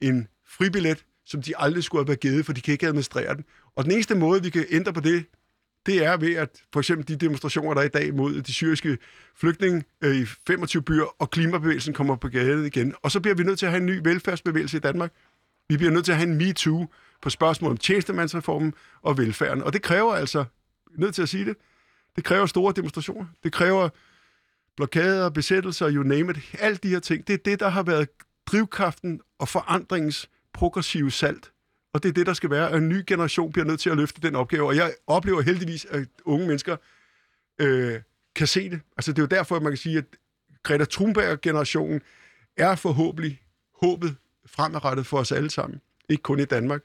en 0.00 0.28
fribillet, 0.46 1.04
som 1.24 1.42
de 1.42 1.56
aldrig 1.56 1.84
skulle 1.84 2.00
have 2.00 2.08
været 2.08 2.20
givet, 2.20 2.46
for 2.46 2.52
de 2.52 2.60
kan 2.60 2.72
ikke 2.72 2.86
administrere 2.86 3.34
den. 3.34 3.44
Og 3.76 3.84
den 3.84 3.92
eneste 3.92 4.14
måde, 4.14 4.42
vi 4.42 4.50
kan 4.50 4.66
ændre 4.70 4.92
på 4.92 5.00
det, 5.00 5.24
det 5.86 6.04
er 6.04 6.16
ved, 6.16 6.34
at 6.34 6.62
for 6.72 6.80
eksempel 6.80 7.08
de 7.08 7.16
demonstrationer, 7.16 7.74
der 7.74 7.80
er 7.80 7.84
i 7.84 7.88
dag 7.88 8.14
mod 8.14 8.42
de 8.42 8.52
syriske 8.52 8.98
flygtninge 9.36 9.84
øh, 10.04 10.16
i 10.16 10.24
25 10.24 10.82
byer, 10.82 11.22
og 11.22 11.30
klimabevægelsen 11.30 11.94
kommer 11.94 12.16
på 12.16 12.28
gaden 12.28 12.66
igen. 12.66 12.94
Og 13.02 13.10
så 13.10 13.20
bliver 13.20 13.34
vi 13.34 13.42
nødt 13.42 13.58
til 13.58 13.66
at 13.66 13.72
have 13.72 13.80
en 13.80 13.86
ny 13.86 14.00
velfærdsbevægelse 14.04 14.76
i 14.76 14.80
Danmark. 14.80 15.12
Vi 15.68 15.76
bliver 15.76 15.92
nødt 15.92 16.04
til 16.04 16.12
at 16.12 16.18
have 16.18 16.28
en 16.28 16.38
MeToo 16.38 16.86
på 17.22 17.30
spørgsmål 17.30 17.70
om 17.70 17.76
tjenestemandsreformen 17.76 18.74
og 19.02 19.18
velfærden. 19.18 19.62
Og 19.62 19.72
det 19.72 19.82
kræver 19.82 20.14
altså, 20.14 20.44
nødt 20.98 21.14
til 21.14 21.22
at 21.22 21.28
sige 21.28 21.44
det, 21.44 21.56
det 22.16 22.24
kræver 22.24 22.46
store 22.46 22.72
demonstrationer. 22.76 23.26
Det 23.44 23.52
kræver 23.52 23.88
blokader, 24.76 25.30
besættelser, 25.30 25.92
you 25.92 26.02
name 26.02 26.30
it. 26.30 26.56
Alt 26.58 26.82
de 26.82 26.88
her 26.88 27.00
ting, 27.00 27.26
det 27.26 27.34
er 27.34 27.38
det, 27.44 27.60
der 27.60 27.68
har 27.68 27.82
været 27.82 28.08
drivkraften 28.46 29.20
og 29.38 29.48
forandringens 29.48 30.30
progressive 30.52 31.10
salt. 31.10 31.52
Og 31.94 32.02
det 32.02 32.08
er 32.08 32.12
det, 32.12 32.26
der 32.26 32.32
skal 32.32 32.50
være, 32.50 32.70
at 32.70 32.76
en 32.78 32.88
ny 32.88 33.02
generation 33.06 33.52
bliver 33.52 33.66
nødt 33.66 33.80
til 33.80 33.90
at 33.90 33.96
løfte 33.96 34.20
den 34.20 34.36
opgave. 34.36 34.66
Og 34.66 34.76
jeg 34.76 34.94
oplever 35.06 35.40
heldigvis, 35.42 35.84
at 35.84 36.08
unge 36.24 36.46
mennesker 36.46 36.76
øh, 37.60 38.00
kan 38.36 38.46
se 38.46 38.70
det. 38.70 38.80
Altså 38.96 39.12
det 39.12 39.18
er 39.18 39.22
jo 39.22 39.26
derfor, 39.26 39.56
at 39.56 39.62
man 39.62 39.72
kan 39.72 39.76
sige, 39.78 39.98
at 39.98 40.04
Greta 40.62 40.84
Thunberg-generationen 40.90 42.00
er 42.56 42.74
forhåbentlig 42.74 43.40
håbet 43.82 44.16
fremadrettet 44.46 45.06
for 45.06 45.18
os 45.18 45.32
alle 45.32 45.50
sammen. 45.50 45.80
Ikke 46.08 46.22
kun 46.22 46.40
i 46.40 46.44
Danmark. 46.44 46.80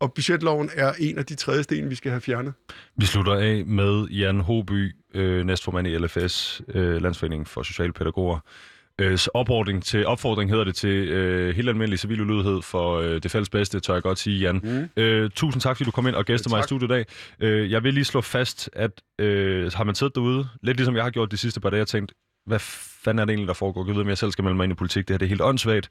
og 0.00 0.12
budgetloven 0.14 0.70
er 0.74 0.92
en 0.98 1.18
af 1.18 1.26
de 1.26 1.34
tredje 1.34 1.62
sten, 1.62 1.90
vi 1.90 1.94
skal 1.94 2.10
have 2.10 2.20
fjernet. 2.20 2.52
Vi 2.96 3.06
slutter 3.06 3.34
af 3.34 3.66
med 3.66 4.06
Jan 4.06 4.40
Hoby, 4.40 4.94
øh, 5.14 5.46
næstformand 5.46 5.86
i 5.88 5.98
LFS, 5.98 6.62
øh, 6.68 7.02
Landsforeningen 7.02 7.46
for 7.46 7.62
Socialpædagoger. 7.62 8.38
Øh, 9.02 9.18
opfordring, 9.34 9.84
til, 9.84 10.06
opfordring 10.06 10.50
hedder 10.50 10.64
det 10.64 10.74
til 10.74 11.08
øh, 11.08 11.56
helt 11.56 11.68
almindelig 11.68 11.98
civil 11.98 12.20
ulydighed 12.20 12.62
for 12.62 12.98
øh, 13.00 13.22
det 13.22 13.30
fælles 13.30 13.48
bedste, 13.50 13.80
tør 13.80 13.94
jeg 13.94 14.02
godt 14.02 14.18
sige, 14.18 14.38
Jan. 14.38 14.60
Mm. 14.62 15.02
Øh, 15.02 15.30
tusind 15.30 15.60
tak, 15.60 15.76
fordi 15.76 15.84
du 15.84 15.90
kom 15.90 16.06
ind 16.06 16.16
og 16.16 16.24
gæstede 16.24 16.54
mig 16.54 16.60
i 16.60 16.62
studiet 16.62 16.88
i 16.88 16.92
dag. 16.92 17.04
Øh, 17.40 17.70
jeg 17.70 17.84
vil 17.84 17.94
lige 17.94 18.04
slå 18.04 18.20
fast, 18.20 18.70
at 18.72 18.90
øh, 19.18 19.72
har 19.74 19.84
man 19.84 19.94
siddet 19.94 20.14
derude, 20.14 20.48
lidt 20.62 20.76
ligesom 20.76 20.96
jeg 20.96 21.04
har 21.04 21.10
gjort 21.10 21.30
de 21.30 21.36
sidste 21.36 21.60
par 21.60 21.70
dage, 21.70 21.82
og 21.82 21.88
tænkt, 21.88 22.12
hvad 22.46 22.58
fanden 23.04 23.18
er 23.18 23.24
det 23.24 23.32
egentlig, 23.32 23.48
der 23.48 23.54
foregår? 23.54 23.86
Jeg 23.86 23.94
ved, 23.94 24.02
om 24.02 24.08
jeg 24.08 24.18
selv 24.18 24.32
skal 24.32 24.44
melde 24.44 24.56
mig 24.56 24.64
ind 24.64 24.72
i 24.72 24.74
politik. 24.74 25.08
Det 25.08 25.14
her 25.14 25.18
det 25.18 25.26
er 25.26 25.28
helt 25.28 25.42
åndssvagt. 25.42 25.90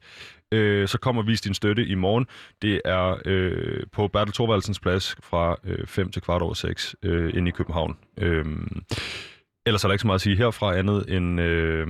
Øh, 0.52 0.88
så 0.88 0.98
kommer 0.98 1.22
Vis 1.22 1.40
din 1.40 1.54
støtte 1.54 1.86
i 1.86 1.94
morgen. 1.94 2.26
Det 2.62 2.80
er 2.84 3.16
øh, 3.24 3.82
på 3.92 4.08
Bertel 4.08 4.34
Thorvaldsens 4.34 4.80
plads 4.80 5.16
fra 5.22 5.56
5 5.84 6.06
øh, 6.06 6.12
til 6.12 6.22
kvart 6.22 6.42
over 6.42 6.54
6 6.54 6.96
øh, 7.02 7.36
inde 7.36 7.48
i 7.48 7.52
København. 7.52 7.96
Øh, 8.18 8.44
Ellers 9.66 9.84
er 9.84 9.88
der 9.88 9.92
ikke 9.92 10.00
så 10.00 10.06
meget 10.06 10.18
at 10.18 10.20
sige 10.20 10.36
herfra 10.36 10.76
andet 10.76 11.16
end 11.16 11.40
øh, 11.40 11.86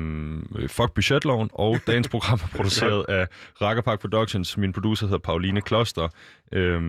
fuck 0.69 0.93
budgetloven, 0.95 1.51
og 1.53 1.79
dagens 1.87 2.09
program 2.09 2.39
er 2.43 2.57
produceret 2.57 3.05
af 3.09 3.27
Rakkerpark 3.63 4.01
Productions. 4.01 4.57
Min 4.57 4.73
producer 4.73 5.07
hedder 5.07 5.19
Pauline 5.19 5.61
Kloster. 5.61 6.09
Øh, 6.53 6.81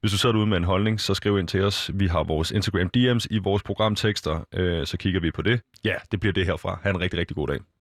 hvis 0.00 0.12
du 0.12 0.18
sidder 0.18 0.32
derude 0.32 0.46
med 0.46 0.56
en 0.56 0.64
holdning, 0.64 1.00
så 1.00 1.14
skriv 1.14 1.38
ind 1.38 1.48
til 1.48 1.62
os. 1.62 1.90
Vi 1.94 2.06
har 2.06 2.22
vores 2.22 2.50
Instagram 2.50 2.90
DM's 2.96 3.26
i 3.30 3.38
vores 3.38 3.62
programtekster, 3.62 4.46
øh, 4.54 4.86
så 4.86 4.96
kigger 4.96 5.20
vi 5.20 5.30
på 5.30 5.42
det. 5.42 5.60
Ja, 5.84 5.94
det 6.12 6.20
bliver 6.20 6.32
det 6.32 6.46
herfra. 6.46 6.80
Ha' 6.82 6.90
en 6.90 7.00
rigtig, 7.00 7.20
rigtig 7.20 7.36
god 7.36 7.48
dag. 7.48 7.58